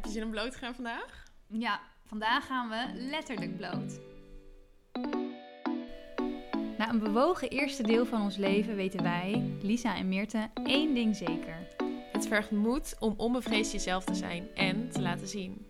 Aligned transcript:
Heb 0.00 0.08
je 0.08 0.14
zin 0.14 0.24
om 0.24 0.30
bloot 0.30 0.52
te 0.52 0.58
gaan 0.58 0.74
vandaag? 0.74 1.24
Ja, 1.46 1.80
vandaag 2.06 2.46
gaan 2.46 2.68
we 2.68 2.86
letterlijk 2.94 3.56
bloot. 3.56 4.00
Na 6.78 6.88
een 6.88 6.98
bewogen 6.98 7.48
eerste 7.48 7.82
deel 7.82 8.06
van 8.06 8.22
ons 8.22 8.36
leven 8.36 8.76
weten 8.76 9.02
wij, 9.02 9.58
Lisa 9.62 9.96
en 9.96 10.08
Meerte, 10.08 10.50
één 10.64 10.94
ding 10.94 11.16
zeker. 11.16 11.66
Het 12.12 12.26
vergt 12.26 12.50
moed 12.50 12.96
om 12.98 13.14
onbevreesd 13.16 13.72
jezelf 13.72 14.04
te 14.04 14.14
zijn 14.14 14.48
en 14.54 14.88
te 14.88 15.00
laten 15.00 15.28
zien. 15.28 15.66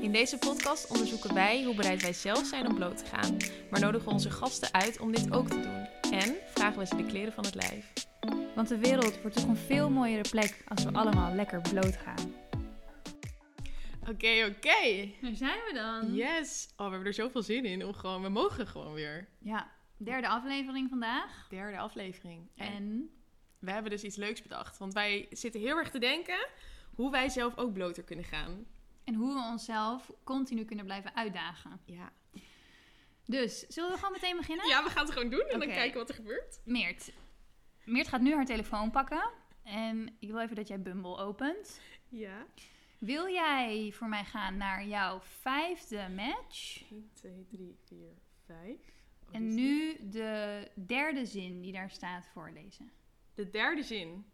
In 0.00 0.12
deze 0.12 0.38
podcast 0.38 0.90
onderzoeken 0.90 1.34
wij 1.34 1.64
hoe 1.64 1.74
bereid 1.74 2.02
wij 2.02 2.12
zelf 2.12 2.46
zijn 2.46 2.66
om 2.66 2.74
bloot 2.74 2.96
te 2.96 3.06
gaan, 3.06 3.36
maar 3.70 3.80
nodigen 3.80 4.12
onze 4.12 4.30
gasten 4.30 4.72
uit 4.72 5.00
om 5.00 5.12
dit 5.12 5.32
ook 5.32 5.48
te 5.48 5.60
doen. 5.60 6.12
En 6.20 6.34
vragen 6.54 6.78
we 6.78 6.86
ze 6.86 6.96
de 6.96 7.06
kleren 7.06 7.32
van 7.32 7.44
het 7.44 7.54
lijf. 7.54 7.92
Want 8.54 8.68
de 8.68 8.78
wereld 8.78 9.20
wordt 9.20 9.36
toch 9.36 9.48
een 9.48 9.56
veel 9.56 9.90
mooiere 9.90 10.28
plek 10.30 10.64
als 10.68 10.84
we 10.84 10.92
allemaal 10.92 11.34
lekker 11.34 11.60
bloot 11.60 11.96
gaan. 11.96 12.33
Oké, 14.08 14.46
oké. 14.56 15.10
Daar 15.20 15.34
zijn 15.34 15.58
we 15.66 15.70
dan. 15.74 16.14
Yes. 16.14 16.68
Oh, 16.70 16.76
we 16.76 16.82
hebben 16.90 17.06
er 17.08 17.14
zoveel 17.14 17.42
zin 17.42 17.64
in 17.64 17.84
om 17.84 17.94
gewoon, 17.94 18.22
we 18.22 18.28
mogen 18.28 18.66
gewoon 18.66 18.92
weer. 18.92 19.28
Ja, 19.38 19.70
derde 19.96 20.28
aflevering 20.28 20.88
vandaag. 20.88 21.46
Derde 21.48 21.78
aflevering. 21.78 22.48
En 22.56 22.66
En 22.72 23.10
we 23.58 23.70
hebben 23.70 23.90
dus 23.90 24.02
iets 24.02 24.16
leuks 24.16 24.42
bedacht. 24.42 24.78
Want 24.78 24.92
wij 24.92 25.26
zitten 25.30 25.60
heel 25.60 25.76
erg 25.76 25.90
te 25.90 25.98
denken 25.98 26.46
hoe 26.94 27.10
wij 27.10 27.28
zelf 27.28 27.56
ook 27.56 27.72
bloter 27.72 28.02
kunnen 28.04 28.24
gaan. 28.24 28.66
en 29.04 29.14
hoe 29.14 29.34
we 29.34 29.40
onszelf 29.40 30.10
continu 30.24 30.64
kunnen 30.64 30.84
blijven 30.84 31.14
uitdagen. 31.16 31.80
Ja. 31.86 32.12
Dus, 33.24 33.60
zullen 33.68 33.90
we 33.90 33.96
gewoon 33.96 34.12
meteen 34.12 34.36
beginnen? 34.36 34.66
Ja, 34.68 34.82
we 34.84 34.90
gaan 34.90 35.04
het 35.04 35.12
gewoon 35.12 35.30
doen 35.30 35.46
en 35.48 35.58
dan 35.58 35.68
kijken 35.68 35.98
wat 35.98 36.08
er 36.08 36.14
gebeurt. 36.14 36.60
Meert. 36.64 37.12
Meert 37.84 38.08
gaat 38.08 38.20
nu 38.20 38.34
haar 38.34 38.44
telefoon 38.44 38.90
pakken. 38.90 39.30
En 39.62 40.16
ik 40.18 40.30
wil 40.30 40.40
even 40.40 40.56
dat 40.56 40.68
jij 40.68 40.80
Bumble 40.82 41.16
opent. 41.18 41.80
Ja. 42.08 42.46
Wil 43.04 43.28
jij 43.28 43.92
voor 43.96 44.08
mij 44.08 44.24
gaan 44.24 44.56
naar 44.56 44.86
jouw 44.86 45.20
vijfde 45.20 46.08
match? 46.08 46.82
1, 46.90 47.10
2, 47.14 47.46
3, 47.50 47.78
4, 47.86 47.98
5. 48.46 48.76
En 49.30 49.54
nu 49.54 49.96
de 50.10 50.70
derde 50.86 51.26
zin 51.26 51.60
die 51.60 51.72
daar 51.72 51.90
staat 51.90 52.26
voorlezen. 52.32 52.92
De 53.34 53.50
derde 53.50 53.82
zin. 53.82 54.26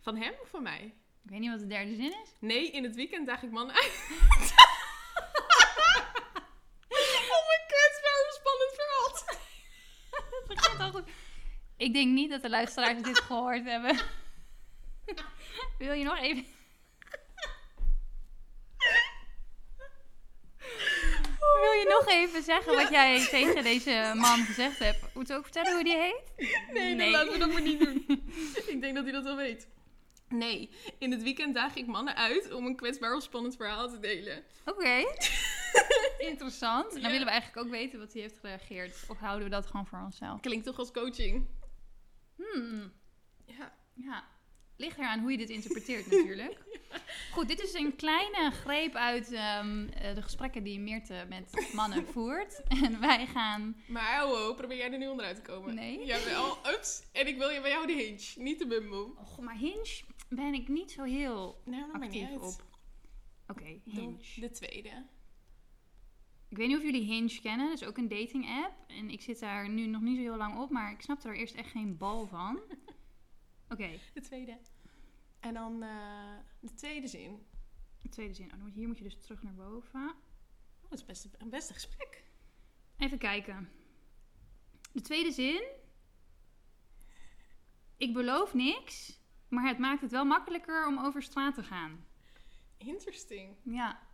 Van 0.00 0.16
hem 0.16 0.32
of 0.42 0.48
van 0.48 0.62
mij? 0.62 0.94
Ik 1.22 1.30
weet 1.30 1.40
niet 1.40 1.50
wat 1.50 1.58
de 1.58 1.66
derde 1.66 1.94
zin 1.94 2.14
is. 2.22 2.34
Nee, 2.40 2.70
in 2.70 2.84
het 2.84 2.94
weekend 2.94 3.26
daag 3.26 3.42
ik 3.42 3.50
mannen 3.50 3.74
uit. 3.74 4.06
Om 7.36 7.46
een 7.46 7.66
kwetsbaar 7.66 8.34
spannend 8.38 8.74
verhaal 8.74 9.08
al 10.92 10.92
goed. 10.92 11.10
Ik 11.76 11.92
denk 11.92 12.12
niet 12.12 12.30
dat 12.30 12.42
de 12.42 12.50
luisteraars 12.50 13.02
dit 13.02 13.20
gehoord 13.20 13.64
hebben. 13.64 13.96
Wil 15.78 15.92
je 15.92 16.04
nog 16.04 16.18
even... 16.18 16.58
Wil 21.60 21.72
je 21.72 21.86
nog 21.88 22.08
even 22.08 22.42
zeggen 22.42 22.74
wat 22.74 22.88
jij 22.90 23.26
tegen 23.26 23.62
deze 23.62 24.12
man 24.14 24.38
gezegd 24.44 24.78
hebt? 24.78 25.14
Moet 25.14 25.28
je 25.28 25.34
ook 25.34 25.42
vertellen 25.42 25.72
hoe 25.72 25.84
die 25.84 25.96
heet? 25.96 26.22
Nee, 26.72 26.96
dan 26.96 27.08
laten 27.10 27.32
we 27.32 27.38
dat 27.38 27.52
maar 27.52 27.62
niet 27.62 27.80
doen. 27.80 28.04
ik 28.74 28.80
denk 28.80 28.94
dat 28.94 29.04
hij 29.04 29.12
dat 29.12 29.24
wel 29.24 29.36
weet. 29.36 29.68
Nee, 30.28 30.70
in 30.98 31.10
het 31.10 31.22
weekend 31.22 31.54
daag 31.54 31.74
ik 31.74 31.86
mannen 31.86 32.16
uit 32.16 32.52
om 32.52 32.66
een 32.66 32.76
kwetsbaar 32.76 33.14
of 33.16 33.22
spannend 33.22 33.56
verhaal 33.56 33.88
te 33.88 33.98
delen. 33.98 34.44
Oké. 34.64 35.04
Interessant. 36.30 36.92
Dan 36.92 37.00
Ja. 37.00 37.08
willen 37.10 37.24
we 37.26 37.32
eigenlijk 37.32 37.66
ook 37.66 37.72
weten 37.72 37.98
wat 37.98 38.12
hij 38.12 38.22
heeft 38.22 38.38
gereageerd. 38.38 39.04
Of 39.08 39.18
houden 39.18 39.44
we 39.44 39.50
dat 39.50 39.66
gewoon 39.66 39.86
voor 39.86 40.00
onszelf? 40.04 40.40
Klinkt 40.40 40.64
toch 40.64 40.78
als 40.78 40.92
coaching? 40.92 41.46
Hmm. 42.36 42.92
Ja. 43.46 43.72
Ja. 43.94 44.24
Ligt 44.80 44.98
eraan 44.98 45.20
hoe 45.20 45.30
je 45.30 45.36
dit 45.36 45.50
interpreteert 45.50 46.10
natuurlijk. 46.10 46.58
Goed, 47.34 47.48
dit 47.48 47.62
is 47.62 47.74
een 47.74 47.96
kleine 47.96 48.50
greep 48.50 48.94
uit 48.94 49.32
ehm, 49.32 49.88
eh, 49.88 50.14
de 50.14 50.22
gesprekken 50.22 50.62
die 50.62 50.78
Meerte 50.78 51.26
met 51.28 51.70
mannen 51.72 52.06
voert. 52.12 52.62
En 52.68 53.00
wij 53.00 53.26
gaan... 53.26 53.76
Maar 53.88 54.24
oh, 54.24 54.48
oh, 54.48 54.56
probeer 54.56 54.76
jij 54.76 54.92
er 54.92 54.98
nu 54.98 55.08
onderuit 55.08 55.36
te 55.36 55.42
komen? 55.42 55.74
Nee. 55.74 56.04
Jawel, 56.04 56.58
ups. 56.74 57.02
En 57.12 57.26
ik 57.26 57.38
wil 57.38 57.48
je 57.48 57.60
bij 57.60 57.70
jou 57.70 57.86
de 57.86 57.92
hinge, 57.92 58.32
niet 58.36 58.58
de 58.58 58.66
bumbo. 58.66 59.14
Och, 59.18 59.40
maar 59.40 59.56
Hinge 59.56 60.02
ben 60.28 60.54
ik 60.54 60.68
niet 60.68 60.90
zo 60.90 61.02
heel 61.02 61.62
Nou, 61.64 61.92
actief 61.92 62.36
op. 62.36 62.64
Oké, 63.46 63.80
Hinge. 63.84 64.40
de 64.40 64.50
tweede. 64.50 65.06
Ik 66.48 66.56
weet 66.56 66.68
niet 66.68 66.76
of 66.76 66.82
jullie 66.82 67.04
Hinge 67.04 67.40
kennen. 67.42 67.68
Dat 67.68 67.80
is 67.80 67.86
ook 67.86 67.96
een 67.96 68.08
dating 68.08 68.64
app. 68.64 68.74
En 68.86 69.10
ik 69.10 69.20
zit 69.20 69.40
daar 69.40 69.68
nu 69.68 69.86
nog 69.86 70.00
niet 70.00 70.16
zo 70.16 70.22
heel 70.22 70.36
lang 70.36 70.58
op. 70.58 70.70
Maar 70.70 70.92
ik 70.92 71.00
snapte 71.00 71.28
er 71.28 71.36
eerst 71.36 71.54
echt 71.54 71.70
geen 71.70 71.96
bal 71.96 72.26
van. 72.26 72.60
Oké, 73.70 73.98
De 74.14 74.20
tweede. 74.20 74.58
En 75.40 75.54
dan 75.54 75.82
eh, 75.82 76.36
de 76.60 76.74
tweede 76.74 77.06
zin. 77.08 77.46
de 78.02 78.08
tweede 78.08 78.34
zin. 78.34 78.52
Oh, 78.54 78.74
hier 78.74 78.86
moet 78.86 78.98
je 78.98 79.04
dus 79.04 79.20
terug 79.20 79.42
naar 79.42 79.54
boven. 79.54 80.08
Oh, 80.82 80.90
dat 80.90 80.98
is 80.98 81.04
best 81.04 81.28
een 81.38 81.50
beste 81.50 81.72
gesprek. 81.72 82.24
Even 82.98 83.18
kijken. 83.18 83.68
De 84.92 85.00
tweede 85.00 85.32
zin. 85.32 85.62
Ik 87.96 88.12
beloof 88.12 88.54
niks, 88.54 89.18
maar 89.48 89.66
het 89.66 89.78
maakt 89.78 90.00
het 90.00 90.10
wel 90.10 90.24
makkelijker 90.24 90.86
om 90.86 90.98
over 90.98 91.22
straat 91.22 91.54
te 91.54 91.62
gaan. 91.62 92.06
Interesting. 92.76 93.56
Ja. 93.62 94.08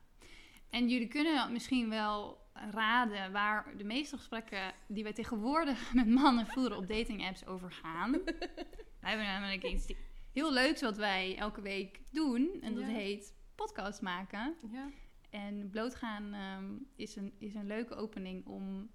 En 0.70 0.88
jullie 0.88 1.08
kunnen 1.08 1.52
misschien 1.52 1.88
wel 1.88 2.45
raden 2.70 3.32
waar 3.32 3.76
de 3.76 3.84
meeste 3.84 4.16
gesprekken 4.16 4.72
die 4.88 5.02
wij 5.02 5.12
tegenwoordig 5.12 5.92
met 5.94 6.06
mannen 6.08 6.46
voeren 6.46 6.76
op 6.76 6.88
dating 6.88 7.26
apps 7.26 7.46
over 7.46 7.72
gaan. 7.72 8.10
wij 9.00 9.10
hebben 9.10 9.26
namelijk 9.26 9.62
iets 9.64 9.92
heel 10.32 10.52
leuks 10.52 10.80
wat 10.80 10.96
wij 10.96 11.36
elke 11.36 11.60
week 11.60 12.00
doen. 12.10 12.58
En 12.60 12.74
dat 12.74 12.84
Ja. 12.84 12.90
heet 12.90 13.34
podcast 13.54 14.00
maken. 14.02 14.54
Ja. 14.70 14.88
En 15.30 15.70
blootgaan 15.70 16.32
ehm, 16.34 16.74
is, 16.96 17.16
een, 17.16 17.34
is 17.38 17.54
een 17.54 17.66
leuke 17.66 17.94
opening 17.94 18.46
om 18.46 18.90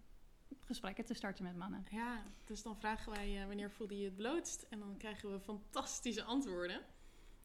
gesprekken 0.60 1.06
te 1.06 1.14
starten 1.14 1.44
met 1.44 1.56
mannen. 1.58 1.86
ja, 1.92 2.24
dus 2.46 2.62
dan 2.64 2.78
vragen 2.78 3.12
wij 3.12 3.40
eh, 3.42 3.48
wanneer 3.48 3.72
voelde 3.72 3.98
je 3.98 4.06
het 4.06 4.16
blootst. 4.16 4.62
En 4.70 4.80
dan 4.80 4.98
krijgen 4.98 5.32
we 5.32 5.40
fantastische 5.40 6.24
antwoorden. 6.24 6.82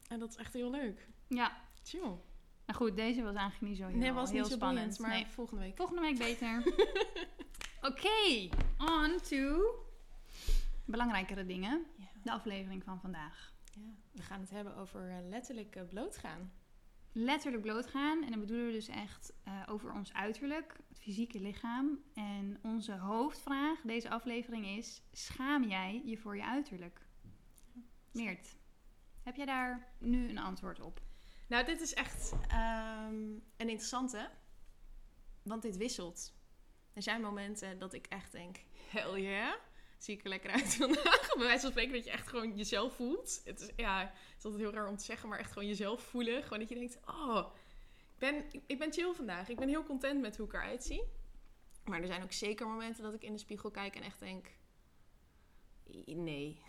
En 0.08 0.18
dat 0.18 0.30
is 0.30 0.36
echt 0.36 0.52
heel 0.52 0.70
leuk. 0.70 1.08
Ja, 1.28 1.56
Chill. 1.82 2.12
Nou 2.66 2.78
goed, 2.78 2.96
deze 2.96 3.22
was 3.22 3.34
eigenlijk 3.34 3.72
niet 3.72 3.76
zo 3.80 3.86
heel, 3.86 3.96
Nee, 3.96 4.12
was 4.12 4.30
heel 4.30 4.40
niet 4.40 4.48
zo 4.50 4.56
spannend. 4.56 4.98
maar 4.98 5.10
Nee. 5.10 5.26
volgende 5.26 5.62
week. 5.62 5.76
Volgende 5.76 6.00
week 6.00 6.18
beter. 6.18 6.62
Oké, 7.90 8.48
on 8.78 9.20
to 9.28 9.74
belangrijkere 10.84 11.46
dingen. 11.46 11.86
De 12.22 12.30
aflevering 12.32 12.84
van 12.84 13.00
vandaag. 13.00 13.52
ja. 13.74 13.80
We 14.12 14.22
gaan 14.22 14.40
het 14.40 14.50
hebben 14.50 14.76
over 14.76 15.08
eh, 15.10 15.16
letterlijk 15.28 15.76
eh, 15.76 15.82
blootgaan. 15.88 16.52
Letterlijk 17.12 17.62
blootgaan. 17.62 18.22
En 18.24 18.30
dan 18.30 18.40
bedoelen 18.40 18.66
we 18.66 18.72
dus 18.72 18.88
echt 18.88 19.32
eh, 19.44 19.62
over 19.66 19.92
ons 19.92 20.12
uiterlijk, 20.12 20.76
het 20.88 20.98
fysieke 21.00 21.40
lichaam. 21.40 21.98
En 22.14 22.58
onze 22.62 22.92
hoofdvraag 22.96 23.80
deze 23.80 24.10
aflevering 24.10 24.66
is: 24.66 25.02
schaam 25.12 25.64
jij 25.64 26.02
je 26.04 26.16
voor 26.18 26.36
je 26.36 26.44
uiterlijk? 26.44 27.00
Meert, 28.12 28.56
heb 29.22 29.36
jij 29.36 29.46
daar 29.46 29.92
nu 29.98 30.28
een 30.28 30.38
antwoord 30.38 30.80
op? 30.80 31.00
Nou, 31.46 31.64
dit 31.64 31.80
is 31.80 31.94
echt 31.94 32.32
ehm, 32.48 33.14
een 33.56 33.68
interessante. 33.68 34.30
Want 35.42 35.62
dit 35.62 35.76
wisselt. 35.76 36.34
Er 36.92 37.02
zijn 37.02 37.20
momenten 37.20 37.78
dat 37.78 37.92
ik 37.92 38.06
echt 38.06 38.32
denk, 38.32 38.56
hell 38.90 39.20
yeah. 39.20 39.52
Zie 39.98 40.14
ik 40.14 40.22
er 40.22 40.28
lekker 40.28 40.50
uit 40.50 40.74
vandaag. 40.74 41.28
Bij 41.36 41.46
wijze 41.46 41.60
van 41.60 41.70
spreken 41.70 41.92
dat 41.92 42.04
je 42.04 42.10
echt 42.10 42.28
gewoon 42.28 42.56
jezelf 42.56 42.94
voelt. 42.94 43.40
Het 43.44 43.60
is, 43.60 43.70
ja, 43.76 44.00
het 44.00 44.38
is 44.38 44.44
altijd 44.44 44.62
heel 44.62 44.72
raar 44.72 44.88
om 44.88 44.96
te 44.96 45.04
zeggen, 45.04 45.28
maar 45.28 45.38
echt 45.38 45.52
gewoon 45.52 45.68
jezelf 45.68 46.02
voelen. 46.02 46.42
Gewoon 46.42 46.58
dat 46.58 46.68
je 46.68 46.74
denkt, 46.74 46.98
oh, 47.06 47.54
ik 48.12 48.18
ben, 48.18 48.44
ik 48.66 48.78
ben 48.78 48.92
chill 48.92 49.12
vandaag. 49.14 49.48
Ik 49.48 49.56
ben 49.56 49.68
heel 49.68 49.84
content 49.84 50.20
met 50.20 50.36
hoe 50.36 50.46
ik 50.46 50.52
eruit 50.52 50.84
zie. 50.84 51.02
Maar 51.84 52.00
er 52.00 52.06
zijn 52.06 52.22
ook 52.22 52.32
zeker 52.32 52.66
momenten 52.66 53.02
dat 53.02 53.14
ik 53.14 53.22
in 53.22 53.32
de 53.32 53.38
spiegel 53.38 53.70
kijk 53.70 53.96
en 53.96 54.02
echt 54.02 54.20
denk, 54.20 54.48
nee. 56.06 56.60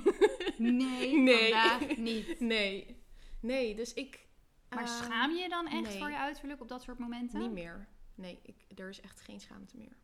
Nee, 0.58 1.18
Nee. 1.18 1.50
vandaag 1.50 1.96
niet. 1.96 2.40
Nee. 2.40 3.02
Nee, 3.40 3.74
dus 3.74 3.94
ik... 3.94 4.25
Maar 4.68 4.84
ehm, 4.84 5.02
schaam 5.04 5.30
je 5.30 5.42
je 5.42 5.48
dan 5.48 5.66
echt 5.66 5.88
nee. 5.88 5.98
voor 5.98 6.10
je 6.10 6.18
uiterlijk 6.18 6.60
op 6.60 6.68
dat 6.68 6.82
soort 6.82 6.98
momenten? 6.98 7.40
Niet 7.40 7.52
meer. 7.52 7.88
Nee, 8.14 8.40
ik, 8.42 8.78
er 8.78 8.88
is 8.88 9.00
echt 9.00 9.20
geen 9.20 9.40
schaamte 9.40 9.76
meer. 9.76 9.96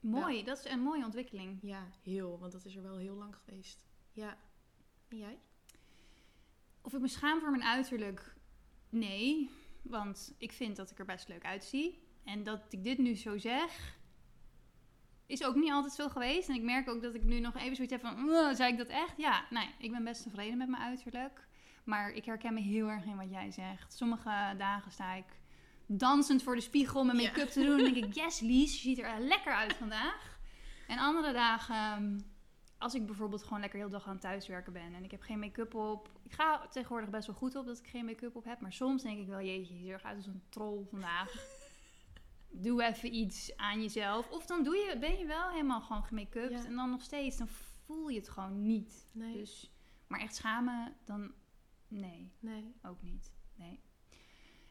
Mooi, 0.00 0.44
dat 0.44 0.58
is 0.58 0.72
een 0.72 0.80
mooie 0.80 1.04
ontwikkeling. 1.04 1.58
Ja, 1.62 1.88
heel. 2.02 2.38
Want 2.38 2.52
dat 2.52 2.64
is 2.64 2.76
er 2.76 2.82
wel 2.82 2.96
heel 2.96 3.14
lang 3.14 3.36
geweest. 3.36 3.86
Ja. 4.12 4.36
En 5.08 5.18
jij? 5.18 5.38
Of 6.80 6.92
ik 6.92 7.00
me 7.00 7.08
schaam 7.08 7.40
voor 7.40 7.50
mijn 7.50 7.64
uiterlijk? 7.64 8.34
Nee, 8.88 9.50
want 9.82 10.34
ik 10.38 10.52
vind 10.52 10.76
dat 10.76 10.90
ik 10.90 10.98
er 10.98 11.04
best 11.04 11.28
leuk 11.28 11.44
uitzie. 11.44 12.02
En 12.24 12.42
dat 12.42 12.72
ik 12.72 12.84
dit 12.84 12.98
nu 12.98 13.14
zo 13.14 13.38
zeg, 13.38 13.98
is 15.26 15.44
ook 15.44 15.54
niet 15.54 15.70
altijd 15.70 15.92
zo 15.92 16.08
geweest. 16.08 16.48
En 16.48 16.54
ik 16.54 16.62
merk 16.62 16.88
ook 16.88 17.02
dat 17.02 17.14
ik 17.14 17.24
nu 17.24 17.40
nog 17.40 17.56
even 17.56 17.76
zoiets 17.76 17.92
heb 17.92 18.02
van, 18.02 18.24
"Mwah, 18.24 18.54
zei 18.54 18.72
ik 18.72 18.78
dat 18.78 18.88
echt? 18.88 19.16
Ja, 19.16 19.46
nee, 19.50 19.68
ik 19.78 19.90
ben 19.90 20.04
best 20.04 20.22
tevreden 20.22 20.58
met 20.58 20.68
mijn 20.68 20.82
uiterlijk. 20.82 21.48
Maar 21.84 22.10
ik 22.10 22.24
herken 22.24 22.54
me 22.54 22.60
heel 22.60 22.88
erg 22.88 23.04
in 23.04 23.16
wat 23.16 23.30
jij 23.30 23.50
zegt. 23.50 23.92
Sommige 23.92 24.54
dagen 24.58 24.92
sta 24.92 25.14
ik 25.14 25.24
dansend 25.86 26.42
voor 26.42 26.54
de 26.54 26.60
spiegel 26.60 27.04
met 27.04 27.20
Ja. 27.20 27.22
make-up 27.28 27.48
te 27.48 27.64
doen. 27.64 27.78
En 27.78 27.92
denk 27.92 28.04
ik, 28.06 28.14
yes 28.14 28.40
Lies, 28.40 28.72
je 28.74 28.88
ziet 28.88 28.98
er 28.98 29.20
lekker 29.20 29.54
uit 29.54 29.72
vandaag. 29.74 30.38
En 30.86 30.98
andere 30.98 31.32
dagen 31.32 31.74
ehm, 31.74 32.18
als 32.78 32.94
ik 32.94 33.06
bijvoorbeeld 33.06 33.42
gewoon 33.42 33.60
lekker 33.60 33.78
heel 33.78 33.88
de 33.88 33.94
dag 33.94 34.06
aan 34.06 34.12
het 34.12 34.20
thuiswerken 34.20 34.72
ben 34.72 34.94
en 34.94 35.04
ik 35.04 35.10
heb 35.10 35.22
geen 35.22 35.38
make-up 35.38 35.74
op. 35.74 36.10
Ik 36.22 36.32
ga 36.32 36.66
tegenwoordig 36.66 37.10
best 37.10 37.26
wel 37.26 37.36
goed 37.36 37.56
op 37.56 37.66
dat 37.66 37.78
ik 37.78 37.86
geen 37.86 38.04
make-up 38.04 38.36
op 38.36 38.44
heb. 38.44 38.60
Maar 38.60 38.72
soms 38.72 39.02
denk 39.02 39.18
ik 39.18 39.26
wel, 39.26 39.40
jeetje, 39.40 39.74
je 39.74 39.80
ziet 39.80 39.88
eruit 40.00 40.16
als 40.16 40.26
een 40.26 40.42
troll 40.48 40.84
vandaag. 40.90 41.32
Doe 42.52 42.82
even 42.82 43.14
iets 43.14 43.56
aan 43.56 43.82
jezelf. 43.82 44.30
Of 44.30 44.46
dan 44.46 44.62
doe 44.64 44.76
je, 44.76 44.96
ben 44.98 45.18
je 45.18 45.26
wel 45.26 45.48
helemaal 45.50 45.80
gewoon 45.80 46.04
gemake-upt. 46.04 46.50
Ja. 46.62 46.64
En 46.64 46.74
dan 46.76 46.90
nog 46.90 47.02
steeds, 47.02 47.36
dan 47.36 47.48
voel 47.48 48.08
je 48.08 48.18
het 48.18 48.28
gewoon 48.28 48.62
niet. 48.62 49.06
Nee. 49.12 49.36
Dus, 49.36 49.70
maar 50.06 50.20
echt 50.20 50.34
schamen, 50.36 50.94
dan 51.04 51.32
nee, 51.90 52.32
nee. 52.38 52.74
ook 52.82 53.02
niet. 53.02 53.32
Nee. 53.54 53.80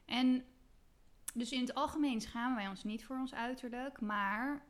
En 0.06 0.45
dus 1.33 1.51
in 1.51 1.62
het 1.62 1.74
algemeen 1.74 2.21
schamen 2.21 2.56
wij 2.56 2.68
ons 2.68 2.83
niet 2.83 3.06
voor 3.06 3.18
ons 3.18 3.33
uiterlijk. 3.33 4.01
Maar 4.01 4.66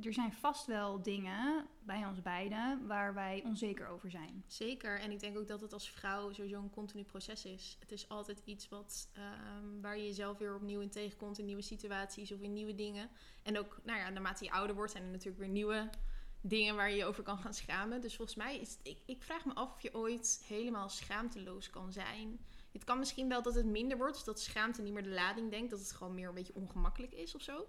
er 0.00 0.12
zijn 0.12 0.32
vast 0.32 0.66
wel 0.66 1.02
dingen 1.02 1.66
bij 1.80 2.06
ons 2.06 2.22
beiden 2.22 2.86
waar 2.86 3.14
wij 3.14 3.42
onzeker 3.44 3.88
over 3.88 4.10
zijn. 4.10 4.44
Zeker. 4.46 5.00
En 5.00 5.10
ik 5.10 5.20
denk 5.20 5.38
ook 5.38 5.48
dat 5.48 5.60
het 5.60 5.72
als 5.72 5.90
vrouw 5.90 6.32
sowieso 6.32 6.58
een 6.58 6.70
continu 6.70 7.04
proces 7.04 7.44
is. 7.44 7.76
Het 7.80 7.92
is 7.92 8.08
altijd 8.08 8.42
iets 8.44 8.68
wat, 8.68 9.10
ehm, 9.12 9.80
waar 9.80 9.96
je 9.96 10.04
jezelf 10.04 10.38
weer 10.38 10.54
opnieuw 10.54 10.80
in 10.80 10.90
tegenkomt 10.90 11.38
in 11.38 11.44
nieuwe 11.44 11.62
situaties 11.62 12.32
of 12.32 12.40
in 12.40 12.52
nieuwe 12.52 12.74
dingen. 12.74 13.10
En 13.42 13.58
ook, 13.58 13.80
nou 13.84 13.98
ja, 13.98 14.08
naarmate 14.08 14.44
je 14.44 14.50
ouder 14.50 14.76
wordt 14.76 14.92
zijn 14.92 15.04
er 15.04 15.10
natuurlijk 15.10 15.38
weer 15.38 15.48
nieuwe 15.48 15.90
dingen 16.42 16.76
waar 16.76 16.90
je 16.90 16.96
je 16.96 17.04
over 17.04 17.22
kan 17.22 17.38
gaan 17.38 17.54
schamen. 17.54 18.00
Dus 18.00 18.16
volgens 18.16 18.36
mij 18.36 18.58
is 18.58 18.78
ik, 18.82 18.98
ik 19.06 19.22
vraag 19.22 19.44
me 19.44 19.54
af 19.54 19.74
of 19.74 19.82
je 19.82 19.94
ooit 19.94 20.44
helemaal 20.46 20.88
schaamteloos 20.88 21.70
kan 21.70 21.92
zijn. 21.92 22.40
Het 22.72 22.84
kan 22.84 22.98
misschien 22.98 23.28
wel 23.28 23.42
dat 23.42 23.54
het 23.54 23.66
minder 23.66 23.96
wordt, 23.96 24.24
dat 24.24 24.40
schaamte 24.40 24.82
niet 24.82 24.92
meer 24.92 25.02
de 25.02 25.08
lading 25.08 25.50
denkt, 25.50 25.70
dat 25.70 25.78
het 25.78 25.92
gewoon 25.92 26.14
meer 26.14 26.28
een 26.28 26.34
beetje 26.34 26.54
ongemakkelijk 26.54 27.12
is 27.12 27.34
of 27.34 27.42
zo. 27.42 27.66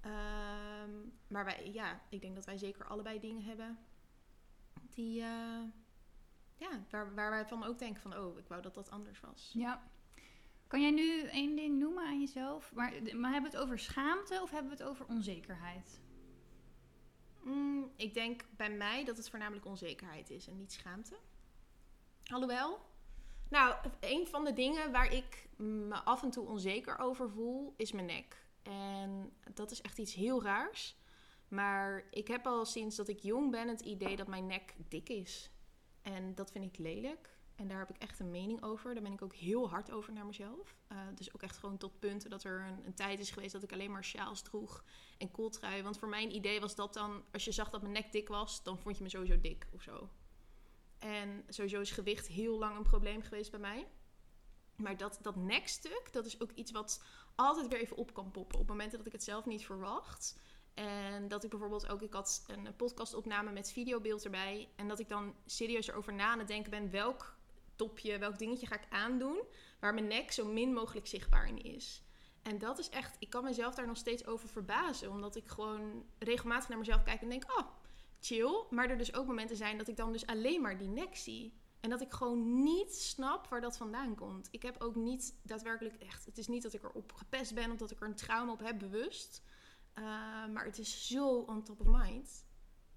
Ehm, 0.00 0.90
maar 1.28 1.44
wij, 1.44 1.70
ja, 1.72 2.00
ik 2.08 2.20
denk 2.20 2.34
dat 2.34 2.44
wij 2.44 2.58
zeker 2.58 2.86
allebei 2.86 3.20
dingen 3.20 3.42
hebben 3.42 3.78
die, 4.90 5.20
eh, 5.20 5.62
ja, 6.56 6.84
waar, 6.90 7.14
waar 7.14 7.30
wij 7.30 7.46
van 7.46 7.64
ook 7.64 7.78
denken 7.78 8.02
van, 8.02 8.16
oh, 8.16 8.38
ik 8.38 8.48
wou 8.48 8.62
dat 8.62 8.74
dat 8.74 8.90
anders 8.90 9.20
was. 9.20 9.50
Ja. 9.54 9.90
Kan 10.66 10.80
jij 10.80 10.90
nu 10.90 11.20
één 11.20 11.56
ding 11.56 11.78
noemen 11.78 12.06
aan 12.06 12.20
jezelf? 12.20 12.72
Maar, 12.72 12.92
maar 13.16 13.32
hebben 13.32 13.50
we 13.50 13.56
het 13.56 13.66
over 13.66 13.78
schaamte 13.78 14.40
of 14.42 14.50
hebben 14.50 14.70
we 14.70 14.82
het 14.82 14.88
over 14.88 15.06
onzekerheid? 15.06 16.00
Ik 18.06 18.14
denk 18.14 18.44
bij 18.56 18.70
mij 18.70 19.04
dat 19.04 19.16
het 19.16 19.28
voornamelijk 19.30 19.66
onzekerheid 19.66 20.30
is 20.30 20.46
en 20.46 20.56
niet 20.56 20.72
schaamte. 20.72 21.16
Alhoewel, 22.24 22.78
nou, 23.48 23.74
een 24.00 24.26
van 24.26 24.44
de 24.44 24.52
dingen 24.52 24.92
waar 24.92 25.12
ik 25.12 25.48
me 25.56 25.94
af 25.94 26.22
en 26.22 26.30
toe 26.30 26.46
onzeker 26.46 26.98
over 26.98 27.30
voel, 27.30 27.74
is 27.76 27.92
mijn 27.92 28.06
nek. 28.06 28.46
En 28.62 29.32
dat 29.54 29.70
is 29.70 29.80
echt 29.80 29.98
iets 29.98 30.14
heel 30.14 30.42
raars. 30.42 30.96
Maar 31.48 32.06
ik 32.10 32.28
heb 32.28 32.46
al 32.46 32.64
sinds 32.64 32.96
dat 32.96 33.08
ik 33.08 33.20
jong 33.20 33.50
ben 33.50 33.68
het 33.68 33.80
idee 33.80 34.16
dat 34.16 34.26
mijn 34.26 34.46
nek 34.46 34.74
dik 34.88 35.08
is. 35.08 35.50
En 36.02 36.34
dat 36.34 36.50
vind 36.50 36.64
ik 36.64 36.78
lelijk. 36.78 37.35
En 37.56 37.68
daar 37.68 37.78
heb 37.78 37.90
ik 37.90 37.98
echt 37.98 38.18
een 38.18 38.30
mening 38.30 38.62
over. 38.62 38.94
Daar 38.94 39.02
ben 39.02 39.12
ik 39.12 39.22
ook 39.22 39.34
heel 39.34 39.68
hard 39.68 39.90
over 39.90 40.12
naar 40.12 40.26
mezelf. 40.26 40.76
Uh, 40.92 40.98
dus 41.14 41.34
ook 41.34 41.42
echt 41.42 41.56
gewoon 41.56 41.76
tot 41.76 41.98
punten 41.98 42.30
dat 42.30 42.44
er 42.44 42.60
een, 42.60 42.86
een, 42.86 42.94
tijd 42.94 43.18
is 43.18 43.30
geweest 43.30 43.52
dat 43.52 43.62
ik 43.62 43.72
alleen 43.72 43.90
maar 43.90 44.04
sjaals 44.04 44.42
droeg 44.42 44.84
en 45.18 45.30
kooltrui. 45.30 45.82
Want 45.82 45.98
voor 45.98 46.08
mijn 46.08 46.34
idee 46.34 46.60
was 46.60 46.74
dat 46.74 46.94
dan, 46.94 47.24
als 47.32 47.44
je 47.44 47.52
zag 47.52 47.70
dat 47.70 47.80
mijn 47.80 47.92
nek 47.92 48.12
dik 48.12 48.28
was, 48.28 48.62
dan 48.62 48.78
vond 48.78 48.96
je 48.96 49.02
me 49.02 49.08
sowieso 49.08 49.40
dik 49.40 49.66
of 49.72 49.82
zo. 49.82 50.08
En 50.98 51.44
sowieso 51.48 51.80
is 51.80 51.90
gewicht 51.90 52.26
heel 52.26 52.58
lang 52.58 52.76
een 52.76 52.82
probleem 52.82 53.22
geweest 53.22 53.50
bij 53.50 53.60
mij. 53.60 53.86
Maar 54.76 54.96
dat, 54.96 55.18
dat 55.22 55.36
nekstuk, 55.36 56.08
dat 56.12 56.26
is 56.26 56.40
ook 56.40 56.50
iets 56.50 56.70
wat 56.70 57.04
altijd 57.34 57.68
weer 57.68 57.80
even 57.80 57.96
op 57.96 58.14
kan 58.14 58.30
poppen. 58.30 58.58
Op 58.58 58.68
momenten 58.68 58.98
dat 58.98 59.06
ik 59.06 59.12
het 59.12 59.24
zelf 59.24 59.46
niet 59.46 59.64
verwacht. 59.64 60.38
En 60.74 61.28
dat 61.28 61.44
ik 61.44 61.50
bijvoorbeeld 61.50 61.88
ook, 61.88 62.02
ik 62.02 62.12
had 62.12 62.44
een 62.46 62.76
podcastopname 62.76 63.52
met 63.52 63.72
videobeeld 63.72 64.24
erbij. 64.24 64.68
En 64.76 64.88
dat 64.88 64.98
ik 64.98 65.08
dan 65.08 65.34
serieus 65.46 65.88
erover 65.88 66.14
na 66.14 66.26
aan 66.26 66.38
het 66.38 66.48
denken 66.48 66.70
ben 66.70 66.90
welk 66.90 67.35
topje, 67.76 68.18
welk 68.18 68.38
dingetje 68.38 68.66
ga 68.66 68.74
ik 68.74 68.86
aandoen. 68.90 69.42
Waar 69.80 69.94
mijn 69.94 70.06
nek 70.06 70.32
zo 70.32 70.46
min 70.46 70.72
mogelijk 70.72 71.06
zichtbaar 71.06 71.48
in 71.48 71.62
is. 71.62 72.02
En 72.42 72.58
dat 72.58 72.78
is 72.78 72.88
echt, 72.88 73.16
ik 73.18 73.30
kan 73.30 73.44
mezelf 73.44 73.74
daar 73.74 73.86
nog 73.86 73.96
steeds 73.96 74.26
over 74.26 74.48
verbazen. 74.48 75.10
Omdat 75.10 75.36
ik 75.36 75.48
gewoon 75.48 76.04
regelmatig 76.18 76.68
naar 76.68 76.78
mezelf 76.78 77.02
kijk 77.02 77.22
en 77.22 77.28
denk, 77.28 77.58
oh, 77.58 77.66
chill. 78.20 78.64
Maar 78.70 78.90
er 78.90 78.98
dus 78.98 79.14
ook 79.14 79.26
momenten 79.26 79.56
zijn 79.56 79.78
dat 79.78 79.88
ik 79.88 79.96
dan 79.96 80.12
dus 80.12 80.26
alleen 80.26 80.60
maar 80.60 80.78
die 80.78 80.88
nek 80.88 81.16
zie. 81.16 81.54
En 81.80 81.90
dat 81.90 82.00
ik 82.00 82.12
gewoon 82.12 82.62
niet 82.62 82.94
snap 82.94 83.48
waar 83.48 83.60
dat 83.60 83.76
vandaan 83.76 84.14
komt. 84.14 84.48
Ik 84.50 84.62
heb 84.62 84.82
ook 84.82 84.94
niet 84.94 85.34
daadwerkelijk 85.42 85.94
echt. 85.94 86.24
Het 86.24 86.38
is 86.38 86.46
niet 86.46 86.62
dat 86.62 86.72
ik 86.72 86.82
erop 86.82 87.12
gepest 87.12 87.54
ben 87.54 87.70
of 87.70 87.76
dat 87.76 87.90
ik 87.90 88.00
er 88.00 88.06
een 88.06 88.14
trauma 88.14 88.52
op 88.52 88.60
heb 88.60 88.78
bewust. 88.78 89.42
Uh, 89.94 90.04
maar 90.46 90.64
het 90.64 90.78
is 90.78 91.06
zo 91.06 91.38
on 91.38 91.62
top 91.62 91.80
of 91.80 91.86
mind. 91.86 92.45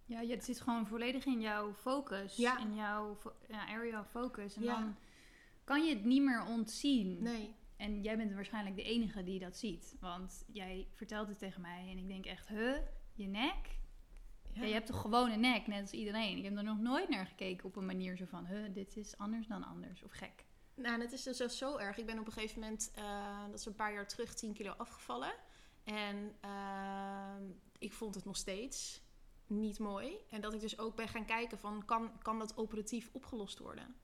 Ja, 0.09 0.25
het 0.25 0.43
zit 0.43 0.61
gewoon 0.61 0.87
volledig 0.87 1.25
in 1.25 1.41
jouw 1.41 1.73
focus. 1.73 2.35
Ja. 2.35 2.59
In 2.59 2.75
jouw 2.75 3.17
ja, 3.47 3.67
area 3.67 3.99
of 3.99 4.09
focus. 4.09 4.55
En 4.55 4.63
Ja. 4.63 4.79
dan 4.79 4.95
kan 5.63 5.85
je 5.85 5.95
het 5.95 6.05
niet 6.05 6.21
meer 6.21 6.45
ontzien. 6.45 7.23
Nee. 7.23 7.55
En 7.77 8.01
jij 8.01 8.17
bent 8.17 8.33
waarschijnlijk 8.33 8.75
de 8.75 8.83
enige 8.83 9.23
die 9.23 9.39
dat 9.39 9.57
ziet. 9.57 9.95
Want 9.99 10.45
jij 10.51 10.87
vertelt 10.93 11.27
het 11.27 11.37
tegen 11.37 11.61
mij 11.61 11.87
en 11.91 11.97
ik 11.97 12.07
denk 12.07 12.25
echt, 12.25 12.47
huh, 12.47 12.77
je 13.13 13.27
nek? 13.27 13.77
Ja. 14.53 14.63
je 14.63 14.73
hebt 14.73 14.85
toch 14.87 15.01
gewoon 15.01 15.31
een 15.31 15.39
nek, 15.39 15.67
net 15.67 15.81
als 15.81 15.91
iedereen. 15.91 16.37
Ik 16.37 16.43
heb 16.43 16.57
er 16.57 16.63
nog 16.63 16.79
nooit 16.79 17.09
naar 17.09 17.25
gekeken 17.25 17.65
op 17.65 17.75
een 17.75 17.85
manier 17.85 18.17
zo 18.17 18.25
van, 18.25 18.45
huh, 18.45 18.73
dit 18.73 18.97
is 18.97 19.17
anders 19.17 19.47
dan 19.47 19.63
anders. 19.63 20.03
Of 20.03 20.11
gek. 20.11 20.45
Nou, 20.75 20.93
en 20.93 21.01
het 21.01 21.11
is 21.11 21.23
dus 21.23 21.37
zelfs 21.37 21.57
zo 21.57 21.77
erg. 21.77 21.97
Ik 21.97 22.05
ben 22.05 22.19
op 22.19 22.25
een 22.25 22.33
gegeven 22.33 22.59
moment, 22.59 22.91
eh, 22.95 23.45
dat 23.49 23.59
is 23.59 23.65
een 23.65 23.75
paar 23.75 23.93
jaar 23.93 24.07
terug, 24.07 24.33
10 24.33 24.53
kilo 24.53 24.71
afgevallen. 24.71 25.33
En 25.83 26.35
ehm, 26.39 27.43
ik 27.79 27.93
vond 27.93 28.15
het 28.15 28.25
nog 28.25 28.37
steeds 28.37 29.01
niet 29.49 29.79
mooi. 29.79 30.17
En 30.29 30.41
dat 30.41 30.53
ik 30.53 30.59
dus 30.59 30.79
ook 30.79 30.95
ben 30.95 31.07
gaan 31.07 31.25
kijken 31.25 31.59
van, 31.59 31.85
kan, 31.85 32.11
kan 32.21 32.39
dat 32.39 32.57
operatief 32.57 33.09
opgelost 33.11 33.59
worden? 33.59 33.95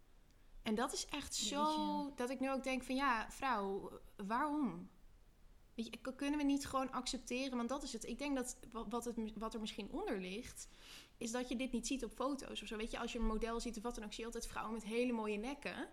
En 0.63 0.75
dat 0.75 0.93
is 0.93 1.05
echt 1.05 1.35
zo, 1.35 1.63
Jeetje. 1.63 2.11
dat 2.15 2.29
ik 2.29 2.39
nu 2.39 2.51
ook 2.51 2.63
denk 2.63 2.83
van, 2.83 2.95
ja, 2.95 3.31
vrouw, 3.31 3.91
waarom? 4.27 4.89
Weet 5.75 5.85
je, 5.85 6.13
kunnen 6.15 6.39
we 6.39 6.45
niet 6.45 6.65
gewoon 6.67 6.91
accepteren? 6.91 7.57
Want 7.57 7.69
dat 7.69 7.83
is 7.83 7.93
het. 7.93 8.03
Ik 8.05 8.17
denk 8.17 8.35
dat 8.35 8.57
wa- 8.71 8.87
wat, 8.87 9.05
het, 9.05 9.15
wat 9.37 9.53
er 9.53 9.59
misschien 9.59 9.91
onder 9.91 10.19
ligt, 10.19 10.67
is 11.17 11.31
dat 11.31 11.49
je 11.49 11.55
dit 11.55 11.71
niet 11.71 11.87
ziet 11.87 12.03
op 12.03 12.11
foto's 12.11 12.61
of 12.61 12.67
zo. 12.67 12.77
Weet 12.77 12.91
je, 12.91 12.99
als 12.99 13.11
je 13.11 13.19
een 13.19 13.25
model 13.25 13.59
ziet 13.59 13.77
of 13.77 13.83
wat 13.83 13.95
dan 13.95 14.03
ook, 14.03 14.09
zie 14.13 14.19
je 14.19 14.25
altijd 14.25 14.47
vrouwen 14.47 14.73
met 14.73 14.83
hele 14.83 15.13
mooie 15.13 15.37
nekken. 15.37 15.87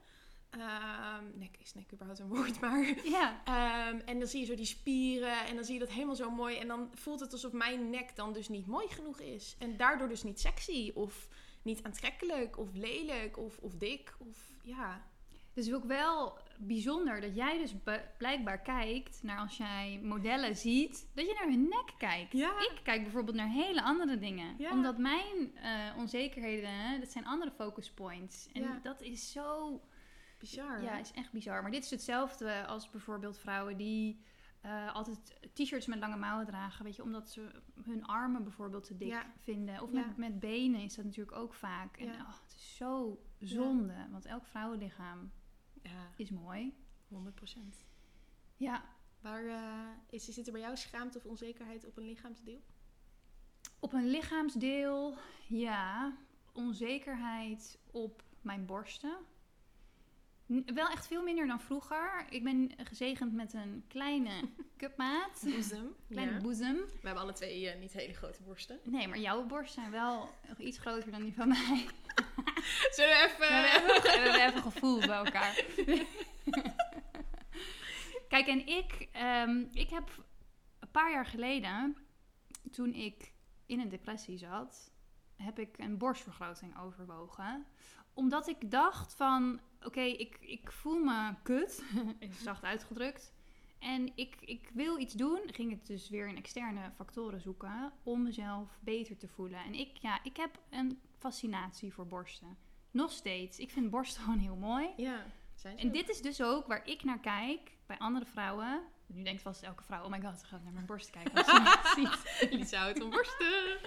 Ehm, 0.58 1.24
nek 1.38 1.56
is 1.60 1.74
nek 1.74 1.92
überhaupt 1.92 2.20
een 2.20 2.28
woord, 2.28 2.60
maar... 2.60 2.94
Ja, 3.04 3.40
Ehm, 3.44 3.98
en 4.04 4.18
dan 4.18 4.28
zie 4.28 4.40
je 4.40 4.46
zo 4.46 4.54
die 4.54 4.64
spieren 4.64 5.46
en 5.46 5.54
dan 5.54 5.64
zie 5.64 5.74
je 5.74 5.80
dat 5.80 5.90
helemaal 5.90 6.14
zo 6.14 6.30
mooi. 6.30 6.56
En 6.56 6.68
dan 6.68 6.90
voelt 6.94 7.20
het 7.20 7.32
alsof 7.32 7.52
mijn 7.52 7.90
nek 7.90 8.16
dan 8.16 8.32
dus 8.32 8.48
niet 8.48 8.66
mooi 8.66 8.88
genoeg 8.88 9.20
is. 9.20 9.56
En 9.58 9.76
daardoor 9.76 10.08
dus 10.08 10.22
niet 10.22 10.40
sexy 10.40 10.90
of 10.94 11.28
niet 11.62 11.82
aantrekkelijk 11.82 12.58
of 12.58 12.68
lelijk 12.74 13.38
of, 13.38 13.58
of 13.58 13.74
dik 13.74 14.14
of 14.18 14.36
ja. 14.62 15.10
Het 15.54 15.64
is 15.66 15.72
ook 15.74 15.84
wel 15.84 16.38
bijzonder 16.58 17.20
dat 17.20 17.34
jij 17.34 17.58
dus 17.58 17.74
blijkbaar 18.18 18.60
kijkt 18.60 19.22
naar 19.22 19.38
als 19.38 19.56
jij 19.56 20.00
modellen 20.02 20.56
ziet, 20.56 21.10
dat 21.14 21.26
je 21.26 21.34
naar 21.34 21.48
hun 21.48 21.68
nek 21.68 21.92
kijkt. 21.98 22.32
Ja. 22.32 22.50
Ik 22.60 22.80
kijk 22.82 23.02
bijvoorbeeld 23.02 23.36
naar 23.36 23.48
hele 23.50 23.82
andere 23.82 24.18
dingen. 24.18 24.54
Ja. 24.58 24.70
Omdat 24.70 24.98
mijn 24.98 25.56
eh, 25.56 25.96
onzekerheden, 25.98 27.00
dat 27.00 27.10
zijn 27.12 27.26
andere 27.26 27.50
focus 27.50 27.90
points. 27.90 28.48
En 28.52 28.62
Ja. 28.62 28.80
dat 28.82 29.02
is 29.02 29.32
zo, 29.32 29.80
Bizar. 30.50 30.82
ja, 30.82 30.98
is 30.98 31.12
echt 31.12 31.32
bizar. 31.32 31.62
Maar 31.62 31.70
dit 31.70 31.84
is 31.84 31.90
hetzelfde 31.90 32.66
als 32.66 32.90
bijvoorbeeld 32.90 33.38
vrouwen 33.38 33.76
die 33.76 34.20
eh, 34.60 34.94
altijd 34.94 35.38
t-shirts 35.54 35.86
met 35.86 35.98
lange 35.98 36.16
mouwen 36.16 36.46
dragen. 36.46 36.84
Weet 36.84 36.96
je, 36.96 37.02
omdat 37.02 37.30
ze 37.30 37.62
hun 37.84 38.04
armen 38.06 38.42
bijvoorbeeld 38.42 38.84
te 38.84 38.96
dik 38.96 39.08
Ja. 39.08 39.26
vinden. 39.38 39.82
Of 39.82 39.92
Ja. 39.92 40.06
met, 40.06 40.16
met 40.16 40.40
benen 40.40 40.80
is 40.80 40.94
dat 40.94 41.04
natuurlijk 41.04 41.36
ook 41.36 41.54
vaak. 41.54 41.96
En 41.96 42.06
Ja. 42.06 42.12
oh, 42.20 42.28
het 42.42 42.54
is 42.54 42.76
zo 42.76 43.22
zonde, 43.40 44.06
want 44.10 44.24
elk 44.26 44.46
vrouwenlichaam 44.46 45.32
Ja, 45.82 46.08
is 46.16 46.30
mooi. 46.30 46.74
100 47.08 47.34
procent. 47.34 47.84
Ja, 48.56 48.84
Waar 49.20 49.46
eh, 49.46 49.88
is, 50.10 50.24
zit 50.24 50.46
er 50.46 50.52
bij 50.52 50.60
jou 50.60 50.76
schaamte 50.76 51.18
of 51.18 51.24
onzekerheid 51.24 51.86
op 51.86 51.96
een 51.96 52.04
lichaamsdeel? 52.04 52.60
Op 53.80 53.92
een 53.92 54.08
lichaamsdeel, 54.10 55.16
ja. 55.48 56.16
Onzekerheid 56.52 57.78
op 57.90 58.22
mijn 58.40 58.66
borsten. 58.66 59.16
Wel 60.74 60.88
echt 60.88 61.06
veel 61.06 61.22
minder 61.22 61.46
dan 61.46 61.60
vroeger. 61.60 62.26
Ik 62.30 62.44
ben 62.44 62.72
gezegend 62.76 63.32
met 63.32 63.52
een 63.52 63.84
kleine 63.88 64.30
cupmaat. 64.76 65.40
Boezem. 65.42 65.94
Kleine 66.10 66.32
ja. 66.32 66.40
boezem. 66.40 66.76
We 66.76 67.06
hebben 67.06 67.22
alle 67.22 67.32
twee 67.32 67.70
eh, 67.70 67.80
niet 67.80 67.92
hele 67.92 68.14
grote 68.14 68.42
borsten. 68.42 68.80
Nee, 68.82 69.08
maar 69.08 69.18
jouw 69.18 69.46
borsten 69.46 69.80
zijn 69.80 69.90
wel 69.90 70.28
iets 70.58 70.78
groter 70.78 71.10
dan 71.10 71.22
die 71.22 71.34
van 71.34 71.48
mij. 71.48 71.86
Zullen 72.96 73.10
we 73.10 73.24
even... 73.26 73.38
We 73.38 73.44
hebben 73.44 73.96
even, 73.96 74.02
we 74.02 74.30
hebben 74.30 74.46
even 74.46 74.62
gevoel 74.62 74.98
bij 74.98 75.16
elkaar. 75.16 75.64
Kijk, 78.28 78.46
en 78.46 78.66
ik, 78.66 79.08
ehm, 79.12 79.64
ik 79.72 79.90
heb 79.90 80.24
een 80.78 80.90
paar 80.90 81.12
jaar 81.12 81.26
geleden, 81.26 81.96
toen 82.70 82.94
ik 82.94 83.32
in 83.66 83.80
een 83.80 83.88
depressie 83.88 84.38
zat, 84.38 84.90
heb 85.36 85.58
ik 85.58 85.78
een 85.78 85.98
borstvergroting 85.98 86.78
overwogen. 86.78 87.66
Omdat 88.14 88.48
ik 88.48 88.70
dacht 88.70 89.14
van, 89.14 89.60
oké, 89.82 90.00
ik, 90.00 90.36
ik 90.40 90.72
voel 90.72 90.98
me 90.98 91.34
kut, 91.42 91.84
zacht 92.44 92.62
uitgedrukt. 92.64 93.32
En 93.78 94.12
ik, 94.14 94.36
ik 94.40 94.70
wil 94.74 94.98
iets 94.98 95.14
doen. 95.14 95.40
Ging 95.46 95.70
het 95.70 95.86
dus 95.86 96.08
weer 96.08 96.28
in 96.28 96.36
externe 96.36 96.90
factoren 96.96 97.40
zoeken 97.40 97.92
om 98.02 98.22
mezelf 98.22 98.78
beter 98.80 99.16
te 99.16 99.28
voelen. 99.28 99.64
En 99.64 99.74
ik, 99.74 99.96
ja, 99.96 100.18
ik 100.22 100.36
heb 100.36 100.58
een 100.70 101.00
fascinatie 101.18 101.92
voor 101.92 102.06
borsten. 102.06 102.56
Nog 102.90 103.10
steeds. 103.10 103.58
Ik 103.58 103.70
vind 103.70 103.90
borsten 103.90 104.22
gewoon 104.24 104.38
heel 104.38 104.56
mooi. 104.56 104.88
Ja, 104.96 105.24
zijn 105.54 105.78
ze 105.78 105.82
En 105.82 105.88
ook. 105.88 105.94
dit 105.94 106.08
is 106.08 106.20
dus 106.20 106.42
ook 106.42 106.66
waar 106.66 106.86
ik 106.88 107.04
naar 107.04 107.20
kijk 107.20 107.76
bij 107.86 107.98
andere 107.98 108.24
vrouwen. 108.26 108.82
Nu 109.06 109.22
denkt 109.22 109.42
vast 109.42 109.62
elke 109.62 109.82
vrouw, 109.82 110.04
oh 110.04 110.10
my 110.10 110.20
god, 110.20 110.38
ze 110.38 110.46
gaat 110.46 110.62
naar 110.62 110.72
mijn 110.72 110.86
borsten 110.86 111.12
kijken. 111.12 111.34
als 111.34 111.46
ze. 111.46 112.48
Lisa 112.56 112.78
houdt 112.78 112.98
van 112.98 113.10
borsten. 113.10 113.78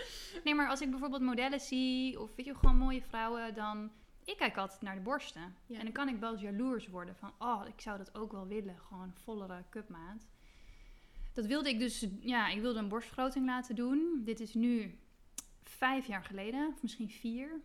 Nee, 0.43 0.55
maar 0.55 0.69
als 0.69 0.81
ik 0.81 0.89
bijvoorbeeld 0.89 1.21
modellen 1.21 1.59
zie 1.59 2.19
of 2.19 2.35
weet 2.35 2.45
je, 2.45 2.55
gewoon 2.55 2.77
mooie 2.77 3.01
vrouwen, 3.01 3.53
dan... 3.55 3.91
Ik 4.25 4.37
kijk 4.37 4.57
altijd 4.57 4.81
naar 4.81 4.95
de 4.95 5.01
borsten. 5.01 5.55
Ja. 5.65 5.77
En 5.77 5.83
dan 5.83 5.93
kan 5.93 6.09
ik 6.09 6.19
wel 6.19 6.31
eens 6.31 6.41
jaloers 6.41 6.87
worden 6.87 7.15
van, 7.15 7.33
oh, 7.39 7.67
ik 7.67 7.81
zou 7.81 7.97
dat 7.97 8.15
ook 8.17 8.31
wel 8.31 8.47
willen. 8.47 8.77
Gewoon 8.79 9.13
vollere 9.23 9.63
cupmaat. 9.69 10.27
Dat 11.33 11.45
wilde 11.45 11.69
ik 11.69 11.79
dus, 11.79 12.07
ja, 12.19 12.47
ik 12.49 12.61
wilde 12.61 12.79
een 12.79 12.87
borstvergroting 12.87 13.45
laten 13.45 13.75
doen. 13.75 14.21
Dit 14.23 14.39
is 14.39 14.53
nu 14.53 14.99
vijf 15.63 16.07
jaar 16.07 16.23
geleden, 16.23 16.67
of 16.67 16.81
misschien 16.81 17.09
vier. 17.09 17.61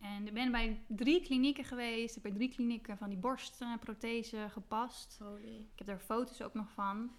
En 0.00 0.26
ik 0.26 0.34
ben 0.34 0.50
bij 0.52 0.84
drie 0.88 1.22
klinieken 1.22 1.64
geweest. 1.64 2.16
Ik 2.16 2.22
heb 2.22 2.32
bij 2.32 2.40
drie 2.40 2.54
klinieken 2.54 2.98
van 2.98 3.08
die 3.08 3.18
borstprothese 3.18 4.46
gepast. 4.50 5.18
Holy. 5.18 5.56
Ik 5.56 5.78
heb 5.78 5.86
daar 5.86 5.98
foto's 5.98 6.42
ook 6.42 6.54
nog 6.54 6.70
van. 6.70 7.10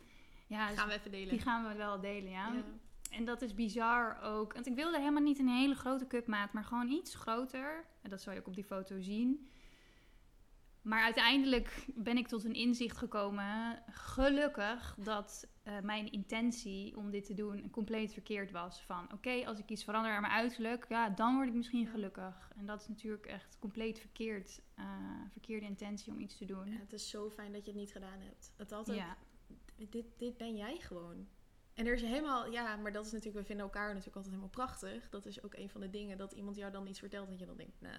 Ja, 0.48 0.68
dus 0.68 0.78
Gaan 0.78 0.88
we 0.88 0.94
even 0.94 1.12
delen. 1.12 1.30
die 1.30 1.40
gaan 1.40 1.68
we 1.68 1.74
wel 1.74 2.00
delen, 2.00 2.32
ja. 2.32 2.54
Ja. 2.54 2.64
En 3.10 3.26
dat 3.26 3.42
is 3.42 3.54
bizar 3.54 4.22
ook. 4.22 4.54
Want 4.54 4.68
ik 4.68 4.76
wilde 4.76 4.98
helemaal 4.98 5.22
niet 5.22 5.40
een 5.40 5.48
hele 5.48 5.76
grote 5.76 6.08
cupmaat, 6.08 6.54
maar 6.54 6.64
gewoon 6.64 6.90
iets 6.90 7.16
groter. 7.16 7.86
En 8.02 8.10
dat 8.10 8.22
zal 8.22 8.34
je 8.34 8.40
ook 8.40 8.48
op 8.48 8.56
die 8.56 8.64
foto 8.64 9.02
zien. 9.02 9.50
Maar 10.86 11.04
uiteindelijk 11.04 11.86
ben 11.96 12.18
ik 12.18 12.28
tot 12.28 12.44
een 12.44 12.54
inzicht 12.54 12.98
gekomen, 12.98 13.84
gelukkig, 13.90 14.96
dat 15.00 15.48
eh, 15.64 15.80
mijn 15.80 16.12
intentie 16.12 16.98
om 16.98 17.12
dit 17.12 17.26
te 17.26 17.34
doen 17.34 17.70
compleet 17.70 18.14
verkeerd 18.14 18.52
was. 18.52 18.82
Van 18.82 19.14
oké, 19.14 19.46
als 19.46 19.60
ik 19.60 19.70
iets 19.70 19.84
verander 19.84 20.12
aan 20.12 20.22
mijn 20.22 20.34
uiterlijk, 20.34 20.86
ja, 20.90 21.10
dan 21.10 21.36
word 21.36 21.48
ik 21.48 21.54
misschien 21.54 21.88
gelukkig. 21.88 22.52
En 22.58 22.66
dat 22.66 22.82
is 22.82 22.88
natuurlijk 22.88 23.26
echt 23.26 23.58
compleet 23.60 24.00
verkeerd, 24.00 24.62
eh, 24.76 24.86
verkeerde 25.32 25.66
intentie 25.66 26.14
om 26.14 26.20
iets 26.20 26.38
te 26.38 26.46
doen. 26.46 26.72
Ja, 26.72 26.78
het 26.80 26.94
is 26.94 27.10
zo 27.10 27.30
fijn 27.30 27.52
dat 27.52 27.66
je 27.66 27.72
het 27.72 27.80
niet 27.80 27.92
gedaan 27.92 28.20
hebt. 28.20 28.54
Het 28.56 28.72
altijd, 28.72 28.98
Ja, 28.98 29.18
dit, 29.90 30.06
dit 30.18 30.38
ben 30.38 30.56
jij 30.56 30.78
gewoon. 30.80 31.28
En 31.76 31.86
er 31.86 31.94
is 31.94 32.02
helemaal, 32.02 32.52
ja, 32.52 32.76
maar 32.76 32.92
dat 32.92 33.06
is 33.06 33.12
natuurlijk, 33.12 33.40
we 33.40 33.46
vinden 33.46 33.66
elkaar 33.66 33.88
natuurlijk 33.88 34.16
altijd 34.16 34.34
helemaal 34.34 34.66
prachtig. 34.66 35.10
Dat 35.10 35.26
is 35.26 35.44
ook 35.44 35.54
een 35.54 35.70
van 35.70 35.82
de 35.82 35.90
dingen 35.90 36.18
dat 36.18 36.32
iemand 36.32 36.56
jou 36.56 36.72
dan 36.72 36.88
iets 36.88 37.00
vertelt 37.00 37.30
dat 37.30 37.40
je 37.40 37.46
dan 37.46 37.58
denkt, 37.58 37.82
nou, 37.82 37.96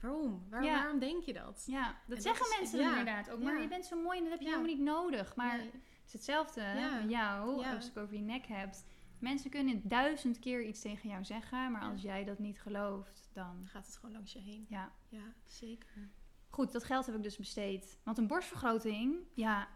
waarom? 0.00 0.46
Ja. 0.50 0.60
Waarom 0.60 0.98
denk 0.98 1.24
je 1.24 1.32
dat? 1.32 1.64
ja 1.66 2.00
dat 2.06 2.22
zeggen 2.22 2.46
mensen 2.58 2.78
ja, 2.78 2.88
inderdaad 2.88 3.30
ook. 3.30 3.42
Maar 3.42 3.54
ja. 3.54 3.60
je 3.60 3.68
bent 3.68 3.86
zo 3.86 4.02
mooi 4.02 4.16
en 4.16 4.22
dat 4.22 4.32
heb 4.32 4.40
je 4.40 4.46
helemaal 4.46 4.74
niet 4.74 4.80
nodig. 4.80 5.36
Maar 5.36 5.56
Nee. 5.56 5.70
Het 6.10 6.18
is 6.20 6.26
hetzelfde 6.26 6.62
met 7.00 7.10
jou, 7.10 7.64
als 7.64 7.88
ik 7.88 7.96
over 7.96 8.14
je 8.14 8.22
nek 8.22 8.46
hebt. 8.46 8.84
Mensen 9.18 9.50
kunnen 9.50 9.88
duizend 9.88 10.38
keer 10.38 10.62
iets 10.64 10.80
tegen 10.80 11.08
jou 11.08 11.24
zeggen, 11.24 11.72
maar 11.72 11.82
als 11.82 12.02
jij 12.02 12.24
dat 12.24 12.38
niet 12.38 12.60
gelooft, 12.60 13.30
dan... 13.32 13.56
Dan 13.58 13.66
gaat 13.66 13.86
het 13.86 13.96
gewoon 13.96 14.14
langs 14.14 14.32
je 14.32 14.38
heen. 14.38 14.66
Ja. 14.68 14.92
Ja, 15.08 15.34
zeker. 15.46 16.10
Goed, 16.48 16.72
dat 16.72 16.84
geld 16.84 17.06
heb 17.06 17.14
ik 17.14 17.22
dus 17.22 17.36
besteed. 17.36 17.98
Want 18.04 18.18
een 18.18 18.26
borstvergroting, 18.26 19.16
ja, 19.34 19.68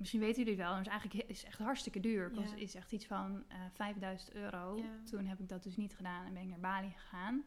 misschien 0.00 0.20
weten 0.20 0.36
jullie 0.44 0.52
het 0.58 0.62
wel, 0.62 0.72
maar 0.72 0.80
is 0.80 0.86
eigenlijk 0.88 1.28
is 1.28 1.44
echt 1.44 1.58
hartstikke 1.58 2.00
duur. 2.00 2.24
Het 2.24 2.36
kost- 2.36 2.50
Ja. 2.50 2.56
is 2.56 2.74
echt 2.74 2.92
iets 2.92 3.06
van 3.06 3.44
eh 3.48 3.56
5000 3.74 4.32
euro. 4.34 4.76
Ja. 4.76 5.02
Toen 5.10 5.26
heb 5.26 5.40
ik 5.40 5.48
dat 5.48 5.62
dus 5.62 5.76
niet 5.76 5.94
gedaan 5.96 6.26
en 6.26 6.32
ben 6.32 6.42
ik 6.42 6.48
naar 6.48 6.60
Bali 6.60 6.90
gegaan. 6.90 7.44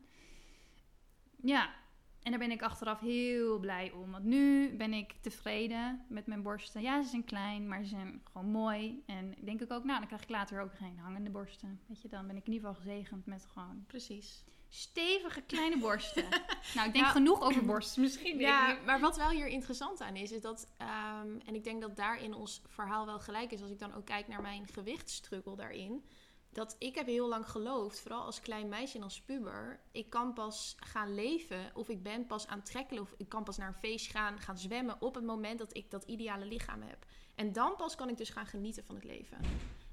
Ja, 1.42 1.74
en 2.22 2.30
daar 2.32 2.40
ben 2.40 2.52
ik 2.52 2.62
achteraf 2.62 3.00
heel 3.00 3.60
blij 3.60 3.92
om. 3.92 4.12
Want 4.12 4.24
nu 4.24 4.76
ben 4.78 4.94
ik 4.94 5.14
tevreden 5.22 6.06
met 6.10 6.28
mijn 6.28 6.42
borsten. 6.44 6.82
Ja, 6.82 7.02
ze 7.02 7.10
zijn 7.10 7.24
klein, 7.24 7.68
maar 7.68 7.84
ze 7.84 7.90
zijn 7.90 8.22
gewoon 8.32 8.48
mooi. 8.52 9.04
En 9.06 9.34
denk 9.44 9.62
ik 9.62 9.72
ook, 9.72 9.84
nou, 9.84 9.98
dan 10.00 10.08
krijg 10.08 10.24
ik 10.24 10.30
later 10.30 10.62
ook 10.62 10.74
geen 10.76 10.98
hangende 10.98 11.30
borsten. 11.30 11.80
Weet 11.88 12.02
je, 12.02 12.08
dan 12.08 12.28
ben 12.28 12.36
ik 12.36 12.46
in 12.48 12.54
ieder 12.54 12.68
geval 12.68 12.82
gezegend 12.84 13.26
met 13.26 13.46
gewoon 13.46 13.84
Precies. 13.88 14.44
Stevige 14.75 15.42
kleine 15.42 15.77
borsten. 15.77 16.24
nou, 16.75 16.88
ik 16.88 16.94
denk 16.94 17.06
Ja. 17.06 17.12
genoeg 17.12 17.42
over 17.42 17.65
borsten 17.65 18.01
misschien. 18.08 18.39
Ja, 18.39 18.77
maar 18.86 19.00
wat 19.00 19.18
wel 19.18 19.30
hier 19.30 19.48
interessant 19.48 20.01
aan 20.01 20.15
is, 20.15 20.32
is 20.32 20.42
dat, 20.42 20.68
ehm, 20.77 21.39
en 21.46 21.56
ik 21.56 21.63
denk 21.63 21.82
dat 21.82 21.96
daarin 21.96 22.34
ons 22.34 22.62
verhaal 22.68 23.06
wel 23.06 23.20
gelijk 23.20 23.51
is, 23.51 23.62
als 23.62 23.72
ik 23.72 23.80
dan 23.80 23.94
ook 23.94 24.06
kijk 24.06 24.27
naar 24.27 24.42
mijn 24.42 24.68
gewichtsstruggle 24.68 25.56
daarin, 25.56 26.06
dat 26.50 26.75
ik 26.80 26.96
heb 26.96 27.06
heel 27.06 27.27
lang 27.27 27.50
geloofd, 27.50 28.00
vooral 28.01 28.24
als 28.24 28.39
klein 28.39 28.70
meisje 28.70 28.98
en 28.98 29.03
als 29.03 29.22
puber, 29.22 29.80
ik 29.92 30.10
kan 30.10 30.34
pas 30.34 30.75
gaan 30.80 31.13
leven 31.15 31.72
of 31.74 31.89
ik 31.89 32.03
ben 32.03 32.25
pas 32.25 32.48
aantrekkelijk 32.48 33.06
of 33.12 33.13
ik 33.18 33.30
kan 33.30 33.44
pas 33.44 33.58
naar 33.58 33.68
een 33.68 33.74
feest 33.74 34.12
gaan, 34.12 34.39
gaan 34.39 34.58
zwemmen 34.58 35.01
op 35.01 35.15
het 35.15 35.24
moment 35.24 35.60
dat 35.60 35.77
ik 35.77 35.92
dat 35.92 36.03
ideale 36.03 36.46
lichaam 36.46 36.82
heb. 36.82 37.06
En 37.36 37.51
dan 37.51 37.75
pas 37.75 37.96
kan 37.96 38.10
ik 38.10 38.18
dus 38.18 38.30
gaan 38.30 38.46
genieten 38.46 38.84
van 38.86 38.96
het 38.96 39.03
leven. 39.03 39.38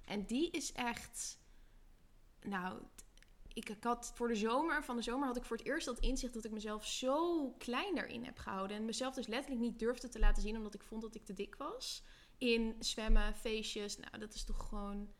En 0.04 0.24
die 0.26 0.50
is 0.50 0.72
echt, 0.72 1.38
nou, 2.42 2.82
ik, 3.68 3.76
had 3.82 4.12
voor 4.14 4.28
de 4.28 4.34
zomer, 4.34 4.84
van 4.84 4.96
de 4.96 5.02
zomer 5.02 5.26
had 5.26 5.36
ik 5.36 5.44
voor 5.44 5.56
het 5.56 5.66
eerst 5.66 5.86
dat 5.86 5.98
inzicht 5.98 6.34
dat 6.34 6.44
ik 6.44 6.50
mezelf 6.50 6.86
zo 6.86 7.50
klein 7.50 7.94
daarin 7.94 8.24
heb 8.24 8.38
gehouden. 8.38 8.76
En 8.76 8.84
mezelf 8.84 9.14
dus 9.14 9.26
letterlijk 9.26 9.62
niet 9.62 9.78
durfde 9.78 10.08
te 10.08 10.18
laten 10.18 10.42
zien 10.42 10.56
omdat 10.56 10.74
ik 10.74 10.82
vond 10.82 11.02
dat 11.02 11.14
ik 11.14 11.24
te 11.24 11.32
dik 11.32 11.54
was. 11.54 12.04
In 12.38 12.76
zwemmen, 12.78 13.34
feestjes, 13.34 13.98
nou 13.98 14.18
dat 14.18 14.34
is 14.34 14.44
toch 14.44 14.68
gewoon... 14.68 15.12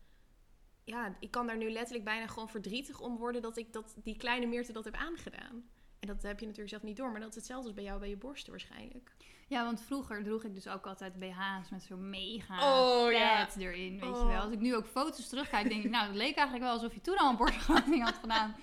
Ja, 0.83 1.17
ik 1.19 1.31
kan 1.31 1.47
daar 1.47 1.57
nu 1.57 1.71
letterlijk 1.71 2.05
bijna 2.05 2.27
gewoon 2.27 2.49
verdrietig 2.49 2.99
om 2.99 3.17
worden 3.17 3.41
dat 3.41 3.57
ik 3.57 3.73
dat, 3.73 3.95
die 4.03 4.17
kleine 4.17 4.45
Meerte 4.45 4.73
dat 4.73 4.83
heb 4.83 4.95
aangedaan. 4.95 5.69
En 6.01 6.07
dat 6.07 6.21
heb 6.21 6.39
je 6.39 6.45
natuurlijk 6.45 6.69
zelf 6.71 6.83
niet 6.83 6.97
door, 6.97 7.11
maar 7.11 7.19
dat 7.19 7.29
is 7.29 7.35
hetzelfde 7.35 7.65
als 7.65 7.75
bij 7.75 7.83
jou 7.83 7.99
bij 7.99 8.09
je 8.09 8.17
borsten 8.17 8.51
waarschijnlijk. 8.51 9.11
Ja, 9.47 9.63
want 9.63 9.81
vroeger 9.81 10.23
droeg 10.23 10.43
ik 10.43 10.53
dus 10.53 10.67
ook 10.67 10.87
altijd 10.87 11.19
BH's 11.19 11.69
met 11.69 11.83
zo'n 11.83 12.09
mega 12.09 12.55
Oh, 12.55 13.11
ja. 13.11 13.47
erin, 13.57 13.91
weet 13.91 13.99
je 13.99 14.05
Oh. 14.21 14.27
wel. 14.27 14.41
Als 14.41 14.51
ik 14.51 14.59
nu 14.59 14.75
ook 14.75 14.85
foto's 14.85 15.29
terugkijk, 15.29 15.69
denk 15.69 15.83
ik, 15.83 15.89
nou, 15.91 16.07
het 16.07 16.15
leek 16.15 16.35
eigenlijk 16.35 16.63
wel 16.65 16.73
alsof 16.73 16.93
je 16.93 17.01
toen 17.01 17.17
al 17.17 17.29
een 17.29 17.35
borstvergroting 17.35 18.03
had 18.03 18.13
gedaan. 18.15 18.55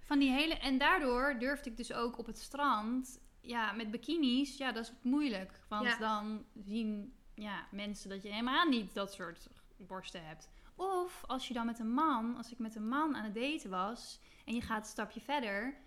Van 0.00 0.18
die 0.18 0.30
hele... 0.30 0.54
En 0.54 0.78
daardoor 0.78 1.36
durfde 1.38 1.70
ik 1.70 1.76
dus 1.76 1.92
ook 1.92 2.18
op 2.18 2.26
het 2.26 2.38
strand, 2.38 3.20
ja, 3.40 3.72
met 3.72 3.90
bikinis, 3.90 4.56
ja, 4.56 4.72
dat 4.72 4.84
is 4.84 4.92
moeilijk. 5.02 5.60
Want 5.68 5.86
Ja. 5.86 5.96
dan 5.98 6.44
zien 6.64 7.14
ja, 7.34 7.66
mensen 7.70 8.08
dat 8.08 8.22
je 8.22 8.28
helemaal 8.28 8.68
niet 8.68 8.94
dat 8.94 9.12
soort 9.12 9.48
borsten 9.76 10.26
hebt. 10.26 10.48
Of 10.76 11.22
als 11.26 11.48
je 11.48 11.54
dan 11.54 11.66
met 11.66 11.78
een 11.78 11.92
man, 11.94 12.36
als 12.36 12.52
ik 12.52 12.58
met 12.58 12.74
een 12.76 12.88
man 12.88 13.16
aan 13.16 13.24
het 13.24 13.34
daten 13.34 13.70
was 13.70 14.20
en 14.44 14.54
je 14.54 14.60
gaat 14.60 14.80
een 14.84 14.90
stapje 14.90 15.20
verder, 15.20 15.82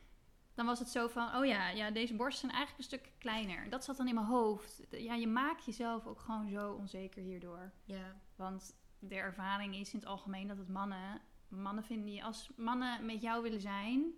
dan 0.58 0.66
was 0.66 0.80
het 0.80 0.90
zo 0.90 1.08
van, 1.08 1.36
oh 1.36 1.46
ja, 1.46 1.70
ja, 1.70 1.92
deze 1.92 2.16
borsten 2.16 2.40
zijn 2.40 2.52
eigenlijk 2.52 2.78
een 2.78 3.00
stuk 3.00 3.12
kleiner. 3.18 3.70
Dat 3.70 3.84
zat 3.84 3.98
dan 3.98 4.08
in 4.08 4.14
mijn 4.14 4.26
hoofd. 4.26 4.82
Ja, 4.90 5.14
je 5.14 5.28
maakt 5.28 5.66
jezelf 5.66 6.06
ook 6.06 6.20
gewoon 6.20 6.50
zo 6.50 6.72
onzeker 6.72 7.22
hierdoor. 7.22 7.72
Ja, 7.84 8.16
Want 8.36 8.76
de 9.00 9.16
ervaring 9.16 9.76
is 9.76 9.94
in 9.94 10.00
het 10.00 10.08
algemeen 10.08 10.48
dat 10.48 10.58
het 10.58 10.70
mannen, 10.70 11.22
mannen 11.48 11.84
vinden 11.84 12.14
je, 12.14 12.24
als 12.24 12.50
mannen 12.56 13.06
met 13.06 13.22
jou 13.22 13.44
willen 13.44 13.62
zijn, 13.62 14.14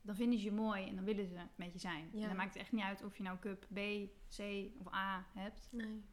dan 0.00 0.14
vinden 0.14 0.38
ze 0.38 0.44
je 0.44 0.52
mooi 0.52 0.88
en 0.88 0.94
dan 0.94 1.04
willen 1.04 1.26
ze 1.26 1.40
met 1.54 1.72
je 1.72 1.78
zijn. 1.78 2.10
Ja. 2.12 2.22
En 2.22 2.28
dan 2.28 2.36
maakt 2.36 2.52
het 2.52 2.62
echt 2.62 2.72
niet 2.72 2.84
uit 2.84 3.02
of 3.04 3.16
je 3.16 3.22
nou 3.22 3.38
cup 3.38 3.66
B, 3.74 3.78
C 4.36 4.40
of 4.78 4.94
A 4.94 5.26
hebt. 5.34 5.68
nee. 5.70 6.04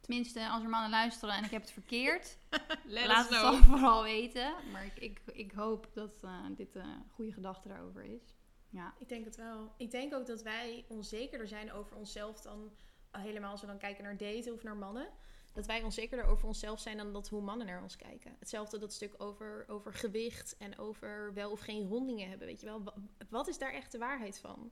Tenminste, 0.00 0.48
als 0.48 0.62
er 0.62 0.68
mannen 0.68 0.90
luisteren 0.90 1.34
en 1.34 1.44
ik 1.44 1.50
heb 1.50 1.62
het 1.62 1.70
verkeerd, 1.70 2.38
laat 2.84 3.28
het 3.28 3.40
dan 3.40 3.62
vooral 3.62 4.02
weten. 4.02 4.54
Maar 4.72 4.84
ik, 4.84 4.98
ik, 4.98 5.20
ik 5.32 5.52
hoop 5.52 5.90
dat 5.94 6.22
eh, 6.22 6.44
dit 6.50 6.74
een 6.74 7.04
goede 7.10 7.32
gedachte 7.32 7.68
daarover 7.68 8.04
is. 8.04 8.34
Ja. 8.70 8.94
Ik 8.98 9.08
denk 9.08 9.24
het 9.24 9.36
wel. 9.36 9.72
Ik 9.76 9.90
denk 9.90 10.14
ook 10.14 10.26
dat 10.26 10.42
wij 10.42 10.84
onzekerder 10.88 11.48
zijn 11.48 11.72
over 11.72 11.96
onszelf 11.96 12.40
dan 12.40 12.70
eh, 13.10 13.22
helemaal 13.22 13.50
als 13.50 13.60
we 13.60 13.66
dan 13.66 13.78
kijken 13.78 14.04
naar 14.04 14.16
daten 14.16 14.52
of 14.52 14.62
naar 14.62 14.76
mannen. 14.76 15.08
Dat 15.52 15.66
wij 15.66 15.82
onzekerder 15.82 16.26
over 16.26 16.46
onszelf 16.46 16.80
zijn 16.80 16.96
dan 16.96 17.12
dat 17.12 17.28
hoe 17.28 17.40
mannen 17.42 17.66
naar 17.66 17.82
ons 17.82 17.96
kijken. 17.96 18.36
Hetzelfde 18.38 18.78
dat 18.78 18.92
stuk 18.92 19.14
over, 19.18 19.64
over 19.68 19.94
gewicht 19.94 20.56
en 20.56 20.78
over 20.78 21.34
wel 21.34 21.50
of 21.50 21.60
geen 21.60 21.88
rondingen 21.88 22.28
hebben. 22.28 22.46
Weet 22.46 22.60
je 22.60 22.66
wel, 22.66 22.82
Wa- 22.82 22.94
wat 23.28 23.48
is 23.48 23.58
daar 23.58 23.72
echt 23.72 23.92
de 23.92 23.98
waarheid 23.98 24.38
van? 24.38 24.70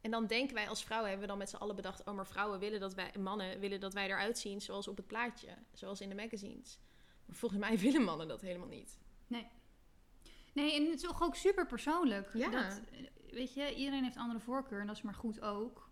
En 0.00 0.10
dan 0.10 0.26
denken 0.26 0.54
wij 0.54 0.68
als 0.68 0.84
vrouwen, 0.84 1.08
hebben 1.08 1.26
we 1.26 1.32
dan 1.32 1.40
met 1.42 1.50
z'n 1.50 1.56
allen 1.56 1.76
bedacht... 1.76 2.04
oh, 2.04 2.14
maar 2.14 2.26
vrouwen 2.26 2.58
willen 2.58 2.80
dat 2.80 2.94
wij, 2.94 3.14
mannen 3.18 3.60
willen 3.60 3.80
dat 3.80 3.94
wij 3.94 4.06
eruit 4.06 4.38
zien 4.38 4.60
zoals 4.60 4.88
op 4.88 4.96
het 4.96 5.06
plaatje. 5.06 5.48
Zoals 5.72 6.00
in 6.00 6.08
de 6.08 6.14
magazines. 6.14 6.78
Maar 7.26 7.36
volgens 7.36 7.60
mij 7.60 7.78
willen 7.88 8.02
mannen 8.02 8.28
dat 8.28 8.40
helemaal 8.40 8.68
niet. 8.68 8.98
Nee, 10.52 10.74
en 10.74 10.84
het 10.84 10.94
is 10.94 11.00
toch 11.00 11.22
ook 11.22 11.34
super 11.34 11.66
persoonlijk. 11.66 12.30
Ja. 12.34 12.50
Dat, 12.50 12.80
weet 13.38 13.54
je, 13.54 13.74
iedereen 13.74 14.02
heeft 14.02 14.16
andere 14.16 14.40
voorkeur 14.40 14.80
en 14.80 14.86
dat 14.86 14.96
is 14.96 15.02
maar 15.02 15.14
goed 15.14 15.40
ook. 15.40 15.90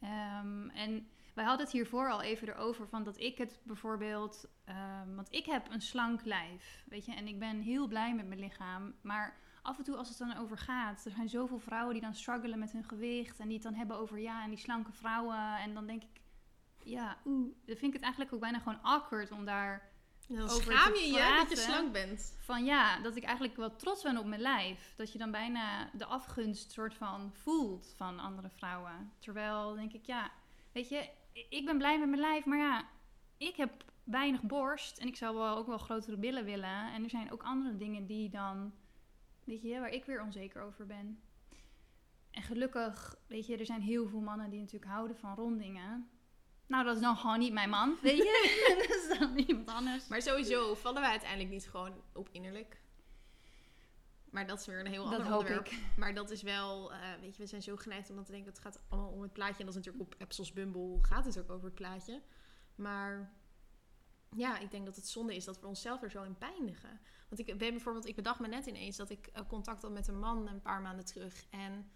Ehm, 0.00 0.68
en 0.68 1.08
wij 1.34 1.44
hadden 1.44 1.64
het 1.64 1.74
hiervoor 1.74 2.10
al 2.10 2.22
even 2.22 2.48
erover 2.48 2.88
van 2.88 3.04
dat 3.04 3.20
ik 3.20 3.38
het 3.38 3.60
bijvoorbeeld... 3.62 4.48
ehm, 4.64 5.14
want 5.14 5.32
ik 5.32 5.46
heb 5.46 5.70
een 5.70 5.80
slank 5.80 6.24
lijf, 6.24 6.84
weet 6.86 7.04
je. 7.04 7.14
En 7.14 7.26
ik 7.26 7.38
ben 7.38 7.60
heel 7.60 7.86
blij 7.88 8.14
met 8.14 8.28
mijn 8.28 8.40
lichaam. 8.40 8.94
Maar 9.02 9.36
af 9.62 9.78
en 9.78 9.84
toe 9.84 9.96
als 9.96 10.08
het 10.08 10.18
dan 10.18 10.36
over 10.36 10.58
gaat... 10.58 11.04
Er 11.04 11.10
zijn 11.10 11.28
zoveel 11.28 11.58
vrouwen 11.58 11.92
die 11.92 12.02
dan 12.02 12.14
struggelen 12.14 12.58
met 12.58 12.72
hun 12.72 12.84
gewicht... 12.84 13.38
en 13.38 13.44
die 13.44 13.54
het 13.54 13.62
dan 13.62 13.74
hebben 13.74 13.96
over 13.96 14.18
ja, 14.18 14.42
en 14.42 14.48
die 14.48 14.58
slanke 14.58 14.92
vrouwen. 14.92 15.56
En 15.56 15.74
dan 15.74 15.86
denk 15.86 16.02
ik... 16.02 16.20
Ja, 16.82 17.18
oeh, 17.24 17.54
dan 17.66 17.76
vind 17.76 17.82
ik 17.82 17.92
het 17.92 18.02
eigenlijk 18.02 18.32
ook 18.32 18.40
bijna 18.40 18.58
gewoon 18.58 18.82
awkward 18.82 19.30
om 19.30 19.44
daar 19.44 19.89
Dan 20.36 20.48
Over 20.48 20.72
schaam 20.72 20.94
je 20.94 21.06
je 21.06 21.36
dat 21.38 21.50
je 21.50 21.56
slank 21.56 21.92
bent. 21.92 22.36
van 22.38 22.64
ja, 22.64 23.00
dat 23.00 23.16
ik 23.16 23.24
eigenlijk 23.24 23.56
wel 23.56 23.76
trots 23.76 24.02
ben 24.02 24.16
op 24.16 24.26
mijn 24.26 24.40
lijf. 24.40 24.94
Dat 24.96 25.12
je 25.12 25.18
dan 25.18 25.30
bijna 25.30 25.90
de 25.92 26.04
afgunst 26.04 26.72
soort 26.72 26.94
van 26.94 27.32
voelt 27.32 27.94
van 27.96 28.18
andere 28.18 28.50
vrouwen. 28.50 29.12
Terwijl 29.18 29.74
denk 29.74 29.92
ik, 29.92 30.06
ja, 30.06 30.30
weet 30.72 30.88
je, 30.88 31.08
ik 31.48 31.64
ben 31.64 31.78
blij 31.78 31.98
met 31.98 32.08
mijn 32.08 32.20
lijf, 32.20 32.44
maar 32.44 32.58
ja, 32.58 32.88
ik 33.36 33.56
heb 33.56 33.84
weinig 34.04 34.42
borst 34.42 34.98
en 34.98 35.06
ik 35.06 35.16
zou 35.16 35.36
wel 35.36 35.56
ook 35.56 35.66
wel 35.66 35.78
grotere 35.78 36.16
billen 36.16 36.44
willen. 36.44 36.92
En 36.92 37.02
er 37.02 37.10
zijn 37.10 37.32
ook 37.32 37.42
andere 37.42 37.76
dingen 37.76 38.06
die 38.06 38.30
dan, 38.30 38.72
weet 39.44 39.62
je, 39.62 39.80
waar 39.80 39.92
ik 39.92 40.04
weer 40.04 40.22
onzeker 40.22 40.62
over 40.62 40.86
ben. 40.86 41.20
En 42.30 42.42
gelukkig, 42.42 43.16
weet 43.26 43.46
je, 43.46 43.56
er 43.56 43.66
zijn 43.66 43.82
heel 43.82 44.08
veel 44.08 44.20
mannen 44.20 44.50
die 44.50 44.60
natuurlijk 44.60 44.92
houden 44.92 45.16
van 45.16 45.34
rondingen. 45.34 46.10
Nou, 46.70 46.84
dat 46.84 46.96
is 46.96 47.02
dan 47.02 47.16
gewoon 47.16 47.38
niet 47.38 47.52
mijn 47.52 47.70
man, 47.70 47.96
weet 48.02 48.16
je. 48.16 48.74
dat 48.88 48.96
is 48.96 49.18
dan 49.18 49.38
iemand 49.38 49.68
anders. 49.68 50.08
Maar 50.08 50.22
sowieso 50.22 50.74
vallen 50.74 51.00
wij 51.00 51.10
uiteindelijk 51.10 51.50
niet 51.50 51.68
gewoon 51.68 52.02
op 52.12 52.28
innerlijk. 52.32 52.80
Maar 54.30 54.46
dat 54.46 54.60
is 54.60 54.66
weer 54.66 54.80
een 54.80 54.86
heel 54.86 55.04
Dat 55.04 55.12
ander 55.12 55.32
onderwerp. 55.32 55.66
ik. 55.66 55.78
Maar 55.96 56.14
dat 56.14 56.30
is 56.30 56.42
wel, 56.42 56.92
eh, 56.92 56.98
weet 57.20 57.36
je, 57.36 57.42
we 57.42 57.48
zijn 57.48 57.62
zo 57.62 57.76
geneigd 57.76 58.10
om 58.10 58.14
dan 58.14 58.24
te 58.24 58.30
denken, 58.30 58.50
het 58.50 58.60
gaat 58.60 58.80
allemaal 58.88 59.10
om 59.10 59.22
het 59.22 59.32
plaatje. 59.32 59.58
En 59.58 59.66
dat 59.66 59.76
is 59.76 59.84
natuurlijk 59.84 60.14
op 60.22 60.32
als 60.38 60.52
Bumble 60.52 60.98
gaat 61.02 61.24
het 61.24 61.38
ook 61.38 61.50
over 61.50 61.64
het 61.64 61.74
plaatje. 61.74 62.22
Maar 62.74 63.32
ja, 64.36 64.58
ik 64.58 64.70
denk 64.70 64.84
dat 64.84 64.96
het 64.96 65.08
zonde 65.08 65.34
is 65.36 65.44
dat 65.44 65.60
we 65.60 65.66
onszelf 65.66 66.02
er 66.02 66.10
zo 66.10 66.22
in 66.22 66.38
pijnigen. 66.38 67.00
Want 67.28 67.48
ik 67.48 67.58
ben 67.58 67.70
bijvoorbeeld, 67.70 68.06
ik 68.06 68.16
bedacht 68.16 68.40
me 68.40 68.48
net 68.48 68.66
ineens 68.66 68.96
dat 68.96 69.10
ik 69.10 69.26
eh, 69.26 69.42
contact 69.48 69.82
had 69.82 69.92
met 69.92 70.08
een 70.08 70.18
man 70.18 70.48
een 70.48 70.62
paar 70.62 70.80
maanden 70.80 71.04
terug. 71.04 71.44
En 71.50 71.90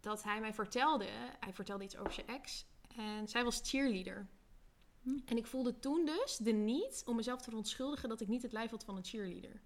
dat 0.00 0.22
hij 0.22 0.40
mij 0.40 0.54
vertelde, 0.54 1.08
hij 1.40 1.52
vertelde 1.52 1.84
iets 1.84 1.96
over 1.96 2.12
zijn 2.12 2.26
ex. 2.26 2.66
En 2.96 3.28
zij 3.28 3.44
was 3.44 3.60
cheerleader. 3.64 4.28
Hm. 5.02 5.18
En 5.24 5.36
ik 5.36 5.46
voelde 5.46 5.78
toen 5.78 6.04
dus 6.04 6.36
de 6.36 6.52
niet 6.52 7.02
om 7.06 7.16
mezelf 7.16 7.38
te 7.42 7.48
verontschuldigen 7.48 8.08
dat 8.08 8.20
ik 8.20 8.28
niet 8.28 8.42
het 8.42 8.52
lijf 8.52 8.70
had 8.70 8.84
van 8.84 8.96
een 8.96 9.04
cheerleader. 9.04 9.60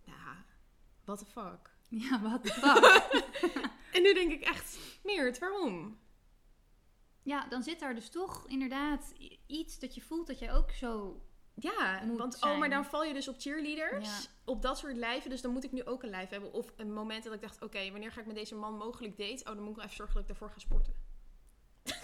Ja, 0.00 0.44
what 1.04 1.18
the 1.18 1.24
fuck. 1.26 1.70
Ja, 2.08 2.20
wat 2.20 2.42
de 2.42 2.48
fuck. 2.62 3.70
En 3.92 4.02
nu 4.02 4.14
denk 4.14 4.32
ik 4.32 4.42
echt, 4.42 4.78
Meert, 5.02 5.38
waarom? 5.38 5.98
ja, 7.22 7.46
dan 7.48 7.62
zit 7.62 7.80
daar 7.80 7.94
dus 7.94 8.08
toch 8.10 8.48
inderdaad 8.48 9.12
iets 9.46 9.78
dat 9.78 9.94
je 9.94 10.00
voelt 10.00 10.26
dat 10.26 10.38
jij 10.38 10.52
ook 10.52 10.70
zo... 10.70 11.22
Ja, 11.54 12.02
Moet 12.04 12.18
want 12.18 12.42
oh, 12.42 12.58
maar 12.58 12.70
dan 12.70 12.84
val 12.84 13.04
je 13.04 13.12
dus 13.14 13.28
op 13.28 13.34
cheerleaders, 13.40 14.08
Ja. 14.22 14.30
op 14.44 14.62
dat 14.62 14.78
soort 14.78 14.96
lijven, 14.96 15.30
dus 15.30 15.40
dan 15.40 15.52
moet 15.52 15.64
ik 15.64 15.72
nu 15.72 15.84
ook 15.84 16.02
een 16.02 16.08
lijf 16.10 16.28
hebben. 16.28 16.52
Of 16.52 16.72
een 16.76 16.92
moment 16.92 17.24
dat 17.24 17.32
ik 17.32 17.40
dacht, 17.40 17.62
oké, 17.62 17.90
wanneer 17.90 18.12
ga 18.12 18.20
ik 18.20 18.26
met 18.26 18.36
deze 18.36 18.54
man 18.54 18.76
mogelijk 18.76 19.16
daten? 19.16 19.46
Oh, 19.48 19.54
dan 19.54 19.58
moet 19.60 19.68
ik 19.70 19.74
wel 19.76 19.84
even 19.84 19.96
zorgen 19.96 20.14
dat 20.14 20.22
ik 20.22 20.28
daarvoor 20.28 20.50
ga 20.50 20.58
sporten. 20.58 20.94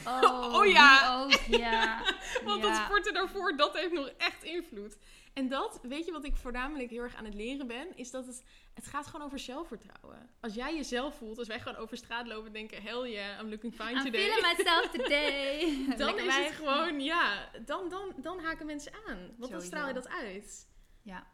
Oh, 0.06 0.54
Oh 0.54 0.66
ja. 0.66 1.20
ook, 1.22 1.32
ja. 1.32 2.02
Want 2.44 2.62
ja. 2.62 2.68
dat 2.68 2.84
sporten 2.84 3.14
daarvoor, 3.14 3.56
dat 3.56 3.76
heeft 3.76 3.92
nog 3.92 4.08
echt 4.08 4.42
invloed. 4.42 4.96
En 5.32 5.48
dat, 5.48 5.78
weet 5.82 6.04
je 6.04 6.12
wat 6.12 6.24
ik 6.24 6.36
voornamelijk 6.36 6.90
heel 6.90 7.02
erg 7.02 7.14
aan 7.14 7.24
het 7.24 7.34
leren 7.34 7.66
ben? 7.66 7.96
Is 7.96 8.10
dat 8.10 8.26
het, 8.26 8.44
het 8.74 8.86
gaat 8.86 9.06
gewoon 9.06 9.26
over 9.26 9.38
zelfvertrouwen. 9.38 10.30
Als 10.40 10.54
jij 10.54 10.74
jezelf 10.74 11.14
voelt, 11.14 11.38
als 11.38 11.48
wij 11.48 11.60
gewoon 11.60 11.78
over 11.78 11.96
straat 11.96 12.26
lopen 12.26 12.46
en 12.46 12.52
denken, 12.52 12.82
hell 12.82 13.10
yeah, 13.10 13.40
I'm 13.40 13.48
looking 13.48 13.74
fine 13.74 13.90
I'm 13.90 14.04
today. 14.04 14.20
feeling 14.20 14.56
myself 14.56 14.90
today. 14.96 15.86
dan 15.96 16.06
Lekker 16.14 16.26
is 16.26 16.36
het 16.36 16.54
gewoon, 16.54 17.00
ja, 17.00 17.50
dan, 17.64 17.88
dan, 17.88 18.14
dan 18.16 18.40
haken 18.40 18.66
mensen 18.66 18.92
aan. 19.06 19.34
Want 19.36 19.52
dan 19.52 19.62
straal 19.62 19.88
je 19.88 19.94
dat 19.94 20.08
uit. 20.08 20.68
Ja, 21.02 21.26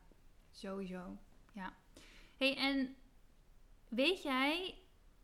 sowieso. 0.50 1.18
Ja. 1.52 1.72
hey, 2.36 2.56
en 2.56 2.96
weet 3.88 4.22
jij 4.22 4.74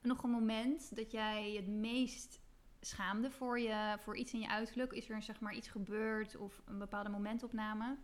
nog 0.02 0.22
een 0.22 0.30
moment 0.30 0.96
dat 0.96 1.10
jij 1.10 1.52
het 1.56 1.66
meest 1.66 2.40
schaamde 2.80 3.30
voor, 3.30 3.60
je, 3.60 3.96
voor 4.00 4.16
iets 4.16 4.32
in 4.32 4.40
je 4.40 4.49
uiterlijk? 4.49 4.92
Is 4.92 5.08
er 5.08 5.22
zeg 5.22 5.40
maar 5.40 5.54
iets 5.54 5.68
gebeurd 5.68 6.37
of 6.37 6.62
een 6.64 6.78
bepaalde 6.78 7.10
momentopname? 7.10 7.96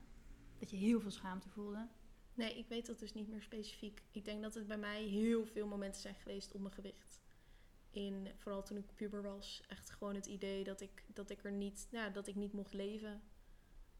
Dat 0.58 0.70
je 0.70 0.76
heel 0.76 1.00
veel 1.00 1.10
schaamte 1.10 1.48
voelde? 1.48 1.88
Nee, 2.34 2.58
ik 2.58 2.68
weet 2.68 2.86
dat 2.86 2.98
dus 2.98 3.12
niet 3.12 3.28
meer 3.28 3.42
specifiek. 3.42 4.02
Ik 4.10 4.24
denk 4.24 4.42
dat 4.42 4.54
het 4.54 4.66
bij 4.66 4.78
mij 4.78 5.02
heel 5.02 5.46
veel 5.46 5.66
momenten 5.66 6.00
zijn 6.00 6.14
geweest 6.14 6.54
om 6.54 6.62
mijn 6.62 6.74
gewicht. 6.74 7.20
In, 7.90 8.28
vooral 8.36 8.62
toen 8.62 8.76
ik 8.76 8.94
puber 8.94 9.22
was. 9.22 9.62
Echt 9.68 9.90
gewoon 9.90 10.14
het 10.14 10.26
idee 10.26 10.64
dat 10.64 10.80
ik, 10.80 11.04
dat 11.06 11.30
ik 11.30 11.44
er 11.44 11.52
niet, 11.52 11.88
nou, 11.90 12.12
dat 12.12 12.26
ik 12.26 12.34
niet 12.34 12.52
mocht 12.52 12.72
leven. 12.72 13.22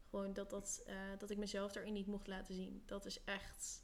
Gewoon 0.09 0.33
dat, 0.33 0.49
dat, 0.49 0.83
eh, 0.85 0.95
dat 1.17 1.29
ik 1.29 1.37
mezelf 1.37 1.71
daarin 1.71 1.93
niet 1.93 2.07
mocht 2.07 2.27
laten 2.27 2.53
zien. 2.53 2.83
Dat 2.85 3.05
is 3.05 3.23
echt, 3.23 3.83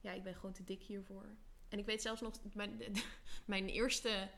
ja, 0.00 0.12
ik 0.12 0.22
ben 0.22 0.34
gewoon 0.34 0.52
te 0.52 0.64
dik 0.64 0.82
hiervoor. 0.82 1.36
En 1.68 1.78
ik 1.78 1.86
weet 1.86 2.02
zelfs 2.02 2.20
nog, 2.20 2.54
mijn, 2.54 2.80
mijn 3.44 3.68
eerste, 3.68 4.30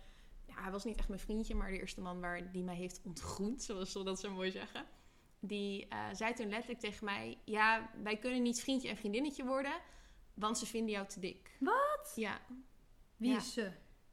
hij 0.51 0.71
was 0.71 0.85
niet 0.85 0.97
echt 0.99 1.09
mijn 1.09 1.21
vriendje, 1.21 1.55
maar 1.55 1.71
de 1.71 1.79
eerste 1.79 2.01
man 2.01 2.21
waar, 2.21 2.53
die 2.53 2.63
mij 2.63 2.77
heeft 2.77 3.01
ontgroend, 3.05 3.63
zoals 3.63 3.93
ze 3.93 4.03
dat 4.03 4.21
zo 4.21 4.31
mooi 4.31 4.51
zeggen. 4.51 4.87
Die 5.41 5.89
eh, 5.89 6.07
zei 6.13 6.33
toen 6.35 6.49
letterlijk 6.49 6.81
tegen 6.81 7.05
mij: 7.05 7.39
Ja, 7.45 7.91
wij 8.03 8.17
kunnen 8.19 8.43
niet 8.43 8.61
vriendje 8.61 8.89
en 8.89 8.97
vriendinnetje 8.97 9.45
worden, 9.45 9.81
want 10.35 10.59
ze 10.59 10.67
vinden 10.67 10.91
jou 10.95 11.07
te 11.09 11.21
dik. 11.21 11.57
Wat? 11.61 12.13
Ja, 12.15 12.41
Wie 13.17 13.31
Ja. 13.31 13.37
is 13.37 13.53
ze? 13.53 13.73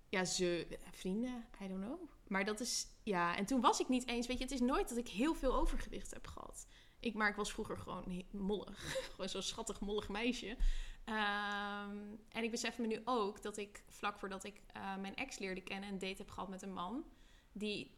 ja 0.10 0.25
ze, 0.25 0.67
eh, 0.69 0.77
vrienden, 0.91 1.45
I 1.62 1.67
don't 1.67 1.81
know. 1.86 1.99
Maar 2.27 2.45
dat 2.45 2.60
is, 2.60 2.88
ja, 3.03 3.36
en 3.38 3.45
toen 3.45 3.62
was 3.62 3.79
ik 3.79 3.88
niet 3.88 4.07
eens, 4.07 4.27
weet 4.27 4.38
je, 4.38 4.43
het 4.43 4.53
is 4.53 4.60
nooit 4.60 4.89
dat 4.89 4.97
ik 4.97 5.07
heel 5.07 5.34
veel 5.36 5.53
overgewicht 5.55 6.12
heb 6.13 6.27
gehad. 6.27 6.67
Ik, 7.03 7.13
maar 7.13 7.29
ik 7.29 7.35
was 7.35 7.51
vroeger 7.51 7.77
gewoon 7.77 8.23
mollig. 8.31 8.79
gewoon 9.11 9.29
zo'n 9.29 9.41
schattig 9.41 9.79
mollig 9.79 10.09
meisje. 10.09 10.57
Ehm, 11.03 11.97
en 12.29 12.43
ik 12.43 12.51
besef 12.51 12.77
me 12.77 12.87
nu 12.87 13.01
ook 13.05 13.41
dat 13.41 13.57
ik 13.57 13.83
vlak 13.87 14.19
voordat 14.19 14.43
ik 14.43 14.61
eh, 14.73 14.95
mijn 14.97 15.15
ex 15.15 15.39
leerde 15.39 15.61
kennen... 15.61 15.89
een 15.89 15.99
date 15.99 16.17
heb 16.17 16.29
gehad 16.29 16.49
met 16.49 16.61
een 16.61 16.73
man 16.73 17.03
die 17.51 17.91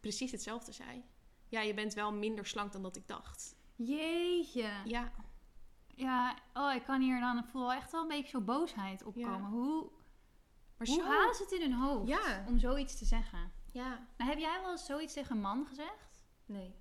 precies 0.00 0.30
hetzelfde 0.30 0.72
zei. 0.72 1.04
Ja, 1.48 1.60
je 1.60 1.74
bent 1.74 1.94
wel 1.94 2.12
minder 2.12 2.46
slank 2.46 2.72
dan 2.72 2.82
dat 2.82 2.96
ik 2.96 3.08
dacht. 3.08 3.56
Jeetje. 3.76 4.70
Ja, 4.84 5.12
Ja, 5.94 6.36
oh, 6.54 6.74
ik 6.74 6.82
kan 6.82 7.00
hier 7.00 7.20
dan 7.20 7.38
ik 7.38 7.44
voel 7.46 7.72
echt 7.72 7.92
wel 7.92 8.02
een 8.02 8.08
beetje 8.08 8.28
zo 8.28 8.40
boosheid 8.40 9.02
opkomen. 9.04 9.40
Ja. 9.40 9.48
Hoe, 9.48 9.90
maar 10.76 10.86
hoe 10.86 10.96
zo... 10.96 11.04
halen 11.04 11.34
ze 11.34 11.42
het 11.42 11.52
in 11.52 11.60
hun 11.60 11.80
hoofd 11.80 12.08
Ja. 12.08 12.44
om 12.48 12.58
zoiets 12.58 12.98
te 12.98 13.04
zeggen? 13.04 13.52
Ja, 13.70 14.08
Nou, 14.16 14.30
heb 14.30 14.38
jij 14.38 14.60
wel 14.60 14.70
eens 14.70 14.86
zoiets 14.86 15.12
tegen 15.12 15.36
een 15.36 15.42
man 15.42 15.66
gezegd? 15.66 16.24
nee. 16.46 16.74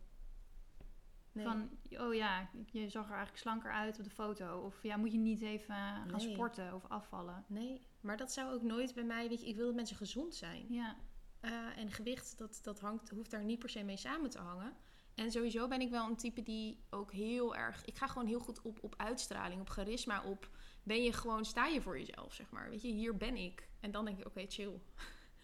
Nee. 1.32 1.46
Van, 1.46 1.70
oh 1.90 2.14
ja, 2.14 2.50
je 2.72 2.90
zag 2.90 3.04
er 3.06 3.10
eigenlijk 3.10 3.40
slanker 3.42 3.72
uit 3.72 3.98
op 3.98 4.04
de 4.04 4.10
foto. 4.10 4.60
Of 4.60 4.84
ja, 4.84 4.98
moet 4.98 5.12
je 5.12 5.18
niet 5.18 5.42
even 5.42 5.76
gaan 5.76 6.08
Nee. 6.12 6.32
sporten 6.34 6.74
of 6.74 6.86
afvallen? 6.88 7.46
nee, 7.48 7.82
maar 8.02 8.18
dat 8.18 8.32
zou 8.32 8.54
ook 8.54 8.62
nooit 8.62 8.94
bij 8.94 9.04
mij... 9.04 9.30
Weet 9.30 9.42
je, 9.42 9.48
ik 9.48 9.56
wil 9.56 9.66
dat 9.66 9.76
mensen 9.76 9.96
gezond 9.98 10.36
zijn. 10.36 10.66
Ja, 10.70 10.96
Eh, 11.40 11.78
en 11.78 11.92
gewicht, 11.92 12.38
dat, 12.38 12.60
dat 12.62 12.80
hangt, 12.80 13.10
hoeft 13.10 13.32
daar 13.32 13.44
niet 13.44 13.60
per 13.60 13.70
se 13.70 13.84
mee 13.84 13.98
samen 13.98 14.30
te 14.30 14.40
hangen. 14.40 14.74
En 15.16 15.32
sowieso 15.32 15.68
ben 15.68 15.82
ik 15.82 15.90
wel 15.90 16.08
een 16.08 16.16
type 16.16 16.44
die 16.44 16.84
ook 16.90 17.12
heel 17.12 17.56
erg... 17.56 17.86
Ik 17.86 17.98
ga 17.98 18.08
gewoon 18.08 18.28
heel 18.28 18.40
goed 18.40 18.62
op, 18.62 18.84
op 18.84 18.94
uitstraling, 18.98 19.62
op 19.62 19.70
charisma, 19.70 20.24
op... 20.24 20.50
Ben 20.84 21.04
je 21.04 21.14
gewoon, 21.14 21.46
sta 21.46 21.66
je 21.66 21.82
voor 21.82 22.00
jezelf, 22.00 22.34
zeg 22.34 22.50
maar. 22.50 22.70
Weet 22.70 22.82
je, 22.82 22.88
hier 22.88 23.18
ben 23.18 23.36
ik. 23.36 23.68
En 23.80 23.92
dan 23.92 24.06
denk 24.06 24.20
ik, 24.20 24.26
oké, 24.26 24.46
chill. 24.48 24.82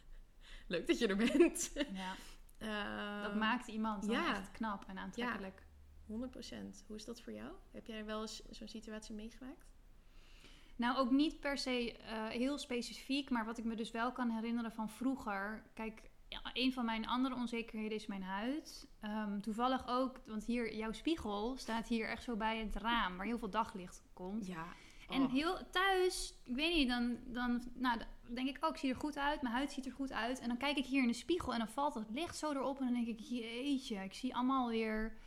Leuk 0.67 0.87
dat 0.87 0.99
je 0.99 1.07
er 1.07 1.15
bent. 1.17 1.71
ja. 1.93 2.15
Eh, 2.57 3.21
dat 3.23 3.35
maakt 3.35 3.67
iemand 3.67 4.01
dan 4.07 4.15
ja. 4.15 4.35
echt 4.37 4.51
knap 4.51 4.83
en 4.87 4.97
aantrekkelijk. 4.97 5.66
100%. 6.07 6.85
Hoe 6.87 6.95
is 6.95 7.05
dat 7.05 7.21
voor 7.21 7.33
jou? 7.33 7.51
Heb 7.71 7.85
jij 7.85 8.05
wel 8.05 8.21
eens 8.21 8.41
zo'n 8.49 8.67
situatie 8.67 9.15
meegemaakt? 9.15 9.65
Nou, 10.75 10.97
ook 10.97 11.11
niet 11.11 11.39
per 11.39 11.57
se 11.57 11.97
eh, 11.97 12.25
heel 12.25 12.57
specifiek, 12.57 13.29
maar 13.29 13.45
wat 13.45 13.57
ik 13.57 13.63
me 13.63 13.75
dus 13.75 13.91
wel 13.91 14.11
kan 14.11 14.29
herinneren 14.29 14.71
van 14.71 14.89
vroeger. 14.89 15.63
Kijk, 15.73 16.09
ja, 16.27 16.39
een 16.53 16.73
van 16.73 16.85
mijn 16.85 17.07
andere 17.07 17.35
onzekerheden 17.35 17.97
is 17.97 18.05
mijn 18.05 18.23
huid. 18.23 18.87
Ehm, 18.99 19.39
toevallig 19.39 19.87
ook, 19.87 20.21
want 20.25 20.45
hier, 20.45 20.75
jouw 20.75 20.91
spiegel 20.91 21.57
staat 21.57 21.87
hier 21.87 22.09
echt 22.09 22.23
zo 22.23 22.35
bij 22.35 22.59
het 22.59 22.75
raam, 22.75 23.17
waar 23.17 23.25
heel 23.25 23.37
veel 23.39 23.49
daglicht 23.49 24.03
komt. 24.13 24.47
Ja. 24.47 24.65
En 25.09 25.21
Oh. 25.21 25.31
heel 25.31 25.57
thuis, 25.71 26.33
ik 26.43 26.55
weet 26.55 26.75
niet, 26.75 26.87
dan, 26.87 27.17
dan 27.25 27.63
nou, 27.73 27.97
dan 28.25 28.35
denk 28.35 28.49
ik, 28.49 28.65
oh, 28.65 28.69
ik 28.69 28.77
zie 28.77 28.89
er 28.89 28.95
goed 28.95 29.17
uit, 29.17 29.41
mijn 29.41 29.53
huid 29.55 29.71
ziet 29.71 29.85
er 29.85 29.91
goed 29.91 30.11
uit. 30.11 30.39
En 30.39 30.47
dan 30.47 30.57
kijk 30.57 30.77
ik 30.77 30.85
hier 30.85 31.01
in 31.01 31.07
de 31.07 31.13
spiegel 31.13 31.53
en 31.53 31.59
dan 31.59 31.67
valt 31.67 31.93
het 31.93 32.09
licht 32.09 32.37
zo 32.37 32.51
erop 32.51 32.79
en 32.79 32.85
dan 32.85 32.93
denk 32.93 33.07
ik, 33.07 33.19
jeetje, 33.19 34.03
ik 34.03 34.13
zie 34.13 34.35
allemaal 34.35 34.67
weer 34.69 35.17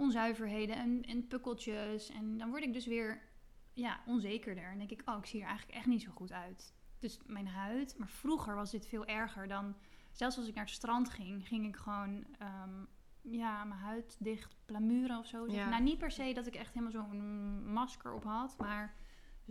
onzuiverheden 0.00 0.76
en, 0.76 1.02
en 1.02 1.26
pukkeltjes. 1.26 2.10
En 2.10 2.38
dan 2.38 2.50
word 2.50 2.62
ik 2.62 2.72
dus 2.72 2.86
weer 2.86 3.22
ja, 3.72 4.00
onzekerder. 4.06 4.64
En 4.64 4.78
denk 4.78 4.90
ik, 4.90 5.02
oh, 5.04 5.18
ik 5.18 5.26
zie 5.26 5.40
er 5.40 5.46
eigenlijk 5.46 5.78
echt 5.78 5.86
niet 5.86 6.02
zo 6.02 6.10
goed 6.14 6.32
uit. 6.32 6.74
Dus 6.98 7.18
mijn 7.26 7.48
huid, 7.48 7.98
maar 7.98 8.08
vroeger 8.08 8.54
was 8.54 8.70
dit 8.70 8.86
veel 8.86 9.04
erger 9.04 9.48
dan, 9.48 9.76
zelfs 10.12 10.36
als 10.36 10.48
ik 10.48 10.54
naar 10.54 10.64
het 10.64 10.74
strand 10.74 11.10
ging, 11.10 11.48
ging 11.48 11.66
ik 11.66 11.76
gewoon, 11.76 12.24
ehm, 12.38 12.84
ja, 13.20 13.64
mijn 13.64 13.80
huid 13.80 14.16
dicht 14.18 14.56
plamuren 14.64 15.18
of 15.18 15.26
zo. 15.26 15.46
Ja. 15.50 15.68
Nou, 15.68 15.82
niet 15.82 15.98
per 15.98 16.10
se 16.10 16.32
dat 16.32 16.46
ik 16.46 16.54
echt 16.54 16.74
helemaal 16.74 16.92
zo'n 16.92 17.72
masker 17.72 18.12
op 18.12 18.24
had, 18.24 18.56
maar 18.58 18.94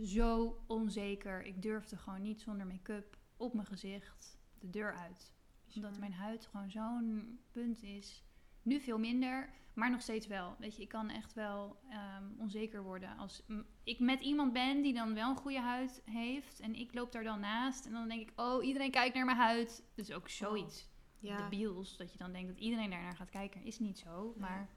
zo 0.02 0.62
onzeker. 0.66 1.42
Ik 1.42 1.62
durfde 1.62 1.96
gewoon 1.96 2.22
niet 2.22 2.40
zonder 2.40 2.66
make-up 2.66 3.18
op 3.36 3.54
mijn 3.54 3.66
gezicht 3.66 4.38
de 4.58 4.70
deur 4.70 4.94
uit. 4.94 5.32
Omdat 5.74 5.98
mijn 5.98 6.12
huid 6.12 6.46
gewoon 6.46 6.70
zo'n 6.70 7.38
punt 7.52 7.82
is. 7.82 8.24
Nu 8.62 8.80
veel 8.80 8.98
minder, 8.98 9.50
maar 9.74 9.90
nog 9.90 10.02
steeds 10.02 10.26
wel. 10.26 10.56
Weet 10.58 10.76
je, 10.76 10.82
ik 10.82 10.88
kan 10.88 11.08
echt 11.10 11.32
wel 11.32 11.76
ehm, 11.90 12.24
onzeker 12.38 12.82
worden. 12.82 13.16
Als 13.16 13.42
ik 13.84 13.98
met 13.98 14.20
iemand 14.20 14.52
ben 14.52 14.82
die 14.82 14.94
dan 14.94 15.14
wel 15.14 15.30
een 15.30 15.36
goede 15.36 15.60
huid 15.60 16.02
heeft 16.04 16.60
en 16.60 16.74
ik 16.74 16.94
loop 16.94 17.12
daar 17.12 17.24
dan 17.24 17.40
naast. 17.40 17.86
En 17.86 17.92
dan 17.92 18.08
denk 18.08 18.20
ik, 18.20 18.40
oh, 18.40 18.64
iedereen 18.64 18.90
kijkt 18.90 19.14
naar 19.14 19.24
mijn 19.24 19.36
huid. 19.36 19.84
Dus 19.94 20.12
ook 20.12 20.28
zoiets 20.28 20.88
Ja. 21.18 21.36
debiels. 21.36 21.96
Dat 21.96 22.12
je 22.12 22.18
dan 22.18 22.32
denkt 22.32 22.48
dat 22.48 22.58
iedereen 22.58 22.90
daarnaar 22.90 23.16
gaat 23.16 23.30
kijken. 23.30 23.64
Is 23.64 23.78
niet 23.78 23.98
zo, 23.98 24.32
Ja. 24.34 24.40
maar... 24.40 24.68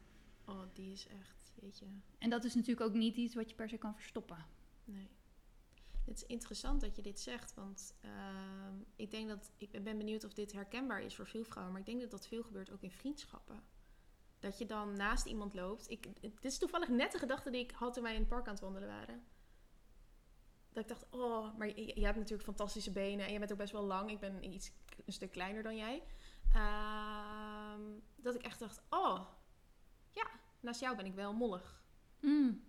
Oh, 0.45 0.61
die 0.73 0.91
is 0.91 1.07
echt, 1.07 1.53
weet 1.61 1.79
je... 1.79 1.85
En 2.17 2.29
dat 2.29 2.43
is 2.43 2.55
natuurlijk 2.55 2.87
ook 2.87 2.93
niet 2.93 3.15
iets 3.15 3.35
wat 3.35 3.49
je 3.49 3.55
per 3.55 3.69
se 3.69 3.77
kan 3.77 3.95
verstoppen. 3.95 4.45
Nee. 4.85 5.07
Het 6.05 6.15
is 6.17 6.25
interessant 6.25 6.81
dat 6.81 6.95
je 6.95 7.01
dit 7.01 7.19
zegt, 7.19 7.53
want 7.53 7.95
ehm, 8.01 8.73
ik 8.95 9.11
denk 9.11 9.27
dat 9.27 9.51
ik 9.57 9.83
ben 9.83 9.97
benieuwd 9.97 10.23
of 10.23 10.33
dit 10.33 10.51
herkenbaar 10.51 11.01
is 11.01 11.15
voor 11.15 11.27
veel 11.27 11.43
vrouwen, 11.43 11.71
maar 11.73 11.81
ik 11.81 11.87
denk 11.87 12.01
dat 12.01 12.11
dat 12.11 12.27
veel 12.27 12.43
gebeurt 12.43 12.71
ook 12.71 12.81
in 12.81 12.91
vriendschappen. 12.91 13.63
Dat 14.43 14.57
je 14.57 14.65
dan 14.65 14.95
naast 14.97 15.25
iemand 15.25 15.53
loopt. 15.53 15.89
Ik, 15.89 16.07
het 16.21 16.45
is 16.45 16.57
toevallig 16.57 16.87
net 16.87 17.11
de 17.11 17.17
gedachte 17.17 17.49
die 17.49 17.63
ik 17.63 17.71
had 17.71 17.93
toen 17.93 18.03
wij 18.03 18.13
in 18.13 18.19
het 18.19 18.29
park 18.29 18.47
aan 18.47 18.53
het 18.53 18.61
wandelen 18.61 18.87
waren. 18.87 19.23
Dat 20.69 20.83
ik 20.83 20.89
dacht, 20.89 21.05
oh, 21.09 21.57
maar 21.57 21.67
je, 21.67 21.99
je 21.99 22.05
hebt 22.05 22.17
natuurlijk 22.17 22.43
fantastische 22.43 22.91
benen 22.91 23.25
en 23.25 23.33
je 23.33 23.39
bent 23.39 23.51
ook 23.51 23.57
best 23.57 23.71
wel 23.71 23.83
lang. 23.83 24.11
Ik 24.11 24.19
ben 24.19 24.53
iets 24.53 24.71
een 25.05 25.13
stuk 25.13 25.31
kleiner 25.31 25.63
dan 25.63 25.75
jij. 25.75 26.03
Ehm, 26.53 27.81
dat 28.15 28.35
ik 28.35 28.41
echt 28.41 28.59
dacht, 28.59 28.81
oh, 28.89 29.27
ja, 30.11 30.27
naast 30.59 30.79
jou 30.79 30.95
ben 30.95 31.05
ik 31.05 31.13
wel 31.13 31.33
mollig. 31.33 31.83
Mm. 32.19 32.63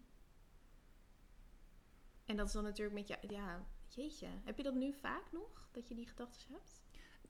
En 2.24 2.36
dat 2.36 2.46
is 2.46 2.52
dan 2.52 2.62
natuurlijk 2.62 2.96
met 2.96 3.08
jou, 3.08 3.20
ja, 3.28 3.66
jeetje. 3.88 4.28
Heb 4.44 4.56
je 4.56 4.62
dat 4.62 4.74
nu 4.74 4.92
vaak 4.92 5.32
nog, 5.32 5.68
dat 5.72 5.88
je 5.88 5.94
die 5.94 6.06
gedachten 6.06 6.52
hebt? 6.52 6.82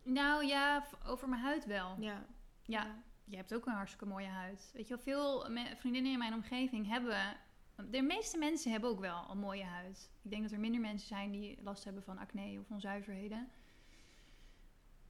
Nou 0.02 0.46
ja, 0.46 0.86
over 1.06 1.28
mijn 1.28 1.42
huid 1.42 1.66
wel. 1.66 1.96
Ja. 2.00 2.26
Ja, 2.62 3.02
je 3.24 3.36
hebt 3.36 3.54
ook 3.54 3.66
een 3.66 3.72
hartstikke 3.72 4.06
mooie 4.06 4.26
huid. 4.28 4.70
Weet 4.74 4.88
je 4.88 4.94
wel, 4.94 5.02
veel 5.02 5.46
vriendinnen 5.76 6.12
in 6.12 6.18
mijn 6.18 6.34
omgeving 6.34 6.86
hebben... 6.88 7.36
De 7.90 8.02
meeste 8.02 8.38
mensen 8.38 8.70
hebben 8.70 8.90
ook 8.90 9.00
wel 9.00 9.26
een 9.30 9.38
mooie 9.38 9.64
huid. 9.64 10.10
Ik 10.22 10.30
denk 10.30 10.42
dat 10.42 10.52
er 10.52 10.60
minder 10.60 10.80
mensen 10.80 11.08
zijn 11.08 11.30
die 11.30 11.58
last 11.62 11.84
hebben 11.84 12.02
van 12.02 12.18
acne 12.18 12.58
of 12.60 12.70
onzuiverheden. 12.70 13.48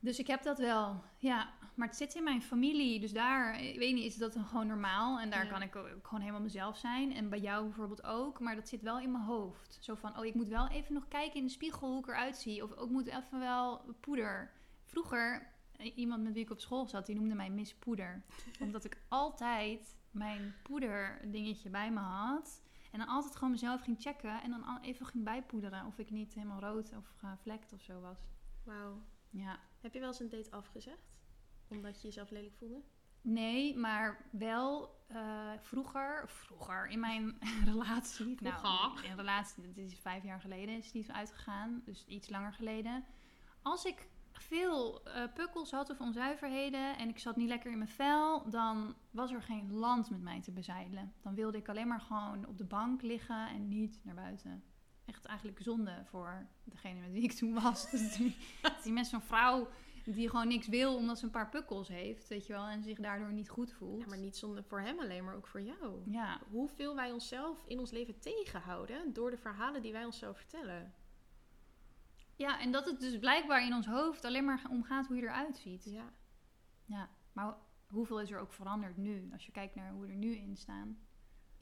Dus 0.01 0.19
ik 0.19 0.27
heb 0.27 0.43
dat 0.43 0.59
wel, 0.59 1.05
ja. 1.19 1.53
Maar 1.75 1.89
het 1.89 1.97
zit 1.97 2.15
in 2.15 2.25
mijn 2.25 2.43
familie, 2.43 3.01
dus 3.01 3.13
daar, 3.13 3.61
ik 3.61 3.79
weet 3.79 3.95
niet, 3.95 4.05
is 4.05 4.17
dat 4.17 4.33
dan 4.33 4.45
gewoon 4.45 4.67
normaal. 4.67 5.21
En 5.21 5.31
daar 5.31 5.45
Ja. 5.45 5.51
kan 5.51 5.63
ik 5.63 5.77
ook 5.77 5.87
gewoon 6.03 6.21
helemaal 6.21 6.41
mezelf 6.43 6.77
zijn. 6.77 7.13
En 7.15 7.29
bij 7.29 7.41
jou 7.41 7.65
bijvoorbeeld 7.65 8.05
ook, 8.05 8.41
maar 8.41 8.55
dat 8.55 8.69
zit 8.69 8.83
wel 8.83 9.01
in 9.01 9.13
mijn 9.13 9.25
hoofd. 9.25 9.79
Zo 9.81 9.95
van, 9.95 10.19
oh, 10.19 10.25
ik 10.25 10.35
moet 10.35 10.49
wel 10.49 10.69
even 10.69 10.95
nog 10.95 11.09
kijken 11.09 11.39
in 11.39 11.45
de 11.45 11.53
spiegel 11.53 11.89
hoe 11.89 11.99
ik 11.99 12.07
eruit 12.09 12.37
zie. 12.37 12.63
Of 12.63 12.71
ik 12.71 12.89
moet 12.91 13.07
even 13.07 13.39
wel 13.39 13.95
poeder. 14.01 14.53
Vroeger, 14.85 15.54
iemand 15.93 16.23
met 16.23 16.33
wie 16.33 16.43
ik 16.43 16.51
op 16.51 16.61
school 16.61 16.87
zat, 16.87 17.07
die 17.07 17.15
noemde 17.15 17.35
mij 17.35 17.51
Miss 17.51 17.75
Poeder. 17.75 18.23
Omdat 18.61 18.85
ik 18.85 18.99
altijd 19.09 19.97
mijn 20.11 20.55
poederdingetje 20.63 21.71
bij 21.71 21.91
me 21.91 22.01
had. 22.01 22.63
En 22.93 22.99
dan 22.99 23.09
altijd 23.09 23.35
gewoon 23.37 23.51
mezelf 23.51 23.83
ging 23.83 24.01
checken. 24.01 24.43
En 24.43 24.51
dan 24.51 24.79
even 24.83 25.07
ging 25.07 25.25
bijpoederen 25.25 25.87
of 25.87 25.99
ik 25.99 26.11
niet 26.11 26.35
helemaal 26.35 26.61
rood 26.61 26.93
of 26.97 27.13
gevlekt 27.17 27.73
of 27.73 27.83
zo 27.83 28.01
was. 28.01 28.19
Wauw. 28.65 29.03
Ja. 29.31 29.59
Heb 29.81 29.93
je 29.93 29.99
wel 29.99 30.09
eens 30.09 30.21
een 30.21 30.29
date 30.29 30.51
afgezegd? 30.51 31.13
Omdat 31.69 32.01
je 32.01 32.07
jezelf 32.07 32.31
lelijk 32.31 32.55
voelde? 32.55 32.83
Nee, 33.21 33.77
maar 33.77 34.29
wel 34.31 34.97
eh, 35.07 35.51
vroeger, 35.61 36.29
vroeger 36.29 36.87
in 36.87 37.01
mijn 37.01 37.39
relatie. 37.65 38.37
Nou, 38.41 38.59
Vroeger? 38.59 39.11
in 39.11 39.17
relatie, 39.17 39.73
dit 39.73 39.93
is 39.93 39.99
vijf 39.99 40.23
jaar 40.23 40.41
geleden, 40.41 40.77
is 40.77 40.91
die 40.91 41.13
uitgegaan. 41.13 41.83
Dus 41.85 42.05
iets 42.07 42.29
langer 42.29 42.53
geleden. 42.53 43.05
Als 43.63 43.85
ik 43.85 44.09
veel 44.41 45.05
eh, 45.05 45.23
pukkels 45.35 45.71
had 45.71 45.91
of 45.91 46.01
onzuiverheden 46.01 46.97
en 46.99 47.09
ik 47.09 47.19
zat 47.19 47.37
niet 47.37 47.49
lekker 47.49 47.71
in 47.71 47.79
mijn 47.79 47.91
vel, 47.91 48.51
dan 48.51 48.95
was 49.11 49.33
er 49.33 49.43
geen 49.43 49.73
land 49.73 50.11
met 50.11 50.23
mij 50.23 50.41
te 50.41 50.53
bezeilen. 50.53 51.13
Dan 51.23 51.35
wilde 51.35 51.59
ik 51.59 51.69
alleen 51.69 51.89
maar 51.89 52.01
gewoon 52.01 52.47
op 52.47 52.59
de 52.59 52.65
bank 52.65 53.03
liggen 53.03 53.49
en 53.49 53.69
niet 53.69 54.01
naar 54.03 54.15
buiten. 54.15 54.65
Echt 55.05 55.25
eigenlijk 55.25 55.59
zonde 55.63 56.03
voor 56.05 56.47
degene 56.65 57.01
met 57.01 57.13
wie 57.13 57.23
ik 57.23 57.33
toen 57.33 57.55
was. 57.63 57.87
Dus 57.91 58.17
die, 58.17 58.37
die 58.83 58.93
met 58.93 59.07
zo'n 59.07 59.21
vrouw 59.21 59.69
die 60.05 60.29
gewoon 60.29 60.49
niks 60.49 60.69
wil 60.69 60.97
omdat 60.97 61.19
ze 61.19 61.25
een 61.25 61.31
paar 61.31 61.49
pukkels 61.49 61.89
heeft, 61.89 62.29
weet 62.29 62.47
je 62.47 62.53
wel, 62.53 62.67
en 62.67 62.83
zich 62.83 62.99
daardoor 62.99 63.33
niet 63.33 63.49
goed 63.49 63.73
voelt. 63.73 64.01
Ja, 64.01 64.07
maar 64.09 64.19
niet 64.19 64.37
zonder 64.37 64.65
voor 64.65 64.81
hem 64.81 65.01
alleen, 65.01 65.25
maar 65.25 65.35
ook 65.35 65.47
voor 65.47 65.63
jou. 65.63 66.03
Ja, 66.11 66.41
Hoeveel 66.51 66.95
wij 66.95 67.13
onszelf 67.13 67.65
in 67.67 67.79
ons 67.79 67.91
leven 67.91 68.19
tegenhouden 68.19 69.13
door 69.13 69.31
de 69.31 69.37
verhalen 69.37 69.83
die 69.83 69.93
wij 69.93 70.05
onszelf 70.05 70.37
vertellen. 70.37 70.95
Ja, 72.37 72.61
en 72.61 72.73
dat 72.73 72.87
het 72.87 73.01
dus 73.01 73.19
blijkbaar 73.19 73.67
in 73.67 73.75
ons 73.75 73.87
hoofd 73.87 74.25
alleen 74.25 74.45
maar 74.45 74.63
om 74.71 74.83
gaat 74.83 75.07
hoe 75.07 75.17
je 75.17 75.23
eruit 75.23 75.57
ziet. 75.57 75.85
Ja. 75.85 76.13
Ja, 76.85 77.09
maar 77.33 77.57
hoeveel 77.87 78.21
is 78.21 78.31
er 78.31 78.39
ook 78.39 78.53
veranderd 78.53 78.97
nu, 78.97 79.29
als 79.33 79.47
je 79.47 79.53
kijkt 79.53 79.75
naar 79.75 79.93
hoe 79.93 80.01
we 80.01 80.09
er 80.09 80.17
nu 80.17 80.35
in 80.37 80.57
staan? 80.57 80.99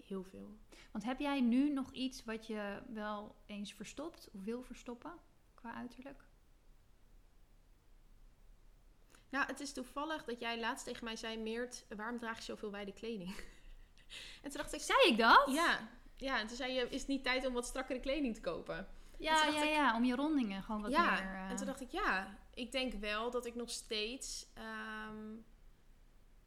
Heel 0.07 0.25
veel. 0.25 0.59
Want 0.91 1.05
heb 1.05 1.19
jij 1.21 1.41
nu 1.41 1.73
nog 1.73 1.93
iets 1.93 2.25
wat 2.25 2.47
je 2.47 2.83
wel 2.89 3.37
eens 3.47 3.73
verstopt 3.73 4.29
of 4.33 4.43
wil 4.43 4.63
verstoppen 4.63 5.13
qua 5.55 5.75
uiterlijk? 5.75 6.25
Nou, 9.29 9.47
het 9.47 9.61
is 9.61 9.73
toevallig 9.73 10.25
dat 10.25 10.41
jij 10.41 10.61
laatst 10.61 10.85
tegen 10.85 11.05
mij 11.05 11.17
zei, 11.17 11.39
Meert, 11.39 11.87
waarom 11.97 12.19
draag 12.19 12.37
je 12.37 12.43
zoveel 12.43 12.71
wijde 12.71 12.93
kleding? 12.93 13.37
en 14.43 14.51
toen 14.51 14.61
dacht 14.61 14.75
ik, 14.75 14.81
Zei 14.81 14.99
ik 15.09 15.19
dat? 15.19 15.51
ja. 15.51 15.89
Ja, 16.17 16.41
en 16.41 16.47
toen 16.47 16.57
zei 16.57 16.73
je, 16.73 16.89
is 16.89 16.99
het 16.99 17.09
niet 17.09 17.25
tijd 17.25 17.47
om 17.47 17.53
wat 17.53 17.67
strakkere 17.67 18.01
kleding 18.01 18.35
te 18.35 18.41
kopen? 18.41 18.89
Ja, 19.23 19.45
ja, 19.47 19.63
ik- 19.63 19.71
ja, 19.75 19.97
om 19.97 20.05
je 20.05 20.15
rondingen 20.15 20.63
gewoon 20.63 20.83
wat 20.83 20.91
ja, 20.91 21.11
meer... 21.11 21.35
eh, 21.35 21.51
en 21.51 21.57
toen 21.57 21.67
dacht 21.67 21.81
ik, 21.81 21.91
ja, 21.91 22.39
ik 22.55 22.73
denk 22.73 22.93
wel 22.93 23.31
dat 23.31 23.47
ik 23.47 23.55
nog 23.55 23.71
steeds 23.71 24.47
ehm, 24.55 25.35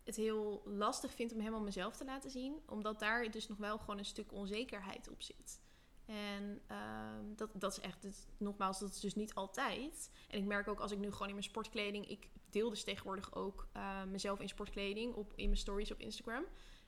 het 0.03 0.15
heel 0.15 0.61
lastig 0.65 1.13
vind 1.13 1.33
om 1.33 1.39
helemaal 1.39 1.61
mezelf 1.61 1.95
te 1.97 2.05
laten 2.05 2.29
zien. 2.31 2.59
Omdat 2.65 2.99
daar 2.99 3.31
dus 3.31 3.47
nog 3.47 3.57
wel 3.57 3.77
gewoon 3.77 3.97
een 3.97 4.05
stuk 4.05 4.31
onzekerheid 4.31 5.09
op 5.09 5.21
zit. 5.21 5.59
En 6.05 6.61
ehm, 6.67 7.35
dat, 7.35 7.49
dat 7.53 7.71
is 7.71 7.79
echt, 7.79 8.03
het, 8.03 8.27
nogmaals, 8.37 8.79
dat 8.79 8.89
is 8.89 8.99
dus 8.99 9.15
niet 9.15 9.33
altijd. 9.33 10.11
En 10.29 10.37
ik 10.39 10.45
merk 10.45 10.67
ook 10.67 10.79
als 10.79 10.91
ik 10.91 10.97
nu 10.97 11.11
gewoon 11.11 11.27
in 11.27 11.33
mijn 11.33 11.43
sportkleding, 11.45 12.07
ik 12.09 12.29
deel 12.49 12.69
dus 12.69 12.83
tegenwoordig 12.83 13.35
ook 13.35 13.67
eh, 13.73 14.03
mezelf 14.03 14.39
in 14.39 14.49
sportkleding 14.49 15.13
op, 15.13 15.33
in 15.35 15.45
mijn 15.45 15.57
stories 15.57 15.91
op 15.91 15.99
Instagram. 15.99 16.43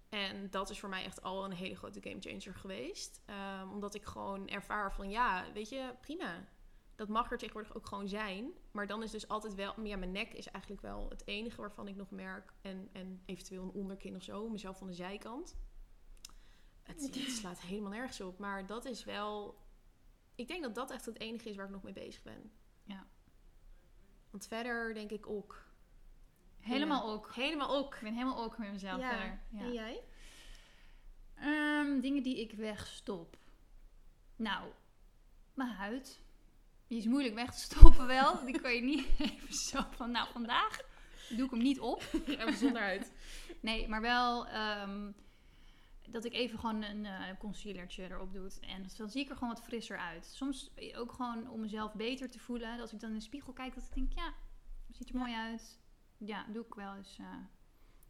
En 0.09 0.49
dat 0.49 0.69
is 0.69 0.79
voor 0.79 0.89
mij 0.89 1.03
echt 1.03 1.21
al 1.21 1.45
een 1.45 1.51
hele 1.51 1.75
grote 1.75 2.01
gamechanger 2.01 2.55
geweest. 2.55 3.21
Ehm, 3.25 3.69
omdat 3.69 3.95
ik 3.95 4.05
gewoon 4.05 4.47
ervaar 4.47 4.93
van 4.93 5.09
ja, 5.09 5.51
weet 5.53 5.69
je, 5.69 5.93
prima. 6.01 6.47
Dat 6.95 7.07
mag 7.07 7.31
er 7.31 7.37
tegenwoordig 7.37 7.75
ook 7.75 7.87
gewoon 7.87 8.07
zijn. 8.07 8.51
Maar 8.71 8.87
dan 8.87 9.03
is 9.03 9.11
dus 9.11 9.27
altijd 9.27 9.55
wel... 9.55 9.81
Ja, 9.83 9.97
mijn 9.97 10.11
nek 10.11 10.33
is 10.33 10.47
eigenlijk 10.47 10.83
wel 10.83 11.09
het 11.09 11.27
enige 11.27 11.61
waarvan 11.61 11.87
ik 11.87 11.95
nog 11.95 12.11
merk. 12.11 12.53
En, 12.61 12.89
en 12.91 13.21
eventueel 13.25 13.63
een 13.63 13.71
onderkin 13.71 14.15
of 14.15 14.23
zo. 14.23 14.49
Mezelf 14.49 14.77
van 14.77 14.87
de 14.87 14.93
zijkant. 14.93 15.57
Het, 16.83 17.01
het 17.01 17.31
slaat 17.31 17.61
helemaal 17.61 17.91
nergens 17.91 18.21
op. 18.21 18.37
Maar 18.37 18.65
dat 18.65 18.85
is 18.85 19.03
wel... 19.03 19.61
Ik 20.35 20.47
denk 20.47 20.63
dat 20.63 20.75
dat 20.75 20.91
echt 20.91 21.05
het 21.05 21.19
enige 21.19 21.49
is 21.49 21.55
waar 21.55 21.65
ik 21.65 21.71
nog 21.71 21.83
mee 21.83 21.93
bezig 21.93 22.23
ben. 22.23 22.51
Ja. 22.83 23.07
Want 24.29 24.47
verder 24.47 24.93
denk 24.93 25.11
ik 25.11 25.27
ook. 25.27 25.66
Helemaal 26.67 27.09
ook. 27.11 27.31
Helemaal 27.33 27.69
ook. 27.75 27.95
Ik 27.95 28.01
ben 28.01 28.13
helemaal 28.13 28.43
ook 28.43 28.57
met 28.57 28.71
mezelf 28.71 28.99
Ja. 28.99 29.09
verder. 29.09 29.39
Ja. 29.49 29.59
En 29.59 29.73
jij? 29.73 30.01
Ehm, 31.35 31.99
dingen 31.99 32.23
die 32.23 32.39
ik 32.41 32.51
wegstop. 32.51 33.37
Nou, 34.35 34.71
mijn 35.53 35.69
huid. 35.69 36.21
Die 36.87 36.97
is 36.97 37.05
moeilijk 37.05 37.35
weg 37.35 37.53
te 37.53 37.59
stoppen 37.59 38.07
wel. 38.07 38.45
Die 38.45 38.61
kan 38.61 38.73
je 38.73 38.81
niet 38.81 39.07
even 39.19 39.53
zo 39.53 39.81
van, 39.91 40.11
nou 40.11 40.27
vandaag 40.31 40.79
doe 41.29 41.45
ik 41.45 41.51
hem 41.51 41.61
niet 41.61 41.79
op. 41.79 42.03
Even 42.27 42.53
zonder 42.57 42.81
uit. 42.81 43.11
Nee, 43.59 43.87
maar 43.87 44.01
wel 44.01 44.47
ehm, 44.47 45.11
dat 46.07 46.25
ik 46.25 46.33
even 46.33 46.59
gewoon 46.59 46.83
een 46.83 47.05
eh 47.05 47.37
concealertje 47.39 48.03
erop 48.03 48.33
doe. 48.33 48.49
En 48.61 48.85
dan 48.97 49.09
zie 49.09 49.21
ik 49.21 49.29
er 49.29 49.35
gewoon 49.37 49.53
wat 49.53 49.63
frisser 49.63 49.97
uit. 49.97 50.25
Soms 50.25 50.71
ook 50.95 51.11
gewoon 51.11 51.49
om 51.49 51.59
mezelf 51.59 51.93
beter 51.93 52.29
te 52.29 52.39
voelen. 52.39 52.71
Dat 52.71 52.81
als 52.81 52.93
ik 52.93 52.99
dan 52.99 53.09
in 53.09 53.15
de 53.15 53.21
spiegel 53.21 53.53
kijk, 53.53 53.75
dat 53.75 53.83
ik 53.83 53.93
denk, 53.95 54.13
ja, 54.13 54.33
ziet 54.91 55.09
er 55.09 55.15
Ja. 55.15 55.19
mooi 55.19 55.33
uit. 55.33 55.79
Ja, 56.17 56.45
doe 56.49 56.65
ik 56.65 56.73
wel 56.73 56.95
eens 56.95 57.17
eh, 57.19 57.25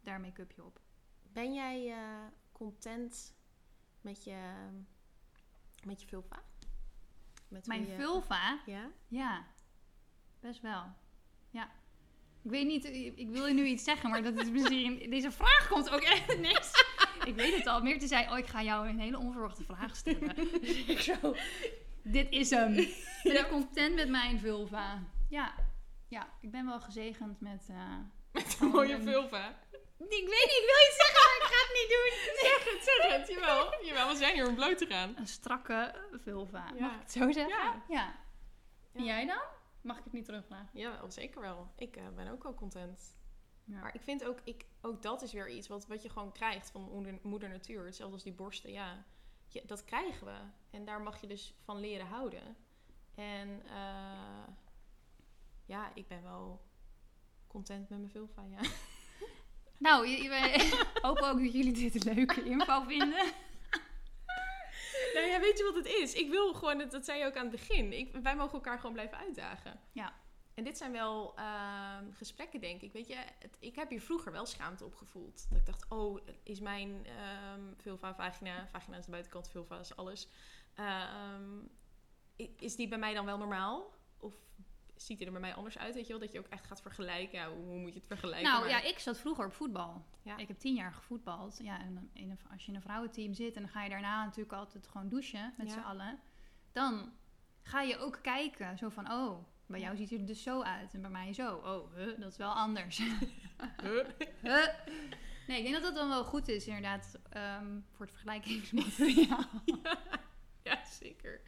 daar 0.00 0.20
make-upje 0.20 0.64
op. 0.64 0.80
Ben 1.32 1.54
jij 1.54 1.90
eh, 1.92 2.26
content 2.52 3.34
met 4.00 4.24
je, 4.24 4.38
met 5.84 6.00
je 6.02 6.06
vulva? 6.08 6.42
Met 7.48 7.66
Mijn 7.66 7.86
je- 7.86 7.94
vulva, 7.96 8.58
Ja? 8.66 8.90
ja, 9.08 9.46
best 10.40 10.60
wel. 10.60 10.84
Ja. 11.50 11.70
Ik 12.42 12.50
weet 12.50 12.66
niet, 12.66 12.84
ik 13.18 13.28
wil 13.30 13.46
je 13.46 13.54
nu 13.54 13.64
iets 13.66 13.84
zeggen, 13.84 14.10
maar 14.10 14.22
dat 14.22 14.34
is 14.40 14.50
misschien... 14.50 14.98
Deze 15.10 15.30
vraag 15.30 15.68
komt 15.68 15.90
ook 15.90 16.00
echt 16.00 16.38
niks. 16.38 16.70
Ik 17.24 17.34
weet 17.34 17.56
het 17.56 17.66
al. 17.66 17.82
Meerte 17.82 18.06
zei, 18.06 18.30
oh, 18.30 18.38
ik 18.38 18.46
ga 18.46 18.62
jou 18.62 18.88
een 18.88 18.98
hele 18.98 19.18
onverwachte 19.18 19.64
vraag 19.64 19.96
stellen. 19.96 20.52
Ik 20.90 21.00
zo. 21.00 21.34
Dit 22.02 22.30
is 22.30 22.50
hem. 22.50 22.74
Ben 23.22 23.38
ik 23.38 23.46
content 23.50 23.94
met 23.94 24.08
mijn 24.08 24.38
vulva? 24.38 25.02
Ja. 25.28 25.54
Ja, 26.08 26.28
ik 26.40 26.50
ben 26.50 26.66
wel 26.66 26.80
gezegend 26.80 27.40
met... 27.40 27.66
eh, 27.68 27.96
Met 28.32 28.58
een 28.60 28.68
mooie 28.68 29.00
vulva. 29.02 29.48
Ik 29.98 30.08
weet 30.08 30.20
niet, 30.20 30.58
ik 30.60 30.64
wil 30.70 30.86
iets 30.88 30.96
zeggen, 30.96 31.22
maar 31.28 31.38
ik 31.40 31.54
ga 31.54 31.60
het 31.66 31.74
niet 31.80 31.90
doen. 31.96 32.12
Zeg 32.48 32.72
het, 32.72 32.84
zeg 32.84 33.16
het. 33.16 33.28
Jawel. 33.28 33.84
Jawel, 33.84 34.08
we 34.08 34.16
zijn 34.16 34.34
hier 34.34 34.48
om 34.48 34.54
bloot 34.54 34.78
te 34.78 34.86
gaan. 34.86 35.16
Een 35.16 35.26
strakke 35.26 35.94
vulva. 36.12 36.72
Ja. 36.74 36.80
Mag 36.80 36.94
ik 36.94 37.00
het 37.00 37.12
zo 37.12 37.32
zeggen? 37.32 37.58
Ja. 37.58 37.82
ja. 37.88 38.14
En 38.92 39.04
jij 39.04 39.26
dan? 39.26 39.42
Mag 39.82 39.98
ik 39.98 40.04
het 40.04 40.12
niet 40.12 40.24
terugvragen? 40.24 40.68
Ja, 40.72 41.10
zeker 41.10 41.40
wel. 41.40 41.72
Ik 41.76 41.96
eh, 41.96 42.08
ben 42.14 42.28
ook 42.28 42.42
wel 42.42 42.54
content. 42.54 43.16
Ja. 43.64 43.80
Maar 43.80 43.94
ik 43.94 44.02
vind 44.02 44.24
ook, 44.24 44.38
ik, 44.44 44.64
ook 44.80 45.02
dat 45.02 45.22
is 45.22 45.32
weer 45.32 45.48
iets 45.48 45.68
wat, 45.68 45.86
wat 45.86 46.02
je 46.02 46.08
gewoon 46.08 46.32
krijgt 46.32 46.70
van 46.70 46.82
moeder, 46.82 47.18
moeder 47.22 47.48
natuur. 47.48 47.84
Hetzelfde 47.84 48.14
als 48.14 48.22
die 48.22 48.32
borsten, 48.32 48.72
ja. 48.72 49.04
Je, 49.48 49.62
dat 49.66 49.84
krijgen 49.84 50.26
we. 50.26 50.38
En 50.70 50.84
daar 50.84 51.00
mag 51.00 51.20
je 51.20 51.26
dus 51.26 51.54
van 51.64 51.80
leren 51.80 52.06
houden. 52.06 52.56
En 53.14 53.62
eh, 53.66 54.48
ja, 55.68 55.90
ik 55.94 56.08
ben 56.08 56.22
wel 56.22 56.60
content 57.46 57.88
met 57.88 57.98
mijn 57.98 58.10
vulva, 58.10 58.42
ja. 58.42 58.60
Nou, 59.78 60.02
we 60.02 60.70
hopen 61.06 61.28
ook 61.28 61.38
dat 61.38 61.52
jullie 61.52 61.72
dit 61.72 61.94
een 61.94 62.14
leuke 62.14 62.44
info 62.44 62.82
vinden. 62.82 63.26
Nou 65.14 65.26
ja, 65.26 65.40
weet 65.40 65.58
je 65.58 65.64
wat 65.64 65.74
het 65.74 65.86
is? 65.86 66.14
Ik 66.14 66.30
wil 66.30 66.54
gewoon, 66.54 66.78
dat, 66.78 66.90
dat 66.90 67.04
zei 67.04 67.18
je 67.18 67.24
ook 67.24 67.36
aan 67.36 67.46
het 67.46 67.50
begin. 67.50 67.92
Ik, 67.92 68.12
wij 68.22 68.36
mogen 68.36 68.52
elkaar 68.52 68.76
gewoon 68.76 68.92
blijven 68.92 69.18
uitdagen. 69.18 69.80
Ja. 69.92 70.12
En 70.54 70.64
dit 70.64 70.78
zijn 70.78 70.92
wel 70.92 71.36
ehm, 71.36 72.12
gesprekken, 72.12 72.60
denk 72.60 72.82
ik. 72.82 72.92
Weet 72.92 73.06
je, 73.06 73.16
het, 73.38 73.56
ik 73.60 73.76
heb 73.76 73.90
hier 73.90 74.00
vroeger 74.00 74.32
wel 74.32 74.46
schaamte 74.46 74.84
op 74.84 74.94
gevoeld. 74.94 75.46
Dat 75.50 75.58
ik 75.58 75.66
dacht, 75.66 75.88
oh, 75.88 76.20
is 76.42 76.60
mijn 76.60 77.06
ehm 77.06 77.60
vulva, 77.76 78.14
vagina, 78.14 78.66
vagina 78.66 78.96
is 78.96 79.04
de 79.04 79.10
buitenkant, 79.10 79.50
vulva 79.50 79.78
is 79.78 79.96
alles. 79.96 80.28
Ehm, 80.74 81.58
is 82.56 82.76
die 82.76 82.88
bij 82.88 82.98
mij 82.98 83.14
dan 83.14 83.24
wel 83.24 83.38
normaal? 83.38 83.92
Of 84.18 84.34
ziet 85.02 85.16
hij 85.18 85.26
er 85.26 85.32
bij 85.32 85.40
mij 85.40 85.54
anders 85.54 85.78
uit? 85.78 85.94
Weet 85.94 86.06
je 86.06 86.12
wel, 86.12 86.20
dat 86.20 86.32
je 86.32 86.38
ook 86.38 86.46
echt 86.46 86.66
gaat 86.66 86.80
vergelijken. 86.82 87.38
Ja, 87.38 87.50
hoe, 87.50 87.78
moet 87.78 87.92
je 87.92 87.98
het 87.98 88.06
vergelijken? 88.06 88.48
Nou 88.50 88.60
Maar- 88.60 88.70
ja, 88.70 88.82
ik 88.82 88.98
zat 88.98 89.18
vroeger 89.18 89.46
op 89.46 89.52
voetbal. 89.52 90.04
Ja. 90.22 90.36
Ik 90.36 90.48
heb 90.48 90.58
tien 90.58 90.74
jaar 90.74 90.92
gevoetbald. 90.92 91.58
Ja, 91.62 91.80
en 91.80 92.10
in 92.12 92.30
een, 92.30 92.38
als 92.52 92.62
je 92.64 92.68
in 92.68 92.74
een 92.76 92.82
vrouwenteam 92.82 93.34
zit 93.34 93.54
en 93.54 93.62
dan 93.62 93.70
ga 93.70 93.82
je 93.82 93.90
daarna 93.90 94.24
natuurlijk 94.24 94.52
altijd 94.52 94.88
gewoon 94.88 95.08
douchen 95.08 95.54
met 95.56 95.66
Ja. 95.66 95.72
z'n 95.72 95.78
allen. 95.78 96.18
Dan 96.72 97.12
ga 97.62 97.80
je 97.80 97.98
ook 97.98 98.18
kijken, 98.22 98.78
zo 98.78 98.88
van, 98.88 99.12
oh, 99.12 99.44
bij 99.66 99.80
jou 99.80 99.96
ziet 99.96 100.10
het 100.10 100.20
er 100.20 100.26
dus 100.26 100.42
zo 100.42 100.62
uit 100.62 100.94
en 100.94 101.00
bij 101.00 101.10
mij 101.10 101.32
zo. 101.32 101.54
Oh, 101.56 101.94
huh, 101.94 102.18
dat 102.20 102.30
is 102.30 102.36
wel 102.36 102.52
anders. 102.52 102.98
Huh? 103.82 104.04
Huh? 104.42 104.66
Nee, 105.46 105.58
ik 105.58 105.62
denk 105.62 105.72
dat 105.74 105.82
dat 105.82 105.94
dan 105.94 106.08
wel 106.08 106.24
goed 106.24 106.48
is 106.48 106.66
inderdaad 106.66 107.18
ehm, 107.30 107.80
voor 107.92 108.06
het 108.06 108.14
vergelijkingsmateriaal. 108.14 109.44
ja, 110.72 110.84
zeker. 110.84 111.40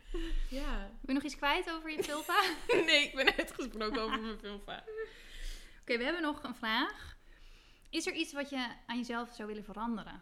Ja. 0.50 0.78
Wil 0.78 0.98
je 1.00 1.12
nog 1.12 1.22
iets 1.22 1.36
kwijt 1.36 1.70
over 1.70 1.90
je 1.90 2.02
vulva? 2.02 2.42
Nee, 2.86 3.06
ik 3.06 3.14
ben 3.14 3.36
uitgesproken 3.36 4.02
over 4.02 4.20
mijn 4.20 4.38
vulva. 4.38 4.84
Oké, 5.80 5.96
we 5.98 6.04
hebben 6.04 6.22
nog 6.22 6.42
een 6.42 6.54
vraag. 6.54 7.18
Is 7.90 8.06
er 8.06 8.14
iets 8.14 8.32
wat 8.32 8.50
je 8.50 8.76
aan 8.86 8.96
jezelf 8.96 9.34
zou 9.34 9.48
willen 9.48 9.64
veranderen? 9.64 10.20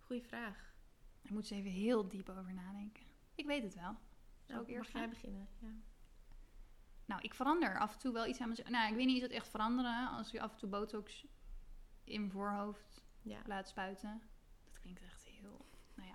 Goeie 0.00 0.22
vraag. 0.22 0.74
Daar 1.22 1.32
moet 1.32 1.46
ze 1.46 1.54
even 1.54 1.70
heel 1.70 2.08
diep 2.08 2.28
over 2.28 2.54
nadenken. 2.54 3.04
Ik 3.34 3.46
weet 3.46 3.62
het 3.62 3.74
wel. 3.74 3.96
Zou 4.42 4.60
ik 4.60 4.66
Mag 4.66 4.76
eerst 4.76 4.92
jij 4.92 5.00
gaan? 5.00 5.10
beginnen? 5.10 5.48
Ja. 5.58 5.68
Nou, 7.04 7.22
ik 7.22 7.34
verander 7.34 7.78
af 7.78 7.92
en 7.92 7.98
toe 7.98 8.12
wel 8.12 8.26
iets 8.26 8.40
aan 8.40 8.48
mezelf. 8.48 8.68
Nou, 8.68 8.90
ik 8.90 8.96
weet 8.96 9.06
niet, 9.06 9.14
is 9.16 9.22
dat 9.22 9.30
echt 9.30 9.48
veranderen 9.48 10.08
als 10.08 10.30
je 10.30 10.40
af 10.40 10.52
en 10.52 10.58
toe 10.58 10.68
botox 10.68 11.26
in 12.04 12.20
mijn 12.20 12.32
voorhoofd 12.32 13.04
ja. 13.22 13.38
laat 13.46 13.68
spuiten? 13.68 14.22
Klinkt 14.82 15.02
echt 15.02 15.24
heel... 15.24 15.66
Nou 15.94 16.08
ja. 16.08 16.14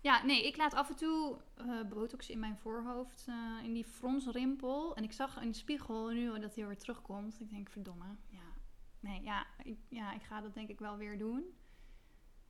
Ja, 0.00 0.24
nee, 0.24 0.46
ik 0.46 0.56
laat 0.56 0.74
af 0.74 0.88
en 0.88 0.96
toe 0.96 1.40
eh, 1.54 1.82
botox 1.88 2.30
in 2.30 2.38
mijn 2.38 2.56
voorhoofd, 2.56 3.26
eh, 3.28 3.64
in 3.64 3.72
die 3.72 3.84
fronsrimpel. 3.84 4.96
En 4.96 5.04
ik 5.04 5.12
zag 5.12 5.40
in 5.40 5.50
de 5.50 5.56
spiegel 5.56 6.08
nu 6.08 6.40
dat 6.40 6.54
hij 6.54 6.66
weer 6.66 6.78
terugkomt. 6.78 7.40
Ik 7.40 7.50
denk, 7.50 7.70
verdomme, 7.70 8.16
ja. 8.28 8.56
Nee, 9.00 9.22
ja 9.22 9.46
ik, 9.62 9.78
ja, 9.88 10.12
ik 10.12 10.22
ga 10.22 10.40
dat 10.40 10.54
denk 10.54 10.68
ik 10.68 10.78
wel 10.78 10.96
weer 10.96 11.18
doen. 11.18 11.44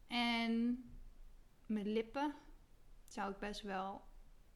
En 0.06 0.84
mijn 1.66 1.92
lippen 1.92 2.34
zou 3.06 3.32
ik 3.32 3.38
best 3.38 3.62
wel 3.62 4.02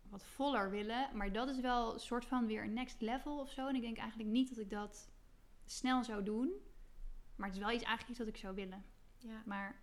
wat 0.03 0.25
voller 0.25 0.71
willen. 0.71 1.17
Maar 1.17 1.33
dat 1.33 1.49
is 1.49 1.61
wel 1.61 1.95
een 1.95 2.01
soort 2.01 2.25
van 2.25 2.47
weer 2.47 2.63
een 2.63 2.73
next 2.73 3.01
level 3.01 3.39
of 3.39 3.51
zo. 3.51 3.69
En 3.69 3.75
ik 3.75 3.83
denk 3.83 3.97
eigenlijk 3.97 4.31
niet 4.31 4.49
dat 4.49 4.59
ik 4.59 4.71
dat 4.71 5.11
snel 5.65 6.05
zou 6.05 6.23
doen. 6.23 6.53
Maar 7.37 7.47
het 7.47 7.57
is 7.57 7.63
wel 7.63 7.73
iets 7.73 7.85
eigenlijk 7.85 8.09
iets 8.09 8.19
wat 8.19 8.29
ik 8.29 8.37
zou 8.37 8.55
willen. 8.55 8.85
ja. 9.19 9.43
Maar 9.47 9.81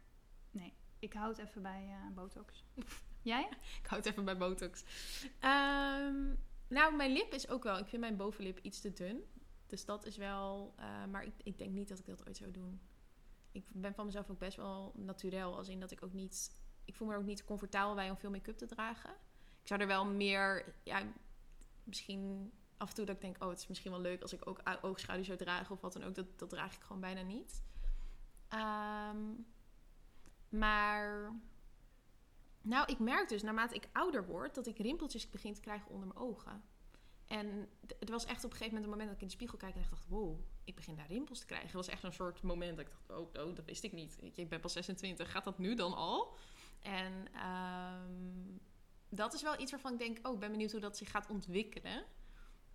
nee, 0.51 0.73
ik 0.99 1.13
hou 1.13 1.29
het 1.29 1.37
even 1.37 1.61
bij 1.61 1.87
eh, 1.89 2.13
botox. 2.15 2.63
Jij? 3.21 3.49
Ik 3.81 3.87
hou 3.87 4.01
het 4.01 4.11
even 4.11 4.25
bij 4.25 4.37
botox. 4.37 4.83
Ehm, 5.39 6.35
nou, 6.67 6.95
mijn 6.95 7.11
lip 7.11 7.33
is 7.33 7.49
ook 7.49 7.63
wel... 7.63 7.77
Ik 7.77 7.87
vind 7.87 8.01
mijn 8.01 8.17
bovenlip 8.17 8.59
iets 8.61 8.81
te 8.81 8.93
dun. 8.93 9.23
Dus 9.65 9.85
dat 9.85 10.05
is 10.05 10.17
wel... 10.17 10.73
eh, 10.77 11.05
maar 11.05 11.23
ik, 11.23 11.33
ik 11.43 11.57
denk 11.57 11.71
niet 11.71 11.87
dat 11.87 11.99
ik 11.99 12.05
dat 12.05 12.27
ooit 12.27 12.37
zou 12.37 12.51
doen. 12.51 12.81
Ik 13.51 13.65
ben 13.67 13.93
van 13.93 14.05
mezelf 14.05 14.29
ook 14.29 14.39
best 14.39 14.57
wel 14.57 14.93
naturel. 14.95 15.57
Als 15.57 15.67
in 15.67 15.79
dat 15.79 15.91
ik 15.91 16.03
ook 16.03 16.13
niet... 16.13 16.51
Ik 16.85 16.95
voel 16.95 17.07
me 17.07 17.13
er 17.13 17.19
ook 17.19 17.25
niet 17.25 17.45
comfortabel 17.45 17.95
bij 17.95 18.09
om 18.09 18.17
veel 18.17 18.29
make-up 18.29 18.57
te 18.57 18.65
dragen. 18.65 19.09
Ik 19.61 19.67
zou 19.67 19.81
er 19.81 19.87
wel 19.87 20.05
meer... 20.05 20.73
Ja, 20.83 21.03
misschien 21.83 22.51
af 22.77 22.89
en 22.89 22.95
toe 22.95 23.05
dat 23.05 23.15
ik 23.15 23.21
denk... 23.21 23.43
Oh, 23.43 23.49
het 23.49 23.59
is 23.59 23.67
misschien 23.67 23.91
wel 23.91 24.01
leuk 24.01 24.21
als 24.21 24.33
ik 24.33 24.47
ook 24.47 24.61
oogschaduw 24.81 25.23
zou 25.23 25.37
dragen 25.37 25.75
of 25.75 25.81
wat 25.81 25.93
dan 25.93 26.03
ook. 26.03 26.15
Dat, 26.15 26.39
dat 26.39 26.49
draag 26.49 26.75
ik 26.75 26.81
gewoon 26.81 27.01
bijna 27.01 27.21
niet. 27.21 27.63
Ehm, 28.47 29.17
maar... 30.49 31.33
Nou, 32.61 32.91
ik 32.91 32.99
merk 32.99 33.29
dus 33.29 33.41
naarmate 33.41 33.75
ik 33.75 33.89
ouder 33.91 34.25
word 34.25 34.55
dat 34.55 34.67
ik 34.67 34.77
rimpeltjes 34.77 35.29
begin 35.29 35.53
te 35.53 35.61
krijgen 35.61 35.91
onder 35.91 36.07
mijn 36.07 36.19
ogen. 36.19 36.63
En 37.29 37.69
het 37.99 38.09
was 38.09 38.25
echt 38.25 38.43
op 38.43 38.51
een 38.51 38.57
gegeven 38.57 38.73
moment 38.73 38.83
een 38.83 38.89
moment 38.89 39.07
dat 39.07 39.15
ik 39.15 39.21
in 39.21 39.27
de 39.27 39.33
spiegel 39.33 39.57
kijk 39.57 39.75
en 39.75 39.85
dacht: 39.89 40.07
wow, 40.07 40.39
ik 40.63 40.75
begin 40.75 40.95
daar 40.95 41.07
rimpels 41.07 41.39
te 41.39 41.45
krijgen. 41.45 41.67
Het 41.67 41.75
was 41.75 41.87
echt 41.87 42.03
een 42.03 42.13
soort 42.13 42.41
moment 42.41 42.77
dat 42.77 42.85
ik 42.85 42.91
dacht: 42.91 43.19
oh, 43.19 43.45
oh 43.45 43.55
dat 43.55 43.65
wist 43.65 43.83
ik 43.83 43.91
niet. 43.91 44.17
Ik 44.21 44.49
ben 44.49 44.59
pas 44.59 44.73
26, 44.73 45.31
gaat 45.31 45.43
dat 45.43 45.57
nu 45.57 45.75
dan 45.75 45.93
al? 45.93 46.35
En 46.79 47.27
ehm, 47.33 48.57
dat 49.09 49.33
is 49.33 49.41
wel 49.41 49.59
iets 49.59 49.71
waarvan 49.71 49.93
ik 49.93 49.99
denk: 49.99 50.27
oh, 50.27 50.33
ik 50.33 50.39
ben 50.39 50.51
benieuwd 50.51 50.71
hoe 50.71 50.79
dat 50.79 50.97
zich 50.97 51.11
gaat 51.11 51.29
ontwikkelen. 51.29 52.05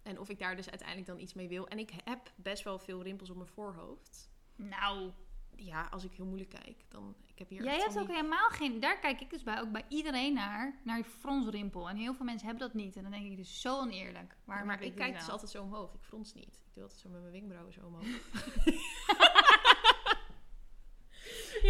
En 0.02 0.18
of 0.18 0.28
ik 0.28 0.38
daar 0.38 0.56
dus 0.56 0.70
uiteindelijk 0.70 1.08
dan 1.08 1.18
iets 1.18 1.34
mee 1.34 1.48
wil. 1.48 1.68
En 1.68 1.78
ik 1.78 1.90
heb 2.04 2.32
best 2.36 2.62
wel 2.62 2.78
veel 2.78 3.02
rimpels 3.02 3.30
op 3.30 3.36
mijn 3.36 3.48
voorhoofd. 3.48 4.30
Nou, 4.56 5.12
Ja, 5.56 5.88
als 5.90 6.04
ik 6.04 6.12
heel 6.12 6.24
moeilijk 6.26 6.50
kijk, 6.50 6.84
dan 6.88 7.14
ik 7.26 7.38
heb 7.38 7.48
hier 7.48 7.64
jij 7.64 7.78
hebt 7.78 7.98
ook 7.98 8.06
die- 8.06 8.14
helemaal 8.16 8.48
geen... 8.48 8.80
Daar 8.80 8.98
kijk 8.98 9.20
ik 9.20 9.30
dus 9.30 9.42
bij, 9.42 9.60
ook 9.60 9.72
bij 9.72 9.84
iedereen 9.88 10.34
naar. 10.34 10.80
Naar 10.84 10.96
die 10.96 11.04
fronsrimpel. 11.18 11.88
En 11.88 11.96
heel 11.96 12.14
veel 12.14 12.24
mensen 12.24 12.46
hebben 12.46 12.66
dat 12.66 12.74
niet. 12.76 12.96
En 12.96 13.02
dan 13.02 13.10
denk 13.10 13.30
ik 13.30 13.36
dus 13.36 13.60
zo 13.60 13.78
oneerlijk. 13.78 14.36
Waarom 14.44 14.66
maar 14.66 14.82
ik 14.82 14.94
kijk 14.94 15.10
wel? 15.10 15.18
dus 15.20 15.30
altijd 15.30 15.50
zo 15.50 15.62
omhoog. 15.62 15.94
Ik 15.94 16.02
frons 16.02 16.34
niet. 16.34 16.54
Ik 16.66 16.74
doe 16.74 16.82
altijd 16.82 17.00
zo 17.00 17.08
met 17.08 17.20
mijn 17.20 17.32
wenkbrauwen 17.32 17.72
zo 17.72 17.80
omhoog. 17.86 18.04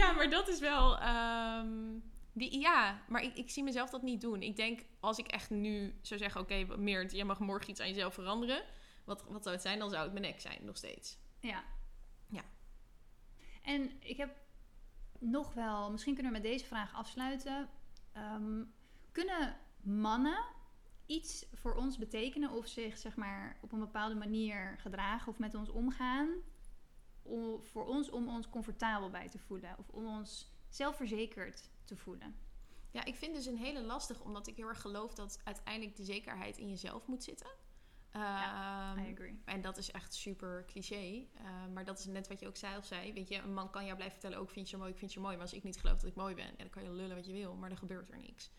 ja, 0.01 0.13
maar 0.13 0.31
dat 0.31 0.49
is 0.49 0.61
wel... 0.61 0.99
ehm, 0.99 1.99
die, 2.33 2.61
ja, 2.61 3.03
maar 3.09 3.23
ik, 3.23 3.37
ik 3.37 3.51
zie 3.51 3.63
mezelf 3.63 3.91
dat 3.91 4.03
niet 4.03 4.21
doen. 4.21 4.43
Ik 4.43 4.57
denk, 4.57 4.81
als 5.01 5.19
ik 5.19 5.27
echt 5.27 5.51
nu 5.51 5.99
zou 6.03 6.21
zeggen... 6.21 6.41
Oké, 6.41 6.77
Meert, 6.77 7.13
jij 7.13 7.25
mag 7.25 7.39
morgen 7.39 7.71
iets 7.71 7.81
aan 7.81 7.89
jezelf 7.89 8.15
veranderen. 8.15 8.63
Wat, 9.05 9.25
wat 9.29 9.43
zou 9.43 9.55
het 9.55 9.65
zijn? 9.65 9.79
Dan 9.79 9.91
zou 9.91 10.03
het 10.03 10.13
mijn 10.13 10.25
nek 10.25 10.41
zijn, 10.41 10.65
nog 10.65 10.77
steeds. 10.77 11.19
Ja. 11.41 11.65
En 13.65 13.91
ik 14.01 14.17
heb 14.17 14.37
nog 15.19 15.55
wel... 15.55 15.91
Misschien 15.91 16.15
kunnen 16.15 16.33
we 16.33 16.39
met 16.39 16.49
deze 16.51 16.65
vraag 16.65 16.95
afsluiten. 16.95 17.69
Ehm, 18.13 18.65
kunnen 19.13 19.57
mannen 19.83 20.45
iets 21.07 21.47
voor 21.53 21.75
ons 21.75 21.99
betekenen... 21.99 22.51
of 22.51 22.67
zich 22.67 22.99
zeg 22.99 23.17
maar 23.17 23.59
op 23.61 23.73
een 23.73 23.79
bepaalde 23.79 24.15
manier 24.15 24.79
gedragen... 24.79 25.29
of 25.29 25.39
met 25.39 25.55
ons 25.55 25.69
omgaan... 25.69 26.29
Om, 27.23 27.65
voor 27.65 27.87
ons 27.87 28.11
om 28.11 28.29
ons 28.29 28.51
comfortabel 28.51 29.11
bij 29.11 29.29
te 29.29 29.39
voelen... 29.39 29.79
of 29.79 29.89
om 29.89 30.07
ons 30.07 30.53
zelfverzekerd 30.69 31.71
te 31.85 31.97
voelen? 31.97 32.37
Ja, 32.91 33.05
ik 33.05 33.17
vind 33.17 33.35
dus 33.35 33.47
een 33.47 33.59
hele 33.59 33.83
lastig... 33.83 34.21
omdat 34.21 34.47
ik 34.47 34.57
heel 34.57 34.69
erg 34.69 34.81
geloof 34.81 35.15
dat 35.15 35.41
uiteindelijk 35.45 35.97
de 35.97 36.05
zekerheid 36.05 36.59
in 36.59 36.69
jezelf 36.69 37.07
moet 37.07 37.25
zitten. 37.25 37.51
Ehm, 38.15 38.99
I 38.99 39.13
agree. 39.13 39.43
En 39.45 39.61
dat 39.61 39.77
is 39.77 39.91
echt 39.91 40.15
super 40.15 40.65
cliché. 40.67 41.27
eh, 41.35 41.67
maar 41.73 41.85
dat 41.85 41.99
is 41.99 42.05
net 42.07 42.29
wat 42.29 42.41
je 42.41 42.47
ook 42.47 42.57
zelf 42.57 42.85
zei. 42.85 43.13
Weet 43.13 43.29
je, 43.29 43.39
een 43.39 43.55
man 43.55 43.71
kan 43.71 43.85
jou 43.85 43.97
blijven 43.97 44.21
vertellen: 44.21 44.43
ook 44.43 44.51
vind 44.51 44.71
je 44.71 44.77
mooi, 44.77 44.91
ik 44.91 44.99
vind 44.99 45.13
je 45.13 45.21
mooi. 45.21 45.33
Maar 45.33 45.43
als 45.45 45.55
ik 45.55 45.63
niet 45.63 45.81
geloof 45.81 46.01
dat 46.01 46.11
ik 46.11 46.17
mooi 46.17 46.35
ben, 46.35 46.47
ja, 46.47 46.57
dan 46.57 46.71
kan 46.71 46.83
je 46.83 46.91
lullen 46.93 47.17
wat 47.17 47.27
je 47.27 47.33
wil, 47.33 47.55
maar 47.55 47.69
dan 47.69 47.79
gebeurt 47.79 48.11
er 48.11 48.19
niks. 48.19 48.51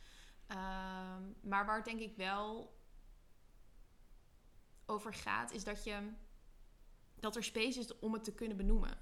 Ehm, 0.48 1.24
maar 1.42 1.66
waar 1.66 1.76
het 1.76 1.86
denk 1.86 2.00
ik 2.00 2.16
wel 2.16 2.78
over 4.86 5.14
gaat, 5.14 5.52
is 5.52 5.64
dat 5.64 5.84
je 5.84 6.12
dat 7.16 7.36
er 7.36 7.44
space 7.44 7.80
is 7.80 8.00
om 8.00 8.14
het 8.14 8.24
te 8.24 8.34
kunnen 8.34 8.58
benoemen. 8.58 8.98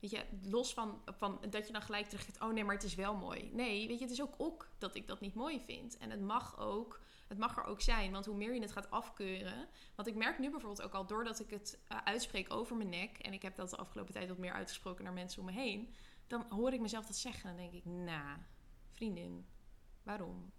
Weet 0.00 0.10
je, 0.10 0.24
los 0.42 0.74
van, 0.74 1.02
van 1.04 1.40
dat 1.50 1.66
je 1.66 1.72
dan 1.72 1.82
gelijk 1.82 2.06
teruggeeft: 2.06 2.40
oh 2.40 2.52
nee, 2.52 2.64
maar 2.64 2.74
het 2.74 2.84
is 2.84 2.94
wel 2.94 3.14
mooi. 3.14 3.50
Nee, 3.52 3.88
weet 3.88 3.98
je, 3.98 4.04
het 4.04 4.12
is 4.12 4.22
ook 4.22 4.34
ook 4.36 4.68
dat 4.78 4.94
ik 4.94 5.06
dat 5.06 5.20
niet 5.20 5.34
mooi 5.34 5.60
vind. 5.60 5.96
En 5.96 6.10
het 6.10 6.20
mag 6.20 6.58
ook. 6.58 7.00
Het 7.28 7.38
mag 7.38 7.56
er 7.56 7.64
ook 7.64 7.80
zijn, 7.80 8.12
want 8.12 8.26
hoe 8.26 8.36
meer 8.36 8.54
je 8.54 8.60
het 8.60 8.72
gaat 8.72 8.90
afkeuren, 8.90 9.68
want 9.94 10.08
ik 10.08 10.14
merk 10.14 10.38
nu 10.38 10.50
bijvoorbeeld 10.50 10.82
ook 10.82 10.92
al 10.92 11.06
doordat 11.06 11.40
ik 11.40 11.50
het 11.50 11.78
eh, 11.88 11.98
uitspreek 12.04 12.52
over 12.52 12.76
mijn 12.76 12.88
nek. 12.88 13.18
En 13.18 13.32
ik 13.32 13.42
heb 13.42 13.56
dat 13.56 13.70
de 13.70 13.76
afgelopen 13.76 14.12
tijd 14.12 14.28
wat 14.28 14.38
meer 14.38 14.52
uitgesproken 14.52 15.04
naar 15.04 15.12
mensen 15.12 15.40
om 15.40 15.46
me 15.46 15.52
heen. 15.52 15.94
Dan 16.26 16.46
hoor 16.48 16.72
ik 16.72 16.80
mezelf 16.80 17.06
dat 17.06 17.16
zeggen. 17.16 17.50
En 17.50 17.56
dan 17.56 17.64
denk 17.64 17.84
ik, 17.84 17.84
nou, 17.84 18.38
vriendin, 18.92 19.46
waarom? 20.02 20.52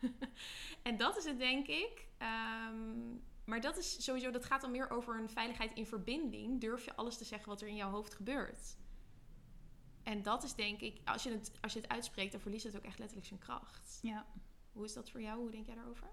en 0.82 0.96
dat 0.96 1.16
is 1.16 1.24
het, 1.24 1.38
denk 1.38 1.66
ik. 1.66 2.06
Ehm, 2.18 3.16
maar 3.44 3.60
dat 3.60 3.76
is 3.76 4.04
sowieso, 4.04 4.30
dat 4.30 4.44
gaat 4.44 4.60
dan 4.60 4.70
meer 4.70 4.90
over 4.90 5.18
een 5.18 5.30
veiligheid 5.30 5.74
in 5.74 5.86
verbinding. 5.86 6.60
Durf 6.60 6.84
je 6.84 6.96
alles 6.96 7.18
te 7.18 7.24
zeggen 7.24 7.48
wat 7.48 7.60
er 7.60 7.68
in 7.68 7.76
jouw 7.76 7.90
hoofd 7.90 8.14
gebeurt? 8.14 8.76
En 10.08 10.22
dat 10.22 10.42
is 10.42 10.54
denk 10.54 10.80
ik, 10.80 11.00
als 11.04 11.22
je 11.22 11.30
het, 11.30 11.52
als 11.60 11.72
je 11.72 11.80
het 11.80 11.88
uitspreekt, 11.88 12.32
dan 12.32 12.40
verliest 12.40 12.64
het 12.64 12.76
ook 12.76 12.84
echt 12.84 12.98
letterlijk 12.98 13.28
zijn 13.28 13.40
kracht. 13.40 13.98
Ja. 14.02 14.26
Hoe 14.72 14.84
is 14.84 14.92
dat 14.92 15.10
voor 15.10 15.20
jou? 15.20 15.40
Hoe 15.40 15.50
denk 15.50 15.66
jij 15.66 15.74
daarover? 15.74 16.06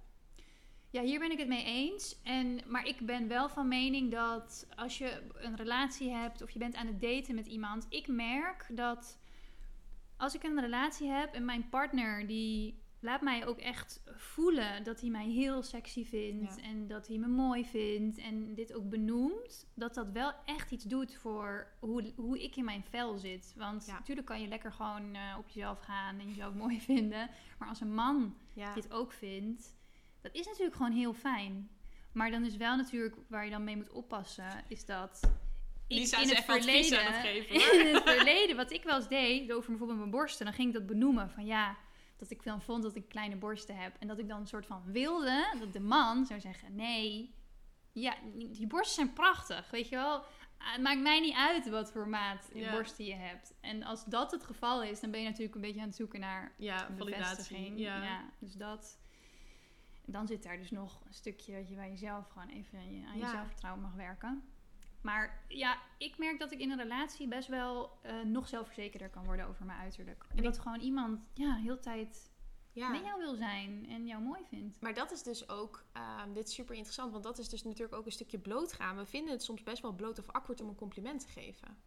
Ja, 0.90 1.02
hier 1.02 1.20
ben 1.20 1.32
ik 1.32 1.38
het 1.38 1.48
mee 1.48 1.64
eens. 1.64 2.22
En, 2.24 2.60
maar 2.68 2.86
ik 2.86 3.06
ben 3.06 3.28
wel 3.28 3.50
van 3.50 3.68
mening 3.68 4.12
dat 4.12 4.68
als 4.76 4.98
je 4.98 5.22
een 5.34 5.56
relatie 5.56 6.10
hebt 6.10 6.42
of 6.42 6.50
je 6.50 6.60
bent 6.60 6.76
aan 6.76 6.88
het 6.88 7.02
daten 7.02 7.36
met 7.36 7.48
iemand, 7.48 7.86
ik 7.90 8.08
merk 8.08 8.68
dat 8.72 9.20
als 10.18 10.36
ik 10.36 10.44
een 10.44 10.60
relatie 10.60 11.08
heb 11.08 11.34
en 11.34 11.46
mijn 11.46 11.70
partner 11.70 12.28
die 12.28 12.84
laat 13.06 13.22
mij 13.22 13.46
ook 13.46 13.58
echt 13.60 14.02
voelen 14.16 14.84
dat 14.84 15.02
hij 15.02 15.10
mij 15.10 15.26
heel 15.28 15.64
sexy 15.64 16.06
vindt 16.06 16.56
Ja. 16.56 16.64
en 16.64 16.88
dat 16.88 17.08
hij 17.08 17.18
me 17.18 17.28
mooi 17.28 17.66
vindt 17.66 18.18
en 18.18 18.54
dit 18.54 18.74
ook 18.74 18.90
benoemt, 18.90 19.68
dat 19.74 19.94
dat 19.94 20.12
wel 20.12 20.34
echt 20.46 20.72
iets 20.72 20.84
doet 20.84 21.16
voor 21.16 21.68
hoe, 21.80 22.14
hoe 22.16 22.44
ik 22.44 22.56
in 22.56 22.66
mijn 22.66 22.84
vel 22.90 23.18
zit. 23.18 23.54
Want 23.58 23.86
Ja. 23.86 23.94
natuurlijk 23.94 24.28
kan 24.28 24.42
je 24.42 24.48
lekker 24.48 24.72
gewoon 24.72 25.16
eh, 25.16 25.36
op 25.38 25.48
jezelf 25.50 25.80
gaan 25.80 26.20
en 26.20 26.28
jezelf 26.28 26.54
mooi 26.64 26.82
vinden, 26.82 27.30
maar 27.60 27.68
als 27.70 27.82
een 27.82 27.94
man 27.94 28.36
Ja, 28.54 28.74
dit 28.74 28.92
ook 28.92 29.12
vindt, 29.12 29.76
Dat 30.22 30.34
is 30.34 30.46
natuurlijk 30.46 30.76
gewoon 30.76 30.92
heel 30.92 31.14
fijn. 31.14 31.70
Maar 32.12 32.32
dan 32.32 32.46
is 32.46 32.58
wel 32.58 32.76
natuurlijk 32.76 33.16
waar 33.28 33.46
je 33.46 33.52
dan 33.52 33.64
mee 33.64 33.76
moet 33.78 33.92
oppassen, 33.92 34.64
is 34.68 34.86
dat. 34.86 35.20
ik 35.88 35.98
Lisa 35.98 36.18
in 36.18 36.24
is 36.24 36.30
het 36.36 36.44
verleden, 36.46 37.00
aan 37.06 37.14
het 37.14 37.22
geven, 37.22 37.56
in 37.88 37.94
het 37.96 38.04
verleden, 38.04 38.56
wat 38.56 38.72
ik 38.72 38.84
wel 38.84 38.96
eens 38.96 39.08
deed, 39.08 39.52
over 39.52 39.70
bijvoorbeeld 39.70 40.00
mijn 40.00 40.12
borsten, 40.12 40.46
dan 40.46 40.54
ging 40.54 40.68
ik 40.68 40.74
dat 40.74 40.86
benoemen 40.86 41.30
van 41.30 41.46
ja, 41.46 41.78
dat 42.18 42.30
ik 42.32 42.44
dan 42.44 42.62
vond 42.62 42.84
dat 42.84 42.96
ik 42.96 43.10
kleine 43.10 43.36
borsten 43.36 43.76
heb. 43.78 43.96
En 44.00 44.08
dat 44.08 44.20
ik 44.20 44.28
dan 44.28 44.40
een 44.40 44.48
soort 44.48 44.66
van 44.66 44.82
wilde 44.86 45.56
dat 45.60 45.74
de 45.74 45.80
man 45.80 46.26
zou 46.26 46.40
zeggen: 46.40 46.76
nee, 46.76 47.34
ja, 47.92 48.16
die 48.36 48.68
borsten 48.68 48.96
zijn 48.96 49.14
prachtig, 49.14 49.70
weet 49.72 49.90
je 49.90 49.96
wel. 49.96 50.24
Het 50.58 50.82
maakt 50.82 51.02
mij 51.02 51.20
niet 51.20 51.36
uit 51.36 51.70
wat 51.70 51.92
voor 51.92 52.08
maat 52.08 52.50
Ja. 52.54 52.72
borsten 52.72 53.06
je 53.06 53.14
hebt. 53.14 53.54
En 53.62 53.84
als 53.84 54.06
dat 54.06 54.32
het 54.32 54.44
geval 54.44 54.84
is, 54.84 55.00
dan 55.00 55.12
ben 55.12 55.20
je 55.20 55.26
natuurlijk 55.28 55.56
een 55.56 55.62
beetje 55.62 55.82
aan 55.82 55.88
het 55.88 55.96
zoeken 55.96 56.20
naar 56.20 56.54
Ja, 56.58 56.90
bevestiging. 56.98 57.80
Ja. 57.80 58.24
dus 58.40 58.54
dat. 58.54 59.00
Dan 60.06 60.28
zit 60.28 60.44
daar 60.44 60.58
dus 60.58 60.72
nog 60.72 61.02
een 61.06 61.14
stukje 61.14 61.54
dat 61.54 61.70
je 61.70 61.76
bij 61.76 61.90
jezelf 61.90 62.28
gewoon 62.30 62.50
even 62.50 63.00
je- 63.00 63.06
aan 63.08 63.18
Ja. 63.18 63.26
je 63.26 63.32
zelfvertrouwen 63.32 63.82
mag 63.84 63.94
werken. 63.94 64.44
Maar 65.06 65.44
ja, 65.48 65.82
ik 65.98 66.18
merk 66.18 66.40
dat 66.40 66.52
ik 66.52 66.60
in 66.60 66.72
een 66.72 66.78
relatie 66.78 67.28
best 67.28 67.48
wel 67.48 67.98
eh, 68.02 68.22
nog 68.22 68.48
zelfverzekerder 68.48 69.10
kan 69.10 69.26
worden 69.26 69.48
over 69.48 69.66
mijn 69.66 69.80
uiterlijk. 69.80 70.26
En 70.30 70.38
Omdat 70.38 70.60
gewoon 70.60 70.80
iemand 70.80 71.20
ja, 71.34 71.56
heel 71.56 71.76
de 71.76 71.80
tijd 71.82 72.32
Ja. 72.72 72.90
met 72.90 73.04
jou 73.06 73.20
wil 73.20 73.36
zijn 73.36 73.86
en 73.90 74.08
jou 74.08 74.22
mooi 74.22 74.42
vindt. 74.50 74.82
Maar 74.82 74.94
dat 74.94 75.12
is 75.12 75.24
dus 75.24 75.50
ook, 75.50 75.86
ehm, 75.94 76.34
dit 76.34 76.48
is 76.48 76.54
super 76.54 76.76
interessant, 76.76 77.12
want 77.12 77.24
dat 77.24 77.38
is 77.38 77.50
dus 77.50 77.64
natuurlijk 77.64 77.96
ook 77.96 78.06
een 78.06 78.12
stukje 78.12 78.40
blootgaan. 78.40 78.98
We 78.98 79.06
vinden 79.06 79.32
het 79.34 79.44
soms 79.44 79.64
best 79.64 79.82
wel 79.82 79.94
bloot 79.94 80.20
of 80.20 80.30
awkward 80.32 80.62
om 80.62 80.68
een 80.70 80.76
compliment 80.76 81.20
te 81.20 81.28
geven. 81.28 81.78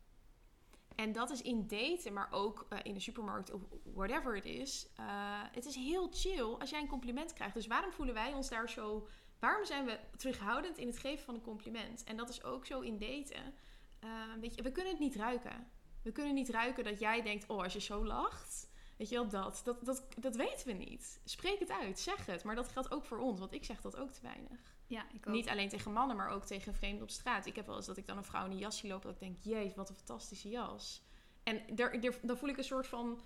En 0.94 1.12
dat 1.12 1.30
is 1.30 1.42
in 1.42 1.66
daten, 1.66 2.12
maar 2.12 2.28
ook 2.30 2.66
eh, 2.68 2.78
in 2.82 2.94
de 2.94 3.00
supermarkt 3.00 3.52
of 3.52 3.62
whatever 3.94 4.34
het 4.34 4.44
is. 4.44 4.88
eh, 4.96 5.04
het 5.52 5.66
is 5.66 5.74
heel 5.74 6.08
chill 6.12 6.42
als 6.58 6.70
jij 6.70 6.80
een 6.80 6.88
compliment 6.88 7.32
krijgt. 7.32 7.54
Dus 7.54 7.66
waarom 7.66 7.92
voelen 7.92 8.14
wij 8.14 8.32
ons 8.32 8.48
daar 8.48 8.68
zo... 8.70 9.08
Waarom 9.38 9.64
zijn 9.64 9.84
we 9.84 9.98
terughoudend 10.16 10.78
in 10.78 10.86
het 10.86 10.98
geven 10.98 11.24
van 11.24 11.34
een 11.34 11.40
compliment? 11.42 12.04
En 12.04 12.16
dat 12.16 12.28
is 12.28 12.42
ook 12.42 12.66
zo 12.66 12.80
in 12.80 12.98
daten. 12.98 13.54
Eh, 14.00 14.10
weet 14.40 14.54
je, 14.54 14.62
we 14.62 14.72
kunnen 14.72 14.92
het 14.92 15.00
niet 15.00 15.16
ruiken. 15.16 15.66
We 16.02 16.12
kunnen 16.12 16.34
niet 16.34 16.48
ruiken 16.48 16.84
dat 16.84 16.98
jij 16.98 17.22
denkt, 17.22 17.46
oh, 17.46 17.62
als 17.62 17.72
je 17.72 17.80
zo 17.80 18.04
lacht... 18.04 18.66
Weet 18.96 19.08
je 19.08 19.14
wel, 19.14 19.28
dat, 19.28 19.60
dat, 19.64 19.84
dat, 19.84 20.06
dat 20.18 20.36
weten 20.36 20.66
we 20.66 20.72
niet. 20.72 21.20
Spreek 21.24 21.58
het 21.58 21.70
uit, 21.70 21.98
zeg 21.98 22.26
het. 22.26 22.44
Maar 22.44 22.54
dat 22.54 22.68
geldt 22.68 22.90
ook 22.90 23.04
voor 23.04 23.18
ons, 23.18 23.38
want 23.38 23.52
ik 23.52 23.64
zeg 23.64 23.80
dat 23.80 23.96
ook 23.96 24.10
te 24.10 24.20
weinig. 24.22 24.76
Ja, 24.86 25.06
ik 25.12 25.26
ook. 25.26 25.34
Niet 25.34 25.48
alleen 25.48 25.68
tegen 25.68 25.92
mannen, 25.92 26.16
maar 26.16 26.28
ook 26.30 26.44
tegen 26.44 26.74
vreemden 26.74 27.02
op 27.02 27.10
straat. 27.10 27.46
Ik 27.46 27.56
heb 27.56 27.66
wel 27.66 27.76
eens 27.76 27.86
dat 27.86 27.96
ik 27.96 28.06
dan 28.06 28.16
een 28.16 28.24
vrouw 28.24 28.44
in 28.44 28.50
een 28.50 28.58
jas 28.58 28.78
zie 28.78 28.88
lopen... 28.90 29.06
dat 29.06 29.22
ik 29.22 29.28
denk, 29.28 29.56
jezus, 29.56 29.74
wat 29.74 29.88
een 29.88 29.94
fantastische 29.96 30.48
jas. 30.48 31.02
En 31.42 31.62
daar, 31.74 32.00
daar- 32.00 32.18
dan 32.22 32.38
voel 32.38 32.48
ik 32.48 32.56
een 32.56 32.64
soort 32.64 32.86
van 32.86 33.20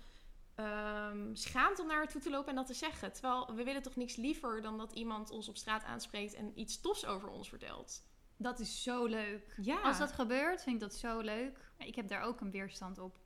ehm, 0.55 1.35
schaamte 1.35 1.81
om 1.81 1.87
naar 1.87 1.97
haar 1.97 2.07
toe 2.07 2.21
te 2.21 2.29
lopen 2.29 2.49
en 2.49 2.55
dat 2.55 2.65
te 2.67 2.73
zeggen. 2.73 3.13
Terwijl 3.13 3.55
we 3.55 3.63
willen 3.63 3.81
toch 3.81 3.95
niks 3.95 4.15
liever 4.15 4.61
dan 4.61 4.77
dat 4.77 4.91
iemand 4.91 5.29
ons 5.29 5.49
op 5.49 5.57
straat 5.57 5.83
aanspreekt... 5.83 6.33
en 6.33 6.59
iets 6.59 6.81
tofs 6.81 7.05
over 7.05 7.29
ons 7.29 7.49
vertelt. 7.49 8.03
Dat 8.37 8.59
is 8.59 8.83
zo 8.83 9.05
leuk. 9.05 9.55
Ja. 9.61 9.81
Als 9.81 9.97
dat 9.97 10.11
gebeurt, 10.11 10.63
vind 10.63 10.75
ik 10.75 10.81
dat 10.81 10.95
zo 10.95 11.19
leuk. 11.19 11.71
Ik 11.77 11.95
heb 11.95 12.07
daar 12.07 12.21
ook 12.21 12.41
een 12.41 12.51
weerstand 12.51 12.97
op. 12.99 13.17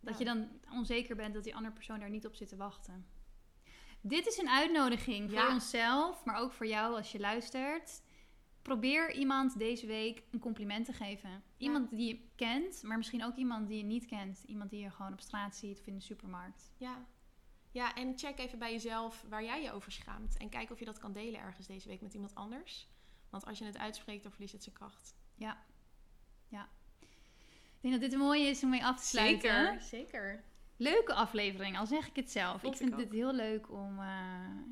Dat 0.00 0.12
Ja. 0.12 0.18
je 0.18 0.24
dan 0.24 0.48
onzeker 0.72 1.16
bent 1.16 1.34
dat 1.34 1.44
die 1.44 1.54
andere 1.54 1.74
persoon 1.74 2.00
daar 2.00 2.10
niet 2.10 2.26
op 2.26 2.34
zit 2.34 2.48
te 2.48 2.56
wachten. 2.56 3.06
Dit 4.00 4.26
is 4.26 4.38
een 4.38 4.48
uitnodiging 4.48 5.30
voor 5.30 5.48
onszelf, 5.48 6.24
maar 6.24 6.36
ook 6.36 6.52
voor 6.52 6.66
jou 6.66 6.96
als 6.96 7.12
je 7.12 7.18
luistert. 7.20 8.02
Probeer 8.68 9.12
iemand 9.12 9.58
deze 9.58 9.86
week 9.86 10.22
een 10.30 10.38
compliment 10.38 10.84
te 10.84 10.92
geven. 10.92 11.42
Iemand 11.56 11.90
die 11.90 12.08
je 12.08 12.20
kent, 12.36 12.82
maar 12.82 12.96
misschien 12.96 13.24
ook 13.24 13.36
iemand 13.36 13.68
die 13.68 13.76
je 13.76 13.84
niet 13.84 14.06
kent. 14.06 14.42
Iemand 14.46 14.70
die 14.70 14.80
je 14.80 14.90
gewoon 14.90 15.12
op 15.12 15.20
straat 15.20 15.56
ziet 15.56 15.78
of 15.78 15.86
in 15.86 15.94
de 15.94 16.00
supermarkt. 16.00 16.72
Ja. 16.76 17.06
Ja, 17.70 17.94
en 17.94 18.18
check 18.18 18.38
even 18.38 18.58
bij 18.58 18.72
jezelf 18.72 19.24
waar 19.28 19.44
jij 19.44 19.62
je 19.62 19.72
over 19.72 19.92
schaamt. 19.92 20.36
En 20.36 20.48
kijk 20.48 20.70
of 20.70 20.78
je 20.78 20.84
dat 20.84 20.98
kan 20.98 21.12
delen 21.12 21.40
ergens 21.40 21.66
deze 21.66 21.88
week 21.88 22.00
met 22.00 22.14
iemand 22.14 22.34
anders. 22.34 22.88
Want 23.30 23.46
als 23.46 23.58
je 23.58 23.64
het 23.64 23.78
uitspreekt, 23.78 24.22
dan 24.22 24.32
verliest 24.32 24.52
het 24.52 24.62
zijn 24.62 24.74
kracht. 24.74 25.14
Ik 27.78 27.80
denk 27.80 27.94
dat 27.94 28.02
dit 28.02 28.12
een 28.12 28.26
mooie 28.26 28.46
is 28.46 28.62
om 28.62 28.70
mee 28.70 28.84
af 28.84 29.00
te 29.00 29.06
sluiten. 29.06 29.82
zeker. 29.82 30.44
Leuke 30.80 31.14
aflevering, 31.14 31.78
al 31.78 31.86
zeg 31.86 32.06
ik 32.08 32.16
het 32.16 32.30
zelf. 32.30 32.60
Vond 32.60 32.72
ik 32.74 32.78
vind 32.80 32.92
ik 32.92 32.98
het 32.98 33.12
heel 33.12 33.32
leuk 33.32 33.70
om, 33.70 33.98
eh, 33.98 34.06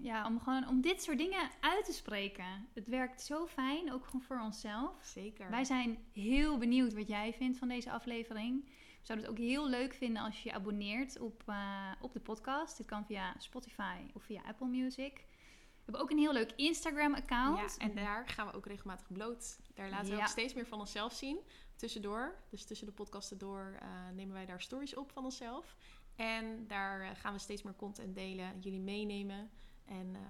ja, 0.02 0.26
om 0.26 0.40
gewoon 0.40 0.68
om 0.68 0.80
dit 0.80 1.02
soort 1.02 1.18
dingen 1.18 1.50
uit 1.60 1.84
te 1.84 1.92
spreken. 1.92 2.68
Het 2.74 2.86
werkt 2.88 3.22
zo 3.22 3.46
fijn, 3.46 3.92
ook 3.92 4.04
gewoon 4.04 4.22
voor 4.22 4.40
onszelf. 4.40 5.04
Zeker. 5.04 5.50
Wij 5.50 5.64
zijn 5.64 5.98
heel 6.12 6.58
benieuwd 6.58 6.94
wat 6.94 7.08
jij 7.08 7.32
vindt 7.32 7.58
van 7.58 7.68
deze 7.68 7.90
aflevering. 7.90 8.64
We 8.64 9.12
zouden 9.12 9.28
het 9.28 9.38
ook 9.38 9.44
heel 9.46 9.68
leuk 9.68 9.94
vinden 9.94 10.22
als 10.22 10.42
je 10.42 10.48
je 10.48 10.54
abonneert 10.54 11.20
op, 11.20 11.42
eh, 11.46 11.92
op 12.00 12.12
de 12.12 12.20
podcast. 12.20 12.76
Dit 12.76 12.86
kan 12.86 13.04
via 13.06 13.34
Spotify 13.38 13.96
of 14.14 14.22
via 14.22 14.42
Apple 14.46 14.66
Music. 14.66 15.14
We 15.16 15.92
hebben 15.92 16.00
ook 16.02 16.10
een 16.10 16.18
heel 16.24 16.32
leuk 16.32 16.52
Instagram-account. 16.56 17.76
Ja, 17.78 17.84
en 17.86 17.94
daar 17.94 18.28
gaan 18.28 18.46
we 18.46 18.52
ook 18.52 18.66
regelmatig 18.66 19.12
bloot. 19.12 19.58
Daar 19.74 19.90
laten 19.90 20.10
we 20.10 20.16
Ja. 20.16 20.20
ook 20.22 20.26
steeds 20.28 20.54
meer 20.54 20.66
van 20.66 20.78
onszelf 20.80 21.12
zien. 21.12 21.38
Tussendoor, 21.76 22.34
dus 22.50 22.64
tussen 22.64 22.86
de 22.86 22.92
podcasten 22.92 23.38
door, 23.38 23.76
eh, 23.80 23.88
nemen 24.14 24.34
wij 24.34 24.46
daar 24.46 24.60
stories 24.60 24.94
op 24.94 25.12
van 25.12 25.24
onszelf. 25.24 25.76
En 26.16 26.66
daar 26.66 27.00
eh, 27.00 27.10
gaan 27.14 27.32
we 27.32 27.38
steeds 27.38 27.62
meer 27.62 27.76
content 27.76 28.14
delen, 28.14 28.60
jullie 28.60 28.80
meenemen. 28.80 29.50
En 29.84 30.14
eh, 30.14 30.22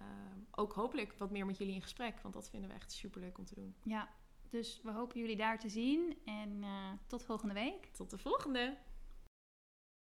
ook 0.51 0.72
hopelijk 0.72 1.14
wat 1.18 1.31
meer 1.31 1.46
met 1.46 1.59
jullie 1.59 1.75
in 1.75 1.83
gesprek. 1.83 2.20
Want 2.20 2.35
dat 2.35 2.51
vinden 2.51 2.68
we 2.68 2.75
echt 2.75 2.92
super 2.92 3.20
leuk 3.20 3.38
om 3.38 3.44
te 3.44 3.55
doen. 3.55 3.75
Ja, 3.83 4.09
dus 4.49 4.81
we 4.83 4.90
hopen 4.90 5.20
jullie 5.20 5.37
daar 5.37 5.59
te 5.59 5.68
zien. 5.68 6.18
En 6.25 6.62
eh, 6.62 6.92
tot 7.07 7.25
volgende 7.25 7.55
week. 7.55 7.87
Tot 7.87 8.11
de 8.11 8.18
volgende! 8.18 8.77